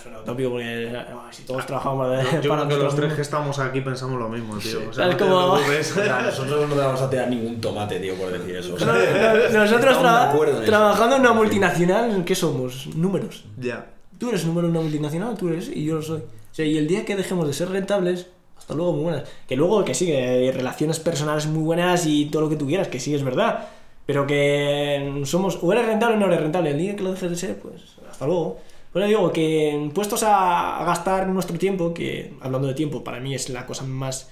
[0.03, 0.91] Suena utópico porque
[1.31, 4.27] si todos trabajamos de- Yo para creo que los tres que estamos aquí pensamos lo
[4.27, 4.89] mismo, tío.
[4.89, 8.31] O sea, no como- sea, nosotros no te vamos a tirar ningún tomate, tío, por
[8.31, 8.73] decir eso.
[8.75, 10.61] O sea, No, no, Nosotros de traba- en eso.
[10.65, 12.87] trabajando en una multinacional, ¿qué somos?
[12.95, 13.45] Números.
[13.57, 13.87] ya.
[14.19, 16.19] Tú eres número en una multinacional, tú eres y yo lo soy.
[16.19, 18.27] O sea, y el día que dejemos de ser rentables,
[18.57, 19.23] hasta luego, muy buenas.
[19.47, 22.65] Que luego, que sí, que hay relaciones personales muy buenas y todo lo que tú
[22.67, 23.67] quieras, que sí, es verdad.
[24.05, 26.71] Pero que somos, o eres rentable o no eres rentable.
[26.71, 28.59] El día que lo dejes de ser, pues hasta luego.
[28.93, 33.33] Bueno, digo que puestos a, a gastar nuestro tiempo, que hablando de tiempo, para mí
[33.33, 34.29] es la cosa más.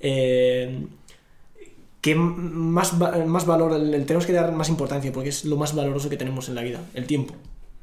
[0.00, 0.86] eh,
[2.00, 2.94] que más,
[3.26, 6.48] más valor, le tenemos que dar más importancia porque es lo más valoroso que tenemos
[6.48, 7.34] en la vida, el tiempo.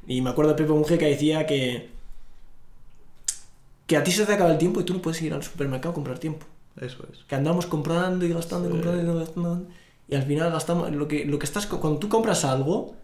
[0.06, 1.90] Y me acuerdo de Pepe Mujer que decía que,
[3.86, 5.92] que a ti se te acaba el tiempo y tú no puedes ir al supermercado
[5.92, 6.46] a comprar tiempo.
[6.80, 7.24] Eso es.
[7.24, 9.66] Que andamos comprando y gastando y comprando y gastando.
[10.08, 10.90] Y al final gastamos.
[10.92, 11.66] Lo que, lo que estás.
[11.66, 12.94] Cuando tú compras algo,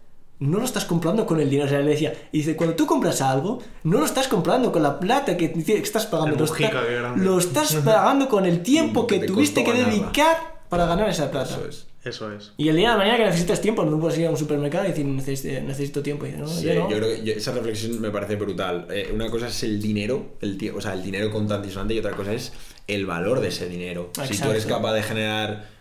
[0.40, 1.66] no lo estás comprando con el dinero.
[1.66, 2.12] O sea, él decía.
[2.32, 5.78] Y dice: Cuando tú compras algo, no lo estás comprando con la plata que, que
[5.78, 6.36] estás pagando.
[6.36, 10.86] Lo, está- lo estás pagando con el tiempo Que que te tuviste que dedicar para
[10.86, 11.50] ganar esa plata.
[11.54, 11.86] Eso es.
[12.04, 12.52] Eso es.
[12.58, 14.88] Y el día de mañana que necesites tiempo, no puedes ir a un supermercado y
[14.88, 16.26] decir: Necesito, necesito tiempo.
[16.26, 16.90] Y dices, no, Sí, yo no.
[16.90, 18.86] yo creo que yo- esa reflexión me parece brutal.
[18.90, 21.98] Eh, una cosa es el dinero, el o sea, el dinero contante y sonante, y
[22.00, 22.52] otra cosa es
[22.86, 24.10] el valor de ese dinero.
[24.28, 25.72] Si tú eres capaz de generar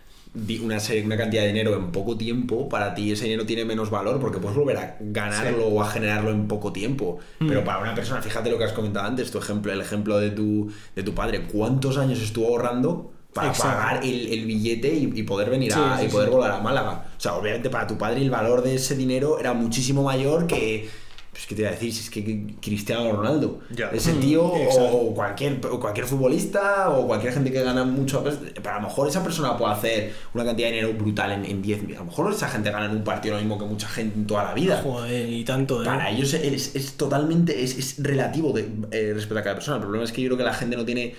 [0.62, 3.90] una, serie- una cantidad de dinero en poco tiempo, para ti ese dinero tiene menos
[3.90, 7.18] valor porque puedes volver a ganarlo o a generarlo en poco tiempo.
[7.38, 7.48] Mm.
[7.48, 10.30] Pero para una persona, fíjate lo que has comentado antes, tu ejemplo, el ejemplo de
[10.30, 13.12] tu, de tu padre, ¿cuántos años estuvo ahorrando?
[13.32, 13.76] Para Exacto.
[13.76, 17.06] pagar el, el billete y, y poder venir a, Sí, y poder volar a Málaga.
[17.16, 20.88] O sea, obviamente para tu padre el valor de ese dinero era muchísimo mayor que.
[21.34, 21.92] Pues, ¿qué te iba a decir?
[21.92, 23.58] Si es que que Cristiano Ronaldo.
[23.92, 24.96] Ese Mm, tío, o, exacto.
[24.96, 28.22] o cualquier, o cualquier futbolista, o cualquier gente que gana mucho.
[28.22, 31.44] pues, pero a lo mejor esa persona puede hacer una cantidad de dinero brutal en,
[31.44, 33.88] en 10 A lo mejor esa gente gana en un partido lo mismo que mucha
[33.88, 34.80] gente en toda la vida.
[34.84, 35.84] Joder, y tanto, ¿eh?
[35.84, 39.78] Para ellos es, es totalmente, es, es relativo de, eh, respecto a cada persona.
[39.78, 41.16] El problema es que yo creo que la gente no tiene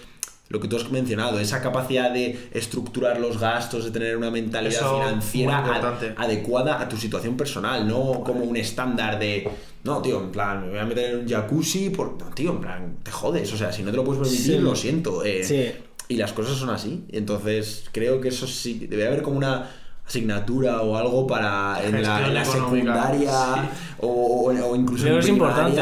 [0.50, 4.74] lo que tú has mencionado, esa capacidad de estructurar los gastos, de tener una mentalidad
[4.74, 9.48] Eso, financiera ad- adecuada a tu situación personal, no como un estándar de,
[9.84, 12.18] no, tío, en plan, me voy a meter en un jacuzzi, por...
[12.20, 14.62] no, tío, en plan, te jodes, o sea, si no te lo puedes permitir, Sí.
[14.62, 15.24] lo siento.
[15.24, 15.72] eh, Sí.
[16.08, 19.72] Y las cosas son así, entonces creo que eso sí, debe haber como una
[20.08, 25.20] asignatura o algo para en la, en la económica, creo o, o- incluso en que
[25.20, 25.82] es importante,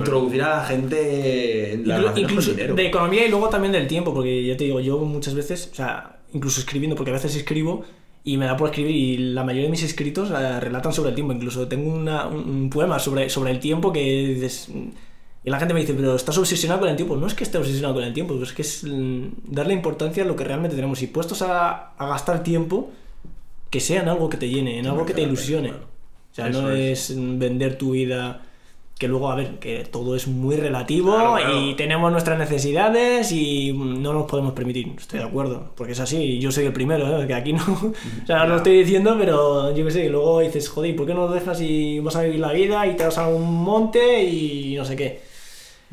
[0.00, 2.74] introducir a la gente en la incluso dinero.
[2.74, 5.74] de economía y luego también del tiempo, porque ya te digo, yo muchas veces, o
[5.74, 7.84] sea, incluso escribiendo, porque a veces escribo
[8.24, 11.14] y me da por escribir y la mayoría de mis escritos eh, relatan sobre el
[11.14, 11.32] tiempo.
[11.32, 14.00] Incluso tengo una- un, un poema sobre, sobre el tiempo que
[14.34, 14.68] dices...
[15.44, 17.14] Y la gente me dice, pero estás obsesionado con el tiempo.
[17.16, 20.26] No es que esté obsesionado con el tiempo, es que es mm, darle importancia a
[20.26, 21.00] lo que realmente tenemos.
[21.02, 22.90] Y puestos a, a gastar tiempo,
[23.76, 25.70] que sea en algo que te llene, en algo que te ilusione.
[25.70, 27.10] O sea, Eso no es.
[27.10, 28.42] es mm, vender tu vida
[28.98, 31.60] que luego, a ver, que todo es muy relativo Claro, claro.
[31.60, 34.94] y tenemos nuestras necesidades y no nos podemos permitir.
[34.96, 36.38] Estoy de acuerdo, porque es así.
[36.38, 37.26] Yo soy el primero, ¿eh?
[37.26, 37.62] que aquí no.
[38.22, 40.06] O sea, no lo estoy diciendo, pero yo qué sé.
[40.06, 42.52] Y luego dices, joder, ¿y ¿por qué no lo dejas y vas a vivir la
[42.52, 45.20] vida y te vas a un monte y no sé qué?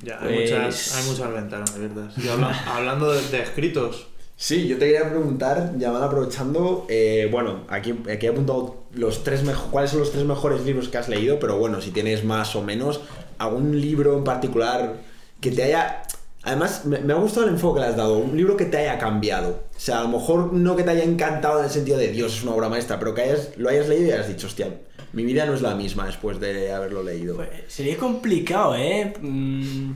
[0.02, 2.14] Ya, hay, Pues- muchas, hay muchas ventanas abiertas.
[2.24, 7.30] Y habla- hablando de, de escritos, Sí, yo te quería preguntar, ya van aprovechando, eh,
[7.32, 10.98] bueno, aquí, aquí he apuntado los tres mejo- cuáles son los tres mejores libros que
[10.98, 13.02] has leído, pero bueno, si tienes más o menos,
[13.38, 14.96] algún libro en particular
[15.40, 16.04] que te haya...
[16.46, 18.18] Además, me, me ha gustado el enfoque que le has dado.
[18.18, 19.64] Un libro que te haya cambiado.
[19.78, 22.36] O sea, a lo mejor no que te haya encantado en el sentido de Dios,
[22.36, 24.68] es una obra maestra, pero que hayas, lo hayas leído y hayas dicho, hostia,
[25.14, 27.38] mi vida no es la misma después de haberlo leído.
[27.38, 29.14] Pues, sería complicado, ¿eh?
[29.22, 29.92] Mm,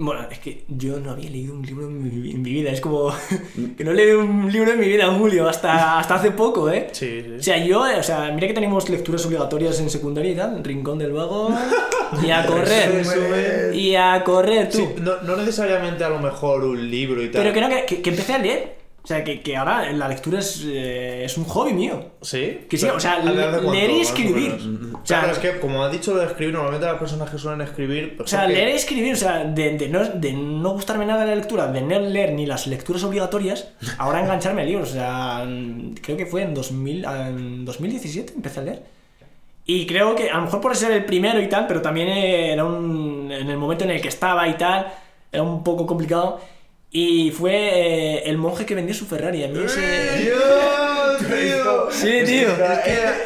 [0.00, 2.70] Bueno, es que yo no había leído un libro en mi, en mi vida.
[2.70, 3.12] Es como
[3.76, 6.88] que no leí un libro en mi vida, Julio, hasta, hasta hace poco, ¿eh?
[6.92, 7.42] Sí, O sí.
[7.42, 10.98] sea, yo, eh, o sea, mira que tenemos lecturas obligatorias en secundaria y tal, Rincón
[10.98, 11.50] del Vago,
[12.24, 12.92] y a correr.
[12.92, 13.74] Resumen.
[13.74, 14.78] Y a correr, tú.
[14.78, 17.42] Sí, no, no necesariamente a lo mejor un libro y tal.
[17.42, 18.77] Pero que no, que, que, que empecé a leer.
[19.08, 22.10] O sea, que, que ahora la lectura es, eh, es un hobby mío.
[22.20, 22.66] ¿Sí?
[22.68, 24.52] Que sí, o sea, ¿desde hace cuánto, leer y escribir.
[24.52, 27.38] O sea, Claro, es que como has dicho lo de escribir, normalmente las personas que
[27.38, 28.18] suelen escribir...
[28.18, 31.06] pues O sea, porque- leer y escribir, o sea, de, de no, de no gustarme
[31.06, 34.90] nada la lectura, de no leer ni las lecturas obligatorias, ahora engancharme a libros.
[34.90, 35.42] O sea,
[36.02, 38.82] creo que fue en, 2000, en 2017 empecé a leer.
[39.64, 42.62] Y creo que a lo mejor por ser el primero y tal, pero también era
[42.62, 43.32] un.
[43.32, 44.92] En el momento en el que estaba y tal,
[45.32, 46.40] era un poco complicado.
[46.90, 49.44] Y fue eh, el monje que vendió su Ferrari.
[49.44, 50.22] A mí ese.
[50.24, 51.90] ¡Dios, tío!
[51.90, 52.48] Sí, tío.
[52.56, 52.78] que- Es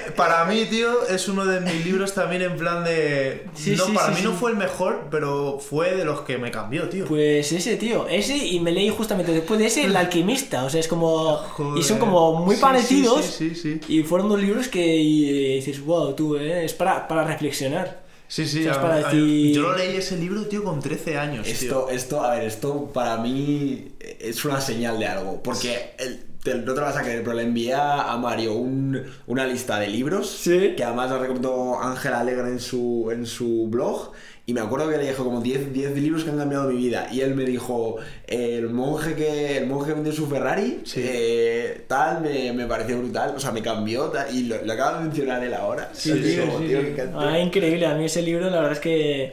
[0.06, 3.44] que para mí, tío, es uno de mis libros también en plan de...
[3.54, 4.24] Sí, no, sí, para sí, mí sí.
[4.24, 7.04] no fue el mejor, pero fue de los que me cambió, tío.
[7.04, 10.80] Pues ese, tío, ese y me leí justamente después de ese El Alquimista, o sea,
[10.80, 11.40] es como...
[11.76, 13.80] y son como muy Sí, parecidos Sí, sí, sí.
[13.86, 13.94] sí.
[14.00, 18.01] y fueron dos libros que y dices, wow, tú, eh, es para, para reflexionar.
[18.34, 21.44] Sí, sí, O sea, para decir- yo lo leí ese libro, tío, con 13 años,
[21.44, 21.52] tío.
[21.52, 25.42] Esto, esto, a ver, esto para mí es una señal de algo.
[25.42, 28.54] Porque el- te- no te lo vas a creer, pero le envié a a Mario
[28.54, 30.30] un- una lista de libros.
[30.30, 30.72] Sí.
[30.78, 34.12] Que además la recomendó Ángela Alegre en su, en su blog.
[34.44, 37.06] Y me acuerdo que le dijo como 10, 10 libros que han cambiado mi vida.
[37.12, 37.96] Y él me dijo,
[38.26, 41.00] el monje que, el monje que vendió su Ferrari, Sí.
[41.04, 43.34] eh, tal, me, me pareció brutal.
[43.36, 44.06] O sea, me cambió.
[44.06, 45.90] tal, y lo, lo acaba de mencionar él ahora.
[45.92, 46.86] Sí, tío, sí, tío, sí.
[46.86, 47.28] qué cantidad.
[47.28, 49.32] Ah, increíble, a mí ese libro la verdad es que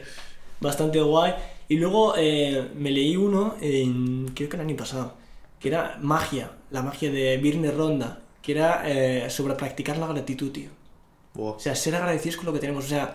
[0.60, 1.34] bastante guay.
[1.68, 5.14] Y luego eh, me leí uno, en, creo que el año pasado,
[5.58, 10.50] que era Magia, la magia de Virne Ronda, que era eh, sobre practicar la gratitud,
[10.52, 10.70] tío.
[11.34, 11.52] Buah.
[11.52, 12.84] O sea, ser agradecidos con lo que tenemos.
[12.84, 13.14] O sea,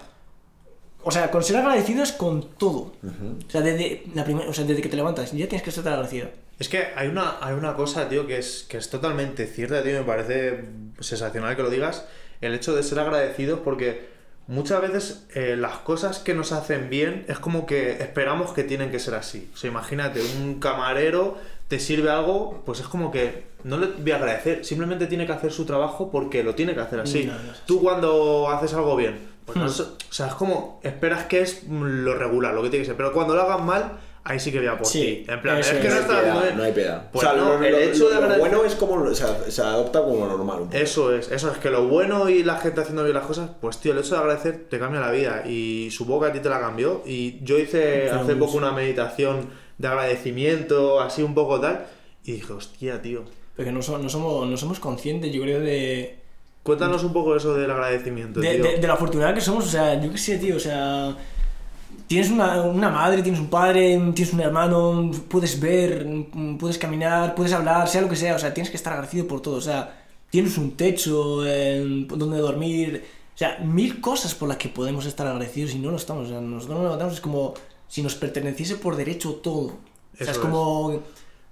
[1.06, 2.94] o sea con ser agradecidos con todo.
[3.04, 5.88] O, sea, desde la primera, o sea, desde que te levantas, ya tienes que estar
[5.88, 6.30] agradecido.
[6.58, 10.00] Es que hay una, hay una cosa, tío, que es, que es totalmente cierta, tío,
[10.00, 10.66] me parece
[11.00, 12.06] sensacional que lo digas,
[12.42, 14.08] el hecho de ser agradecidos porque
[14.48, 18.90] muchas veces eh, las cosas que nos hacen bien es como que esperamos que tienen
[18.90, 19.50] que ser así.
[19.54, 21.38] O sea, imagínate, un camarero
[21.68, 25.34] te sirve algo, pues es como que no le voy a agradecer, simplemente tiene que
[25.34, 27.26] hacer su trabajo porque lo tiene que hacer así.
[27.26, 27.62] No, no es así.
[27.68, 29.68] Tú cuando haces algo bien, pues no Hmm.
[29.68, 32.98] es- o sea, es como esperas que es lo regular, lo que tiene que ser,
[32.98, 35.32] pero cuando lo hagas mal, ahí sí que voy a por Sí, ti.
[35.32, 36.58] En plan, es que no hay está piedad, bien.
[36.58, 37.12] no hay piedad.
[37.12, 39.14] Pues o sea, no, lo, el lo- hecho de lo agradecer- bueno es como lo-
[39.14, 40.68] se, se adopta como lo normal.
[40.72, 43.78] Eso es, eso es que lo bueno y la gente haciendo bien las cosas, pues
[43.78, 46.50] tío, el hecho de agradecer te cambia la vida y supongo que a ti te
[46.50, 48.46] la cambió y yo hice hace mucho.
[48.48, 49.48] poco una meditación
[49.78, 51.86] de agradecimiento, así un poco tal,
[52.24, 56.20] y dije, hostia, tío, Porque no, so- no, somos, no somos conscientes, yo creo, de,
[56.66, 58.64] cuéntanos un poco eso del agradecimiento, de, tío.
[58.64, 59.66] de, de lo afortunada que somos.
[59.66, 61.16] O sea, yo qué sé, tío, o sea.
[62.08, 66.06] Tienes una, una madre, tienes un padre, tienes un hermano, puedes ver,
[66.60, 69.42] puedes caminar, puedes hablar, sea lo que sea, o sea, tienes que estar agradecido por
[69.42, 74.58] todo, o sea, tienes un techo eh, donde dormir, o sea, mil cosas por las
[74.58, 77.56] que podemos estar agradecidos y no lo estamos, o sea, nosotros nos levantamos, es como
[77.88, 79.80] si nos perteneciese por derecho todo,
[80.14, 80.38] o sea, es es.
[80.38, 81.02] como,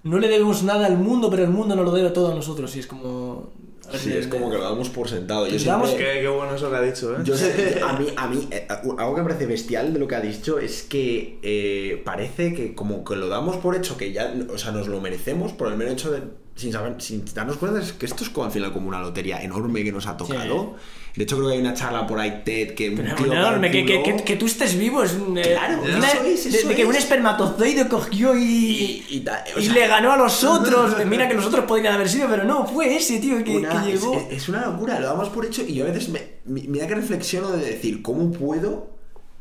[0.04, 2.76] no le debemos nada al mundo, pero el mundo nos lo debe todo a nosotros,
[2.76, 3.48] y es como...
[3.92, 5.46] Sí, es como que lo damos por sentado.
[5.46, 7.18] Yo siempre- Qué, qué bueno eso que ha dicho, ¿eh?
[7.24, 10.14] Yo sé, a mí, a mí eh, algo que me parece bestial de lo que
[10.14, 14.34] ha dicho es que eh, parece que como que lo damos por hecho que ya,
[14.52, 16.20] o sea, nos lo merecemos por el mero hecho de,
[16.56, 19.42] sin, saber, sin darnos cuenta, es que esto es como al final como una lotería
[19.42, 20.76] enorme que nos ha tocado.
[21.16, 24.02] De hecho, creo que hay una charla por ahí, TED, que Pero enorme, que, que,
[24.02, 25.12] que, que tú estés vivo es...
[25.12, 27.04] eh, Claro, una- eso es, de, eso de que un es.
[27.04, 29.04] espermatozoide cogió y...
[29.08, 30.96] y, le ganó a los otros.
[31.06, 34.12] Mira que los otros podrían haber sido, pero no, fue ese, tío, que, una- llegó.
[34.28, 36.88] es- es una locura, lo damos por hecho y yo a veces me, mi- mira
[36.88, 38.90] que reflexiono de decir, ¿cómo puedo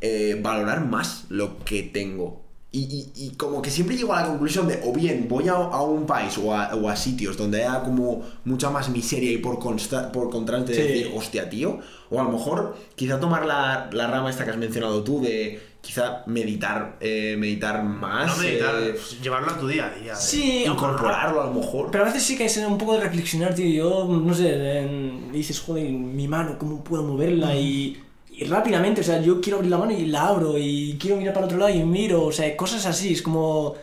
[0.01, 2.42] eh, valorar más lo que tengo?
[2.75, 2.79] Y,
[3.15, 5.83] y- y como que siempre llego a la conclusión de, o bien voy a, a
[5.83, 9.59] un país o a, o a sitios donde haya como mucha más miseria y por,
[9.59, 10.81] consta- por contraste Sí.
[10.81, 11.77] decir, hostia, tío,
[12.09, 15.61] o a lo mejor quizá tomar la, la rama esta que has mencionado tú de
[15.81, 18.37] quizá meditar, eh, meditar más.
[18.37, 20.13] No meditar, eh, pues, llevarlo a tu día a día.
[20.13, 20.17] ¿eh?
[20.19, 21.91] Sí, incorporarlo a lo mejor.
[21.91, 23.67] Pero a veces sí que es un poco de reflexionar, tío.
[23.67, 27.53] Yo, no sé, en- dices, joder, mi mano, ¿cómo puedo moverla?
[27.55, 28.01] Y
[28.45, 30.57] rápidamente, o sea, yo quiero abrir la mano y la abro.
[30.57, 32.23] Y quiero mirar para otro lado y miro.
[32.25, 33.13] O sea, cosas así.
[33.13, 33.75] Es como.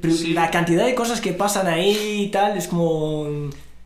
[0.00, 0.32] pero Sí.
[0.34, 3.26] La cantidad de cosas que pasan ahí y tal, es como.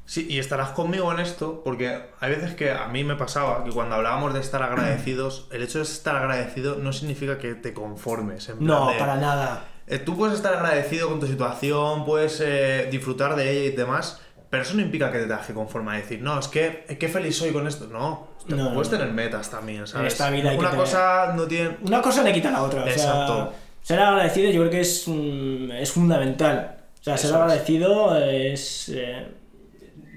[0.04, 3.70] Sí, y estarás conmigo en esto, porque hay veces que a mí me pasaba que
[3.70, 8.48] cuando hablábamos de estar agradecidos, el hecho de estar agradecido no significa que te conformes.
[8.48, 9.68] En plan No, de- para nada.
[9.86, 14.20] Eh, Tú puedes estar agradecido con tu situación, puedes eh, disfrutar de ella y demás,
[14.50, 17.08] pero eso no implica que te tengas que conformar y decir, no, es que qué
[17.08, 17.86] feliz soy con esto.
[17.86, 20.12] No, No, puedes tener metas también, ¿sabes?
[20.14, 21.76] esta vida hay que Una tener- cosa no tiene...
[21.84, 22.80] Una cosa le quita a la otra.
[22.82, 23.52] O sea, Exacto.
[23.82, 26.76] ser agradecido yo creo que es, es fundamental.
[27.00, 27.42] O sea, ser Eso es.
[27.42, 29.26] agradecido es eh,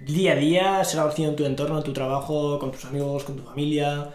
[0.05, 3.35] día a día, ser agradecido en tu entorno, en tu trabajo, con tus amigos, con
[3.37, 4.09] tu familia,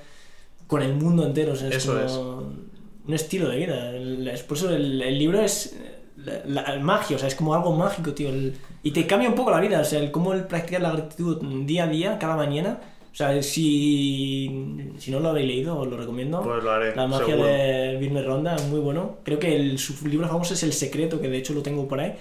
[0.67, 1.53] con el mundo entero.
[1.53, 2.13] O sea, es Eso como es.
[3.07, 3.91] un estilo de vida.
[3.91, 5.77] El- es- por eso el, el libro es
[6.17, 6.43] la,
[6.75, 8.29] la- magia, o sea, es como algo mágico, tío.
[8.29, 10.93] El- y te cambia un poco la vida, o sea, el cómo el practicar la
[10.93, 12.79] gratitud día a día, cada mañana.
[13.13, 16.43] O sea, si, si no lo habéis leído, os lo recomiendo.
[16.43, 17.49] Pues lo haré, La magia seguro.
[17.49, 19.19] de Virme Ronda, muy bueno.
[19.25, 22.01] Creo que el, su libro famoso es El Secreto, que de hecho lo tengo por
[22.01, 22.15] ahí.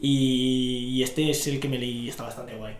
[0.00, 2.74] Y, y este es el que me leí y está bastante guay.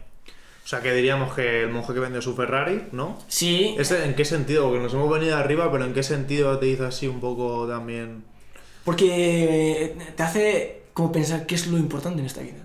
[0.65, 3.17] O sea, que diríamos que el monje que vendió su Ferrari, ¿no?
[3.29, 4.65] Sí, ¿Este, ¿En qué sentido?
[4.65, 8.25] Porque nos hemos venido arriba, pero ¿en qué sentido te hizo así un poco también...?
[8.85, 12.65] porque te hace como pensar qué es lo importante en esta vida.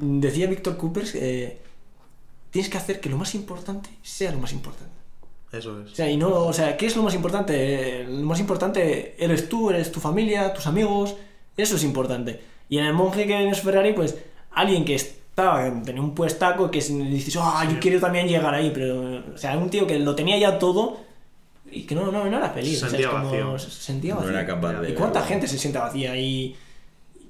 [0.00, 1.58] Decía Víctor Coopers que
[2.50, 4.92] tienes que hacer que lo más importante sea lo más importante.
[5.52, 5.92] Eso O es.
[5.92, 8.04] sea, y no, o sea, ¿qué es lo más importante?
[8.04, 11.16] Lo más importante eres tú, eres tu familia, tus amigos,
[11.56, 12.40] eso es importante.
[12.68, 14.16] Y en el monje que es Ferrari, pues
[14.52, 19.22] alguien que estaba, tenía un puestaco que dices, ah, yo quiero también llegar ahí, pero,
[19.34, 20.98] o sea, un tío que lo tenía ya todo
[21.70, 22.78] y que no, no, no era feliz.
[22.80, 23.58] Se o sea, sentía vacío.
[23.58, 24.32] se sentía No vacío.
[24.36, 25.28] era capaz de ¿Y cuánta verlo.
[25.28, 26.14] gente se siente vacía?
[26.16, 26.56] Y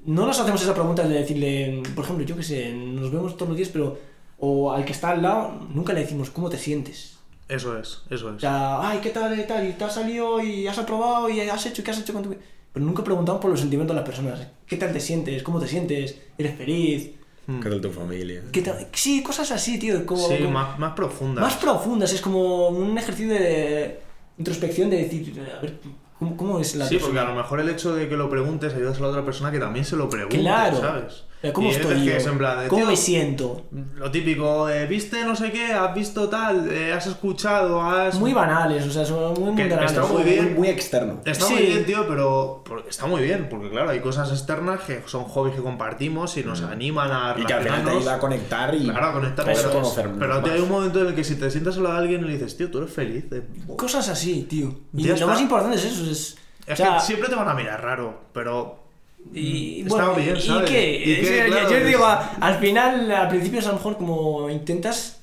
[0.07, 3.51] no nos hacemos esa pregunta de decirle, por ejemplo, yo que sé, nos vemos todos
[3.51, 3.99] los días, pero,
[4.39, 7.17] o al que está al lado, nunca le decimos, ¿cómo te sientes?
[7.49, 8.41] Eso es, eso O es.
[8.41, 9.69] sea, ay, ¿qué tal, qué tal?
[9.69, 12.29] Y te has salido y has aprobado y has hecho, ¿qué has hecho con tu
[12.31, 12.41] vida?
[12.73, 14.47] Pero nunca preguntamos por los sentimientos de las personas.
[14.67, 15.43] ¿Qué tal te sientes?
[15.43, 16.17] ¿Cómo te sientes?
[16.37, 17.11] ¿Eres feliz?
[17.47, 18.43] ¿Qué tal tu familia?
[18.53, 18.87] ¿Qué tal?
[18.93, 20.05] Sí, cosas así, tío.
[20.05, 21.41] Como, Sí, como- más, más profunda.
[21.41, 22.13] más profundas.
[22.13, 24.01] Es como un ejercicio de
[24.37, 25.79] introspección de decir, a ver,
[26.19, 27.33] ¿cómo, cómo es la Sí, porque persona?
[27.33, 29.59] a lo mejor el hecho de que lo preguntes ayudas a la otra persona que
[29.59, 30.79] también se lo pregunte, Claro.
[30.79, 31.25] ¿sabes?
[31.53, 32.13] ¿Cómo Y estoy yo?
[32.15, 33.67] es en plan de, ¿Cómo "Tío, me siento?
[33.95, 35.67] Lo típico, eh, ¿viste no sé qué?
[35.73, 36.69] ¿Has visto tal?
[36.71, 37.81] Eh, ¿Has escuchado?
[37.81, 38.19] ¿Has...?
[38.19, 39.85] Muy banales, o sea, son muy mundanos.
[39.93, 40.55] está muy bien.
[40.57, 41.21] Muy externo.
[41.25, 41.53] Está Sí.
[41.55, 45.55] muy bien, tío, pero está muy bien, porque claro, hay cosas externas que son hobbies
[45.55, 48.85] que compartimos y nos animan a Y que al final te ayuda a conectar y
[48.89, 51.51] Claro, a conectar, pero, conocer pero tío, hay un momento en el que si te
[51.53, 53.27] sientas al lado de alguien y le dices, tío, tú eres feliz.
[53.31, 53.43] eh,
[53.77, 54.75] Cosas así, tío.
[54.93, 55.27] Y Ya lo está.
[55.27, 56.03] más importante es eso.
[56.11, 56.37] Es,
[56.67, 58.88] Es o sea, que siempre te van a mirar raro, pero
[59.35, 60.71] Y Está bueno, bien, ¿y, ¿sabes?
[60.71, 60.95] qué?
[60.97, 61.21] ¿Y qué?
[61.21, 64.49] Es- yo- Claro, yo es- digo, al final, al principio es a lo mejor como
[64.51, 65.21] intentas,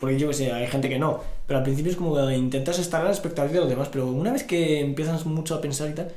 [0.00, 2.78] porque yo que sé, hay gente que no, pero al principio es como que intentas
[2.78, 5.90] estar a la expectativa de los demás, pero una vez que empiezas mucho a pensar
[5.90, 6.12] y tal,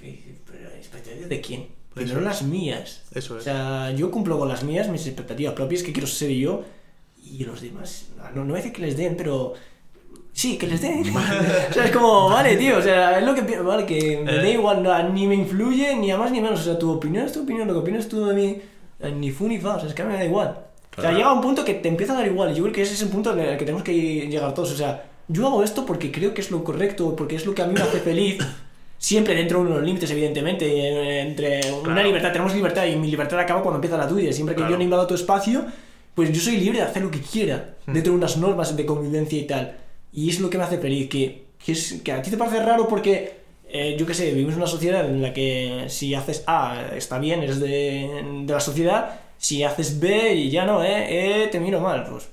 [0.00, 1.66] ¿pero expectativas de quién?
[1.96, 2.22] Eso es.
[2.24, 3.02] las mías.
[3.14, 3.44] Eso O es.
[3.44, 6.62] sea, yo cumplo con las mías, mis expectativas propias, que quiero ser yo,
[7.24, 9.54] y los demás, no, no decir que les den, pero...
[10.36, 11.00] Sí, que les den.
[11.70, 14.46] o sea, es como, vale, tío, o sea, es lo que vale, que me da
[14.48, 16.60] igual, ni me influye, ni a más ni menos.
[16.60, 18.58] O sea, tu opinión es tu opinión, lo que opinas tú de mí,
[19.00, 20.48] eh, ni fu ni fa, o sea, es que a mí me da igual.
[20.48, 21.16] O sea, Claro.
[21.16, 22.52] llega un punto que te empieza a dar igual.
[22.52, 24.72] y Yo creo que ese es el punto en el que tenemos que llegar todos.
[24.72, 27.62] O sea, yo hago esto porque creo que es lo correcto, porque es lo que
[27.62, 28.36] a mí me hace feliz.
[28.98, 30.66] Siempre dentro de unos límites, evidentemente.
[30.66, 32.02] eh, Entre una Claro.
[32.08, 34.30] libertad, tenemos libertad y mi libertad acaba cuando empieza la tuya.
[34.34, 34.72] Siempre que Claro.
[34.72, 35.64] yo no invado tu espacio,
[36.14, 37.92] pues yo soy libre de hacer lo que quiera, Hmm.
[37.94, 39.76] dentro de unas normas de convivencia y tal.
[40.12, 42.62] Y es lo que me hace feliz, que, que, es, que a ti te parece
[42.62, 46.44] raro porque, eh, yo qué sé, vivimos en una sociedad en la que si haces
[46.46, 51.44] A está bien, eres de, de la sociedad, si haces B y ya no, eh,
[51.44, 52.06] eh te miro mal.
[52.10, 52.28] Pues,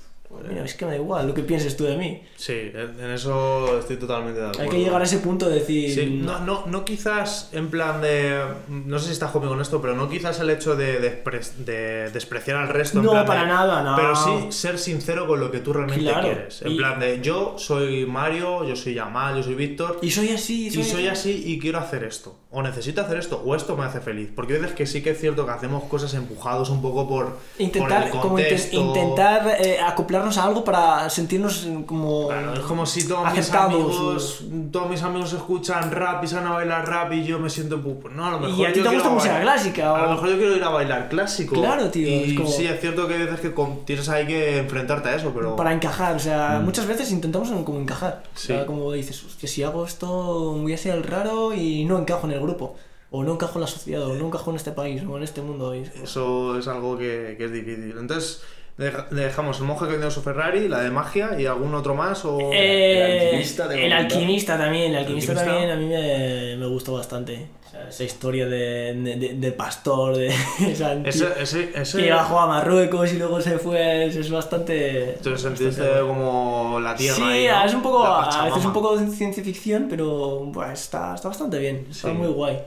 [0.48, 2.22] mira, es que me da igual lo que pienses tú de mí.
[2.36, 4.62] Sí, en eso estoy totalmente de acuerdo.
[4.64, 5.94] Hay que llegar a ese punto de decir...
[5.94, 8.40] Sí, no, no, no quizás en plan de.
[8.68, 12.10] No sé si estás conmigo con esto, pero no quizás el hecho de, despre- de
[12.10, 12.98] despreciar al resto.
[12.98, 13.96] en No, plan de- para nada, no.
[13.96, 16.62] Pero sí ser sincero con lo que tú realmente Claro, quieres.
[16.62, 19.98] En y- plan de yo soy Mario, yo soy Yamal, yo soy Víctor.
[20.02, 22.36] Y soy así, Y soy así y quiero hacer esto.
[22.50, 24.30] O necesito hacer esto, o esto me hace feliz.
[24.34, 27.38] Porque veces que sí que es cierto que hacemos cosas empujados un poco por.
[27.58, 29.78] Intentar, por el como intentar eh,
[30.24, 32.28] acoplarnos a algo para sentirnos como...
[32.28, 36.46] Claro, es como si todos mis amigos, todos mis amigos escuchan rap y se van
[36.46, 38.72] a bailar rap y yo me siento pu- pues no, a lo mejor Y a
[38.72, 41.54] ti te gusta música clásica, A o- lo mejor yo quiero ir a bailar clásico.
[41.56, 44.58] Claro, tío, Y es como- sí, es cierto que hay veces que tienes ahí que
[44.58, 48.22] enfrentarte a eso, pero para encajar, o sea, muchas veces intentamos en- como encajar.
[48.34, 48.60] O sea, Mm.
[48.60, 48.66] Sí.
[48.66, 52.32] como dices, hostia, si hago esto voy a ser el raro y no encajo en
[52.32, 52.76] el grupo.
[53.10, 55.40] O no encajo en la sociedad, o no encajo en este país, o en este
[55.40, 55.72] mundo.
[55.72, 57.94] eso es algo que, que es difícil.
[57.96, 58.42] Entonces,
[58.76, 62.24] Deja- Dejamos el monje que vendió su Ferrari, la de magia y algún otro más
[62.24, 62.38] o...
[62.52, 65.52] Eh, El alquimista el alquimista también, el alquimista, alquimista?
[65.52, 67.46] también a mí me, me gustó bastante.
[67.68, 68.94] O sea, esa historia de,
[69.38, 70.28] de, pastor, de
[70.72, 71.98] o sea, un Ese, ese, ese...
[72.02, 75.18] que bajó a Marruecos y luego se fue, es, es bastante...
[75.22, 77.64] Te sentiste bastante- como la tierra Sí, ahí, ¿no?
[77.66, 81.58] es un poco, a veces un poco de ciencia ficción, pero pues, está, está bastante
[81.60, 82.14] bien, está Sí.
[82.14, 82.58] muy guay.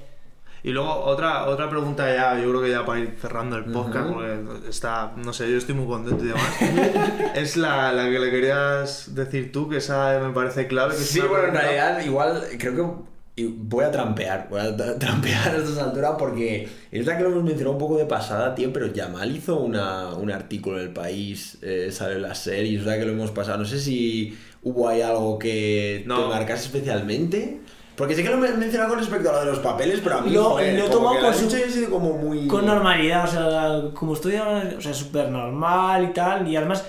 [0.64, 4.06] Y luego otra, otra pregunta ya, yo creo que ya para ir cerrando el podcast,
[4.10, 4.14] Ujú.
[4.16, 6.56] porque está, no sé, yo estoy muy contento y demás.
[7.36, 10.94] es la, la que le querías decir tú, que esa me parece clave.
[10.96, 13.08] Que Sí, bueno, en realidad igual creo que
[13.40, 17.24] y voy a trampear, voy a tra- trampear a estas alturas porque es verdad que
[17.24, 20.88] lo hemos mencionado un poco de pasada, tío, pero Yamal hizo una, un artículo en
[20.88, 23.80] el país, eh, sale en la serie, es verdad que lo hemos pasado, no sé
[23.80, 26.24] si hubo ahí algo que No.
[26.24, 27.62] te marcase especialmente.
[27.98, 30.22] Porque sé que lo he mencionado con respecto a lo de los papeles, pero a
[30.22, 32.48] mí Lo- joder, lo he tomado con su- ha sido como muy...
[32.48, 36.86] Con normalidad, o sea, como estoy, o sea, súper normal y tal, y además,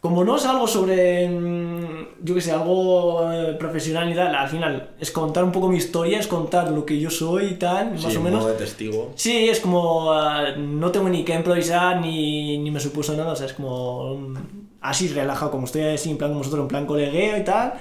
[0.00, 4.48] como no es algo sobre, mm, yo que sé, algo eh, profesional y tal, al
[4.48, 7.96] final es contar un poco mi historia, es contar lo que yo soy y tal,
[7.96, 8.44] Sí, más o en menos.
[8.46, 9.12] de testigo.
[9.14, 13.36] Sí, es como, ah, no tengo ni que improvisar ni, ni me supuso nada, o
[13.36, 14.36] sea, es como mm,
[14.80, 17.74] así relajado, como estoy así, en plan como vosotros, en plan colegueo y tal.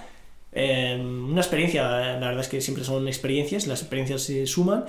[0.59, 4.85] Eh, una experiencia, la verdad es que siempre son experiencias, las experiencias se suman.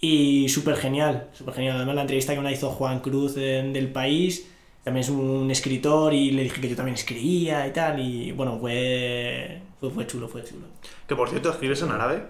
[0.00, 1.76] Y súper genial, súper genial.
[1.76, 4.48] Además, la entrevista que me la hizo Juan Cruz eh, del País,
[4.82, 8.00] también es un escritor y le dije que yo también escribía y tal.
[8.00, 10.66] Y bueno, fue, fue, fue chulo, fue chulo.
[11.06, 12.24] Que por cierto, ¿escribes en árabe?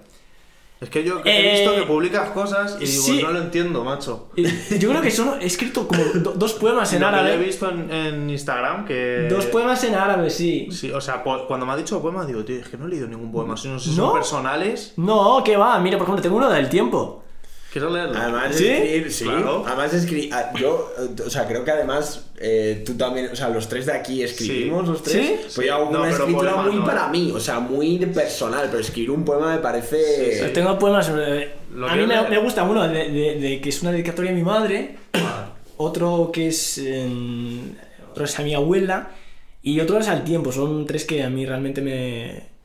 [0.78, 3.22] Es que yo he Eh, visto que publicas cosas y digo, sí.
[3.22, 4.28] no lo entiendo, macho.
[4.36, 7.20] Yo creo que son, he escrito como do- dos poemas en Lo que yo he
[7.30, 7.44] árabe.
[7.44, 9.26] visto en, en Instagram que...
[9.30, 10.68] Dos poemas en árabe, sí.
[10.70, 13.08] Sí, o sea, cuando me ha dicho poemas, digo, tío, es que no he leído
[13.08, 13.56] ningún poema.
[13.56, 14.08] Si no sé si ¿No?
[14.08, 14.92] son personales.
[14.98, 17.22] No, que va, mira, por ejemplo, tengo uno del tiempo.
[17.72, 18.16] ¿Quieres leerlo?
[18.18, 18.68] Además de ¿Sí?
[18.68, 19.24] escribir, sí.
[19.24, 19.64] Claro.
[19.66, 20.92] Además de escribir, ah, yo,
[21.26, 24.84] o sea, creo que además eh, tú también, o sea, los tres de aquí escribimos,
[24.84, 24.90] Sí.
[24.92, 25.16] los tres.
[25.26, 25.34] ¿Sí?
[25.42, 25.64] Pues Sí.
[25.66, 26.84] yo hago No, una escritura muy no.
[26.86, 30.32] para mí, o sea, muy de personal, pero escribir un poema me parece.
[30.38, 30.52] Sí, sí.
[30.54, 31.10] Tengo poemas.
[31.10, 32.30] ¿Lo a mí me, leer?
[32.30, 34.96] me gusta uno de, de- de que es una dedicatoria a mi madre,
[35.76, 36.78] otro que es.
[36.78, 37.06] eh,
[38.10, 39.10] otro es a mi abuela
[39.62, 40.50] y otro es al tiempo.
[40.52, 42.55] Son tres que a mí realmente me.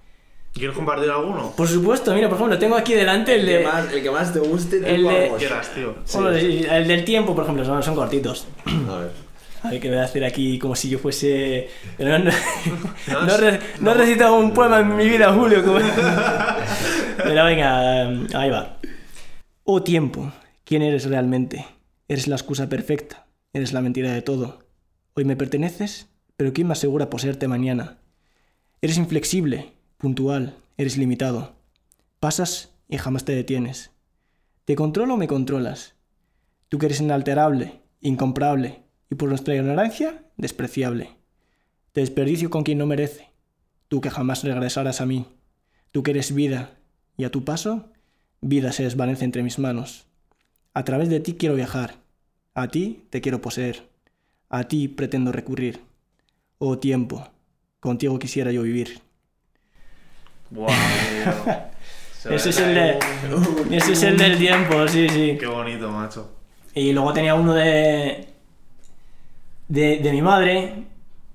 [0.53, 1.51] ¿Quieres compartir alguno?
[1.55, 3.63] Por supuesto, mira, por ejemplo, tengo aquí delante el El que de.
[3.63, 5.31] más, el que más te guste, tú el de-.
[5.37, 5.95] Quieras, tío.
[6.13, 8.47] bueno, el del tiempo, por ejemplo, son, son cortitos.
[8.89, 9.11] A ver.
[9.63, 11.69] A ver, que voy a hacer aquí como si yo fuese.
[11.95, 12.25] Pero no,
[13.11, 15.63] no, No, re- no he recitado un poema en mi vida, Julio.
[15.63, 15.77] como-
[17.17, 18.77] Pero venga, ahí va.
[19.63, 20.31] Oh tiempo,
[20.63, 21.65] ¿quién eres realmente?
[22.07, 24.59] Eres la excusa perfecta, eres la mentira de todo.
[25.13, 26.07] Hoy me perteneces,
[26.37, 27.99] pero ¿quién me asegura poseerte mañana?
[28.81, 31.53] Eres inflexible, puntual, eres limitado.
[32.19, 33.91] Pasas y jamás te detienes.
[34.65, 35.93] ¿Te controlo o me controlas?
[36.69, 41.11] Tú que eres inalterable, incomparable y por nuestra ignorancia despreciable.
[41.91, 43.29] Te desperdicio con quien no merece.
[43.89, 45.27] Tú que jamás regresarás a mí.
[45.91, 46.79] Tú que eres vida
[47.15, 47.91] y a tu paso,
[48.41, 50.07] vida se desvanece entre mis manos.
[50.73, 51.97] A través de ti quiero viajar.
[52.55, 53.87] A ti te quiero poseer.
[54.49, 55.81] A ti pretendo recurrir.
[56.57, 57.29] Oh tiempo,
[57.79, 59.10] contigo quisiera yo vivir.
[62.21, 62.99] Se Ese es el de-
[63.71, 65.37] Ese es el del tiempo, sí, sí.
[65.39, 66.29] Qué bonito, macho.
[66.75, 68.27] Y luego tenía uno de.
[69.67, 70.83] de, de mi madre.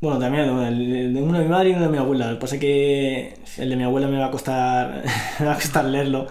[0.00, 2.28] Bueno, también el- de uno de mi madre y uno de mi abuela.
[2.28, 5.02] Lo que pasa es que el de mi abuela me va a costar.
[5.40, 6.26] me va a costar leerlo.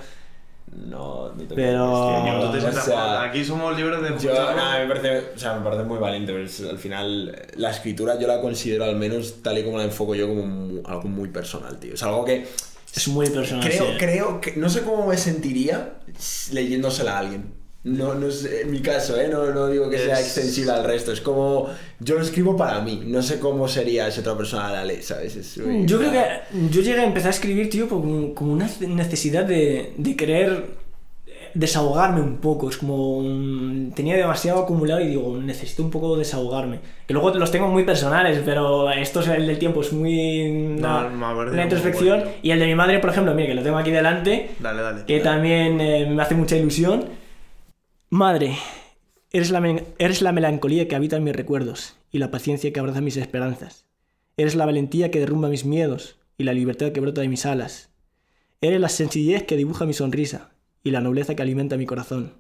[0.74, 5.34] No, no te Pero- te o sea, Aquí somos libres de Yo, nada, me parece,
[5.36, 8.84] o sea, me parece muy valiente, pero es- al final la escritura yo la considero
[8.86, 11.94] al menos tal y como la enfoco yo como algo muy personal, tío.
[11.94, 12.46] Es algo que
[12.96, 13.68] Es muy personal.
[13.68, 13.98] creo, sí.
[14.00, 15.96] creo que no sé cómo me sentiría
[16.52, 17.54] leyéndosela a alguien.
[17.84, 19.28] No, no sé, en mi caso, ¿eh?
[19.28, 21.70] no, no digo que sea Es- extensible al resto, es como
[22.00, 25.36] yo lo escribo para mí, no sé cómo sería si otra persona la lee, ¿sabes?
[25.36, 26.26] Es muy- Yo creo que
[26.72, 28.02] yo llegué a empezar a escribir, tío, por
[28.34, 30.66] como una necesidad de, de querer
[31.56, 32.70] desahogarme un poco.
[32.70, 33.18] Es como.
[33.18, 36.80] un- tenía demasiado acumulado y digo, necesito un poco desahogarme.
[37.08, 40.76] Que luego los tengo muy personales, pero esto es el del tiempo, es muy.
[40.80, 42.24] No, una, introspección.
[42.44, 45.06] Y el de mi madre, por ejemplo, mira, que lo tengo aquí delante, Dale, dale.
[45.06, 47.06] que también eh, me hace mucha ilusión.
[48.10, 48.56] Madre,
[49.32, 53.02] eres la, eres la melancolía que habita en mis recuerdos y la paciencia que abraza
[53.02, 53.86] mis esperanzas.
[54.38, 57.90] Eres la valentía que derrumba mis miedos y la libertad que brota de mis alas.
[58.62, 60.52] Eres la sencillez que dibuja mi sonrisa
[60.86, 62.36] y la nobleza que alimenta mi corazón.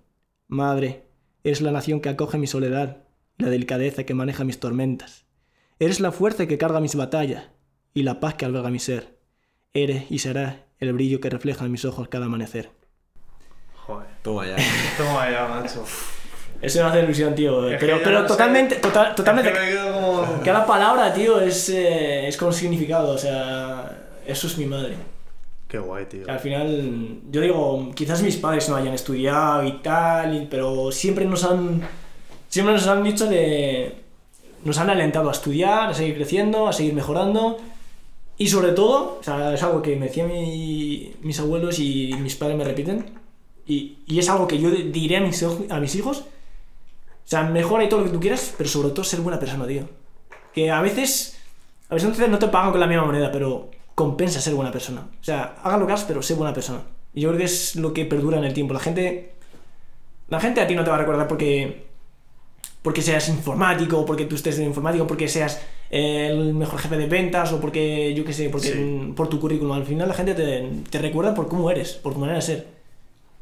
[0.47, 1.03] Madre,
[1.43, 2.99] eres la nación que acoge mi soledad
[3.37, 5.25] y la delicadeza que maneja mis tormentas.
[5.79, 7.45] Eres la fuerza que carga mis batallas
[7.93, 9.17] y la paz que alberga mi ser.
[9.73, 12.69] Eres y serás el brillo que refleja en mis ojos cada amanecer.
[13.85, 14.07] Joder.
[14.21, 14.55] Toma ya.
[14.97, 15.83] Toma ya, macho.
[16.61, 17.67] Eso me hace ilusión, tío.
[17.69, 19.51] Es Pero, pero no totalmente, total- totalmente.
[19.51, 20.41] Es que me quedo como...
[20.43, 23.09] Cada palabra, tío, es, eh, es con significado.
[23.13, 24.95] O sea, eso es mi madre.
[25.75, 26.23] Qué guay, tío.
[26.29, 31.43] Al final, yo digo, quizás mis padres no hayan estudiado y tal, pero siempre nos
[31.43, 31.81] han,
[32.47, 33.93] siempre nos han dicho de,
[34.63, 37.57] nos han alentado a estudiar, a seguir creciendo, a seguir mejorando,
[38.37, 42.37] y sobre todo, o sea, es algo que me decían mi- mis abuelos y mis
[42.37, 43.07] padres me repiten,
[43.67, 47.83] y, y es algo que yo diré a mis, a mis hijos, o sea, mejora
[47.83, 49.89] y todo lo que tú quieras, pero sobre todo ser buena persona, tío.
[50.53, 51.37] Que a veces,
[51.89, 55.07] a veces no te pagan con la misma moneda, pero compensa ser buena persona.
[55.19, 56.81] O sea, hagan lo que hagas, pero sé buena persona.
[57.13, 58.73] Y yo creo que es lo que perdura en el tiempo.
[58.73, 59.33] La gente,
[60.27, 61.85] la gente a ti no te va a recordar porque,
[62.81, 67.53] porque seas informático, porque tú estés en informático, porque seas el mejor jefe de ventas
[67.53, 69.13] o porque, yo qué sé, porque, Sí.
[69.15, 69.71] por tu currículum.
[69.73, 72.67] Al final la gente te, te recuerda por cómo eres, por tu manera de ser.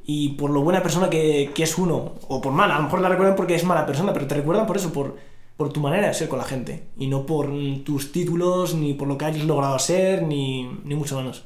[0.05, 2.13] Y por lo buena persona que, que es uno.
[2.27, 2.75] O por mala.
[2.75, 5.15] A lo mejor la recuerdan porque es mala persona, pero te recuerdan por eso, por,
[5.57, 6.87] por tu manera de ser con la gente.
[6.97, 7.49] Y no por
[7.83, 11.45] tus títulos, ni por lo que hayas logrado ser, ni, ni mucho menos.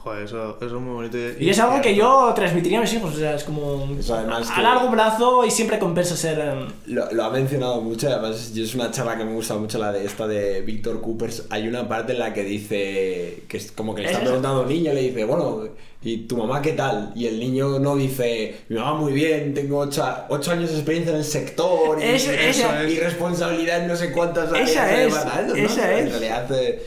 [0.00, 1.18] Joder, eso, eso es muy bonito.
[1.40, 3.14] Y es algo que yo transmitiría a mis hijos.
[3.14, 3.88] O sea, es como.
[3.98, 6.38] Eso además a que- largo plazo y siempre compensa ser.
[6.38, 9.76] em, Lo, lo ha mencionado mucho, además yo es una charla que me gusta mucho,
[9.78, 11.46] la de esta de Víctor Coopers.
[11.50, 14.60] Hay una parte en la que dice, que es como que le está ¿Es preguntando
[14.60, 15.64] a un niño, le dice, bueno,
[16.00, 17.12] ¿y tu mamá qué tal?
[17.16, 21.10] Y el niño no dice, mi mamá muy bien, tengo ocho, ocho años de experiencia
[21.12, 25.06] en el sector y, Eso- esa y responsabilidad en no sé cuántas áreas Esa de
[25.06, 25.64] es, departamentos", ¿no?
[25.64, 26.12] esa En es.
[26.12, 26.86] realidad eh,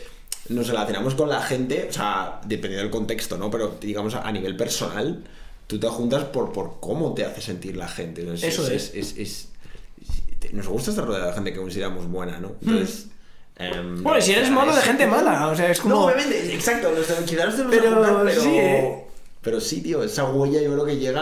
[0.52, 3.50] nos relacionamos con la gente, o sea, dependiendo del contexto, ¿no?
[3.52, 5.24] Pero digamos a nivel personal,
[5.68, 8.24] tú te juntas por, por cómo te hace sentir la gente.
[8.24, 8.34] ¿no?
[8.34, 9.48] Eso es, es- es- es-
[10.54, 12.54] nos gusta estar rodeado de gente que consideramos buena, ¿no?
[12.62, 13.08] Entonces.
[13.58, 15.96] em, Bueno, si eres es- malo de gente mala, o sea, es como.
[15.96, 18.42] No, obviamente, exacto, nos, quizás tenemos Pero juntar, pero.
[18.42, 19.06] sí, ¿eh?
[19.42, 21.22] Pero sí, tío, esa huella yo creo que llega.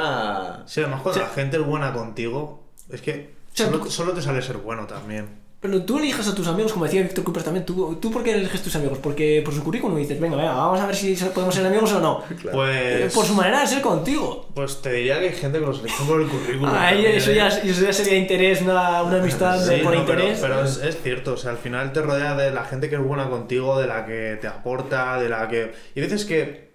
[0.61, 1.27] a- Sí, además cuando Sí.
[1.27, 4.87] la gente es buena contigo, es que sea, solo, tú- solo te sale ser bueno
[4.87, 5.27] también.
[5.61, 7.65] Pero tú eliges a tus amigos, como decía Víctor Cooper también.
[7.65, 8.97] ¿tú, ¿Tú por qué eliges tus amigos?
[9.03, 11.99] Porque por su currículum dices, venga, venga, vamos a ver si podemos ser amigos o
[11.99, 12.23] no.
[12.31, 14.47] Eh, Pues, Por su manera de ser contigo.
[14.53, 16.71] pues te diría que hay gente que los elige por el currículum.
[16.73, 17.35] Ah, eso, ¿eh?
[17.35, 20.39] ya, eso ya sería interés, una, una amistad de- Sí, por no, pero- interés.
[20.39, 23.03] Pero, es, es cierto, o sea, al final te rodea de la gente que es
[23.03, 25.73] buena contigo, de la que te aporta, de la que.
[25.93, 26.69] Y dices que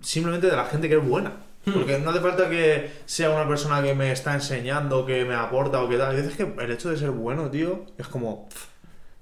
[0.00, 1.44] simplemente de la gente que es buena.
[1.66, 1.72] Hmm.
[1.72, 5.82] Porque no hace falta que sea una persona que me está enseñando, que me aporta
[5.82, 6.14] o que tal.
[6.18, 8.48] Y dices que el hecho de ser bueno, tío, es como.
[8.48, 8.66] pff,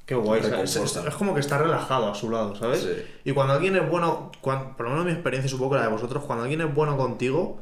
[0.06, 2.80] Qué guay, es, es- es como que está relajado a su lado, ¿sabes?
[2.80, 2.90] Sí.
[3.26, 5.88] Y cuando alguien es bueno, cuan- por lo menos mi experiencia, supongo que la de
[5.92, 7.60] vosotros, cuando alguien es bueno contigo,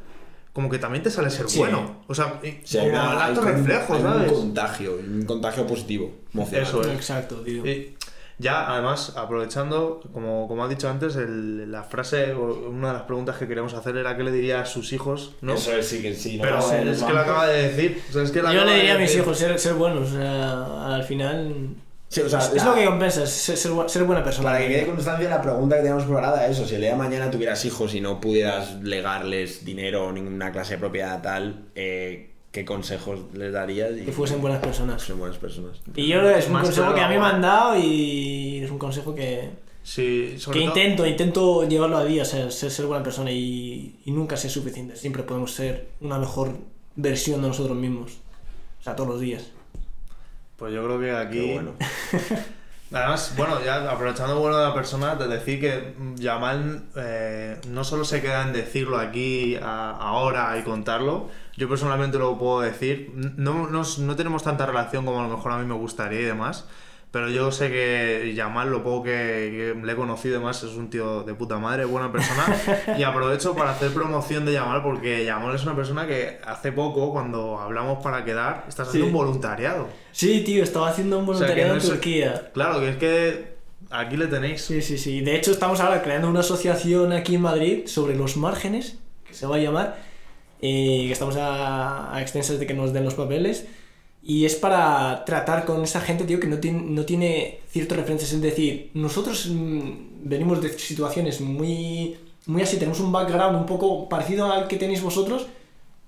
[0.53, 1.59] como que también te sale ser Sí.
[1.59, 2.03] bueno.
[2.07, 4.31] O sea, y- Sí, como una- el hay acto un- reflejo, hay ¿sabes?
[4.33, 6.63] Un contagio, un contagio positivo, emocional.
[6.69, 6.87] Eso es.
[6.89, 7.67] Exacto, tío.
[7.67, 7.97] Y
[8.39, 13.03] ya, además, aprovechando, como, como has dicho antes, el- la frase, o una de las
[13.03, 15.55] preguntas que queríamos hacer era qué le diría a sus hijos, ¿no?
[15.55, 16.37] Eso es, sí que sí.
[16.37, 18.03] no Pero es que lo acaba de decir.
[18.11, 20.11] o sea, es que lo Yo le de diría a mis hijos ser, ser buenos,
[20.13, 21.69] o sea, al final.
[22.09, 23.57] Sí, o sea, es la- lo que compensa, es ser,
[23.89, 24.49] ser buena persona.
[24.51, 27.31] Para que quede constancia la pregunta que teníamos preparada, eso, si el día de mañana
[27.31, 32.65] tuvieras hijos y no pudieras legarles dinero o ninguna clase de propiedad tal, eh, ¿qué
[32.65, 33.91] consejos les darías?
[33.99, 34.97] Y Que fuesen buenas personas.
[34.97, 35.77] fuesen buenas personas.
[35.95, 38.61] Y yo creo que es un Más consejo que a mí me han dado y
[38.65, 39.51] es un consejo que,
[39.83, 44.01] Sí, sobre que todo- intento, intento llevarlo a día, ser, ser, ser buena persona y,
[44.07, 44.97] y nunca ser suficiente.
[44.97, 46.57] Siempre podemos ser una mejor
[46.97, 48.13] versión de nosotros mismos.
[48.81, 49.45] O sea, todos los días.
[50.57, 51.39] Pues yo creo que aquí.
[51.41, 51.73] Qué bueno.
[52.93, 58.05] Además, bueno, ya aprovechando bueno de la persona, de decir que Yamal eh, no solo
[58.05, 63.13] se queda en decirlo aquí a- ahora y contarlo, yo personalmente lo puedo decir.
[63.15, 66.25] No, no, no tenemos tanta relación como a lo mejor a mí me gustaría y
[66.25, 66.67] demás,
[67.11, 70.73] pero yo sé que Yamal, lo poco que, que le he conocido y demás, es
[70.75, 72.45] un tío de puta madre, buena persona.
[72.99, 77.13] y aprovecho para hacer promoción de Yamal porque Yamal es una persona que hace poco,
[77.13, 79.13] cuando hablamos para quedar, estás haciendo Sí.
[79.13, 79.89] un voluntariado.
[80.13, 82.51] Sí, tío, estaba haciendo un O sea, voluntariado no en es- Turquía.
[82.53, 83.57] Claro, que es que
[83.91, 84.61] aquí le tenéis.
[84.63, 85.21] Sí, sí, sí.
[85.23, 89.47] De hecho, estamos ahora creando una asociación aquí en Madrid sobre los márgenes, que se
[89.47, 89.97] va a llamar,
[90.61, 93.67] que estamos a, a extensas de que nos den los papeles.
[94.29, 98.33] Y es para tratar con esa gente, tío, que no tiene, no tiene ciertos referencias.
[98.33, 99.91] Es decir, nosotros mm,
[100.25, 102.17] venimos de situaciones muy,
[102.47, 105.47] muy así, tenemos un background un poco parecido al que tenéis vosotros.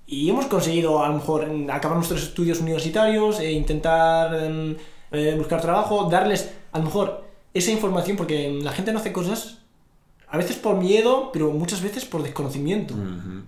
[0.05, 4.77] Y hemos conseguido, a lo mejor, acabar nuestros estudios universitarios e intentar em,
[5.13, 9.59] eh, buscar trabajo, darles, a lo mejor, esa información, porque la gente no hace cosas,
[10.31, 12.95] a veces por miedo, pero muchas veces por desconocimiento.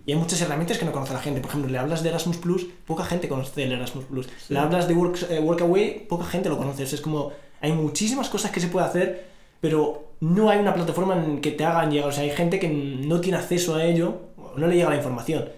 [0.06, 1.40] Y hay muchas herramientas que no conoce la gente.
[1.40, 4.28] Por ejemplo, le hablas de Erasmus Plus, poca gente conoce el Erasmus Plus.
[4.48, 6.84] Le hablas de Work, eh, Workaway, poca gente lo conoce.
[6.84, 9.26] Es como, hay muchísimas cosas que se puede hacer,
[9.60, 12.08] pero no hay una plataforma en que te hagan llegar.
[12.08, 14.18] O sea, hay gente que no tiene acceso a ello,
[14.56, 15.50] no le llega la información.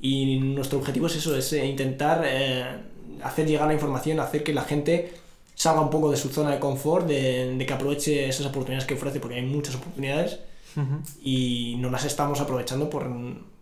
[0.00, 2.64] Y nuestro objetivo es eso, es eh, intentar eh,
[3.22, 5.12] hacer llegar la información, hacer que la gente
[5.54, 8.94] salga un poco de su zona de confort, de, de que aproveche esas oportunidades que
[8.94, 10.40] ofrece, porque hay muchas oportunidades
[11.22, 13.04] y no las estamos aprovechando por,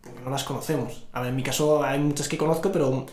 [0.00, 1.04] porque no las conocemos.
[1.12, 3.06] A ver, en mi caso hay muchas que conozco, pero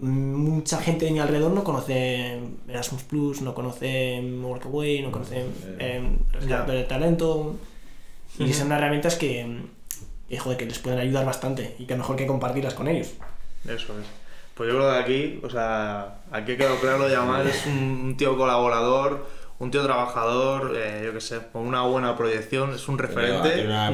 [0.00, 5.46] mucha gente de mi alrededor no conoce Erasmus Plus, no conoce Workaway, no conoce
[5.78, 7.56] eh, Rescate del Talento.
[8.38, 9.62] Y son herramientas que,
[10.28, 13.12] que, joder, que les pueden ayudar bastante y que mejor que compartirlas con ellos.
[13.64, 14.06] Eso es.
[14.54, 18.36] Pues yo creo que aquí, o sea, aquí quedó claro, Yamal es un, un tío
[18.36, 19.26] colaborador,
[19.60, 23.64] un tío trabajador, eh, yo qué sé, con una buena proyección, es un referente.
[23.64, 23.90] Nah,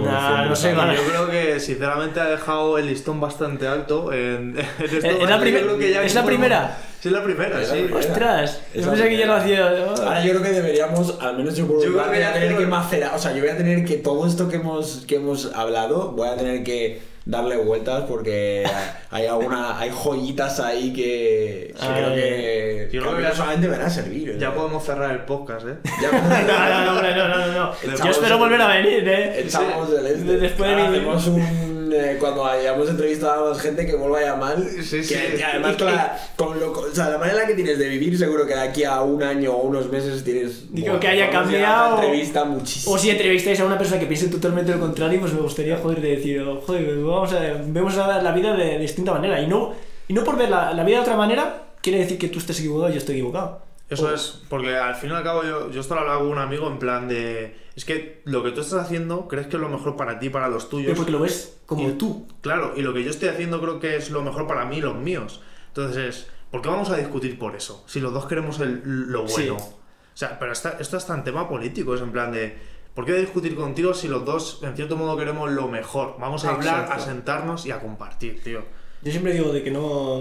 [0.47, 4.85] no sé, yo creo que sinceramente ha dejado el listón bastante alto en, en esto.
[4.97, 6.79] ¿Es la, Yo primer- creo que ya ¿Es la podemos- primera?
[7.01, 7.71] Sí, es la primera, sí.
[7.73, 7.97] primera.
[7.99, 8.61] ¡Ostras!
[8.75, 9.69] Es Yo pensé que ya lo hacía.
[9.69, 13.15] Ahora yo creo que deberíamos, al menos yo por Yo voy a tener que macerar,
[13.15, 16.29] o sea, yo voy a tener que todo esto que hemos, que hemos hablado, voy
[16.29, 18.65] a tener que darle vueltas porque
[19.11, 21.93] hay alguna, hay joyitas ahí que, que Ay.
[21.95, 24.39] creo que, Yo que creo que ya- solamente van a servir.
[24.39, 24.53] Ya ¿eh?
[24.55, 25.75] podemos cerrar el podcast, ¿eh?
[26.03, 29.41] Ya No, no, no, no, no, no, Yo espero volver a venir, ¿eh?
[29.41, 30.37] Echamos el este.
[30.39, 31.70] Después de mi- hacemos un.
[31.93, 34.57] Eh, cuando hayamos entrevistado a más gente que vuelva a llamar.
[34.83, 35.15] Sí, que, sí.
[35.37, 37.89] que además, Y con que- la, con lo- o sea, la manera que tienes de
[37.89, 40.73] vivir, seguro que de aquí a un año o unos meses tienes.
[40.73, 41.97] Digo que haya cambiado.
[41.97, 42.95] la entrevista muchísimo.
[42.95, 46.01] O si entrevistáis a una persona que piense totalmente lo contrario, pues me gustaría, joder,
[46.01, 49.41] de decir, oh, joder, vamos a, vemos la, la vida de, distinta manera.
[49.41, 49.73] Y no,
[50.09, 52.59] y no por ver la, la vida de otra manera, quiere decir que tú estés
[52.61, 53.63] equivocado y yo estoy equivocado.
[53.91, 56.39] Eso es, porque al fin y al cabo yo, yo esto lo hablaba con un
[56.39, 57.57] amigo en plan de...
[57.75, 60.49] Es que lo que tú estás haciendo crees que es lo mejor para ti, para
[60.49, 60.87] los tuyos.
[60.87, 62.29] Pero porque lo ves como Y- tú.
[62.41, 64.81] Claro, y lo que yo estoy haciendo creo que es lo mejor para mí y
[64.81, 65.43] los míos.
[65.69, 67.83] Entonces, ¿por qué vamos a discutir por eso?
[67.89, 69.49] Si los dos queremos el- lo Sí.
[69.49, 69.57] bueno.
[69.57, 72.57] O sea, pero está- esto está en tema político, es en plan de...
[72.95, 76.17] ¿Por qué discutir contigo si los dos, en cierto modo, queremos lo mejor?
[76.21, 78.63] Vamos a hablar, a sentarnos y a compartir, tío.
[79.03, 80.21] Yo siempre digo de que no.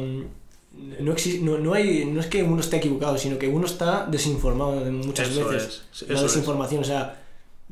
[0.99, 4.84] No, no, no hay, no es que uno esté equivocado, sino que uno está desinformado
[4.84, 5.84] de muchas Eso veces.
[5.93, 6.31] es, la eso es.
[6.34, 7.22] desinformación, o sea,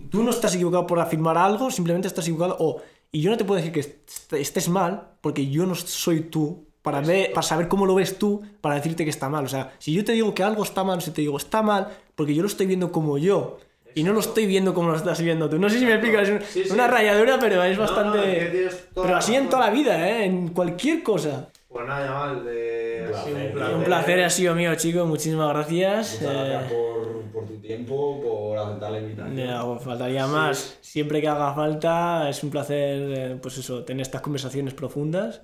[0.09, 2.57] tú no estás equivocado por afirmar algo, simplemente estás equivocado.
[2.59, 2.81] O,
[3.11, 6.65] y yo no te puedo decir que est- estés mal, porque yo no soy tú,
[6.81, 9.45] para, ver, para saber cómo lo ves tú, para decirte que está mal.
[9.45, 11.87] O sea, si yo te digo que algo está mal, si te digo está mal,
[12.15, 13.57] porque yo lo estoy viendo como yo.
[13.95, 15.57] Y no lo estoy viendo como lo estás viendo tú.
[15.57, 16.69] No sé si me explicas, es Sí, sí.
[16.71, 18.65] una rayadura, pero es No, no, bastante...
[18.67, 20.25] es que pero así en toda la vida, ¿eh?
[20.25, 21.49] En cualquier cosa.
[21.77, 23.05] Pues nada, de...
[23.07, 23.75] Un ha sido placer.
[23.75, 25.07] Un placer ha sido mío, chicos.
[25.07, 26.19] Muchísimas gracias.
[26.21, 29.37] Muchas gracias Eh, por, por tu tiempo, por aceptar la invitación.
[29.37, 30.79] ya, faltaría más.
[30.81, 35.43] Siempre que haga falta, es un placer, eh, pues eso, tener estas conversaciones profundas.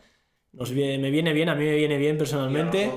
[0.53, 2.91] Nos viene, me viene bien, a mí me viene bien personalmente.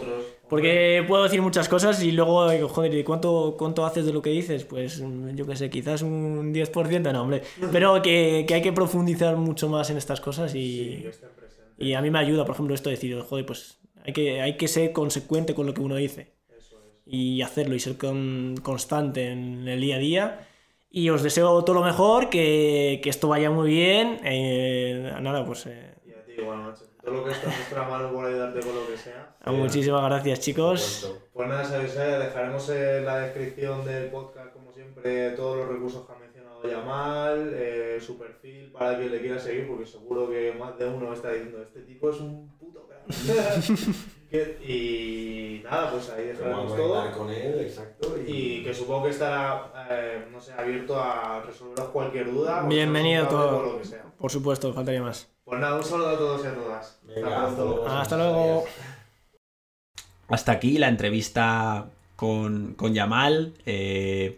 [0.48, 4.22] Porque puedo decir muchas cosas y luego, digo, joder, ¿y cuánto, cuánto haces de lo
[4.22, 4.64] que dices?
[4.64, 5.02] Pues
[5.34, 7.42] yo qué sé, quizás un 10%, no, hombre.
[7.72, 11.06] Pero que, que hay que profundizar mucho más en estas cosas y,
[11.78, 14.57] y a mí me ayuda, por ejemplo, esto de decir, joder, pues hay que, hay
[14.57, 16.35] que ser consecuente con lo que uno dice
[17.05, 20.48] y hacerlo y ser con- constante en el día a día.
[20.90, 24.19] Y os deseo todo lo mejor, que, que esto vaya muy bien.
[24.24, 26.89] Eh, nada, pues eh, Y a ti, buenas noches.
[27.05, 29.36] Todo lo que está en nuestra mano por ayudarte con lo que sea.
[29.47, 31.12] muchísimas gracias, chicos.
[31.32, 36.12] Pues nada, sabéis, dejaremos en la descripción del podcast, como siempre, todos los recursos que
[36.62, 36.82] mencionado
[37.34, 41.12] Yamal, eh, su perfil para quien le quiera seguir, porque seguro que más de uno
[41.12, 43.06] está diciendo, este tipo es un puto crack".
[44.30, 47.12] Que- y nada, pues ahí dejaremos a todo.
[47.12, 48.16] con él, exacto.
[48.26, 52.64] Y que supongo que estará, eh, no sé, abierto a resolveros cualquier duda.
[52.64, 53.62] o Bienvenido consultarle todo.
[53.64, 54.02] por lo que sea.
[54.18, 55.28] Por supuesto, faltaría más.
[55.44, 56.98] Pues nada, un saludo a todos y a todas.
[57.04, 57.86] Venga, hasta luego.
[57.86, 58.64] Hasta luego.
[60.28, 63.54] Hasta aquí la entrevista con, con Yamal.
[63.64, 64.36] Eh,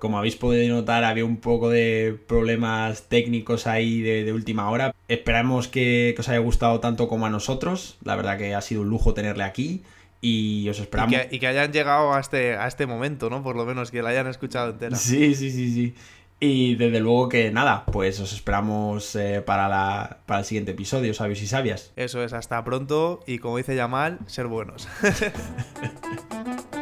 [0.00, 4.92] como habéis podido notar, había un poco de problemas técnicos ahí de, de última hora.
[5.06, 7.98] Esperamos que, que os haya gustado tanto como a nosotros.
[8.02, 9.82] La verdad que ha sido un lujo tenerle aquí.
[10.22, 11.14] Y os Y esperamos.
[11.14, 13.42] que, y que hayan llegado a este, a este momento, ¿no?
[13.42, 14.96] Por lo menos que la hayan escuchado entera.
[14.96, 15.94] Sí, sí, sí, sí.
[16.42, 21.12] Y desde luego que nada, pues os esperamos eh, para, la, para el siguiente episodio,
[21.12, 21.92] sabios y sabias.
[21.96, 24.88] Eso es, hasta pronto y como dice Yamal, ser buenos.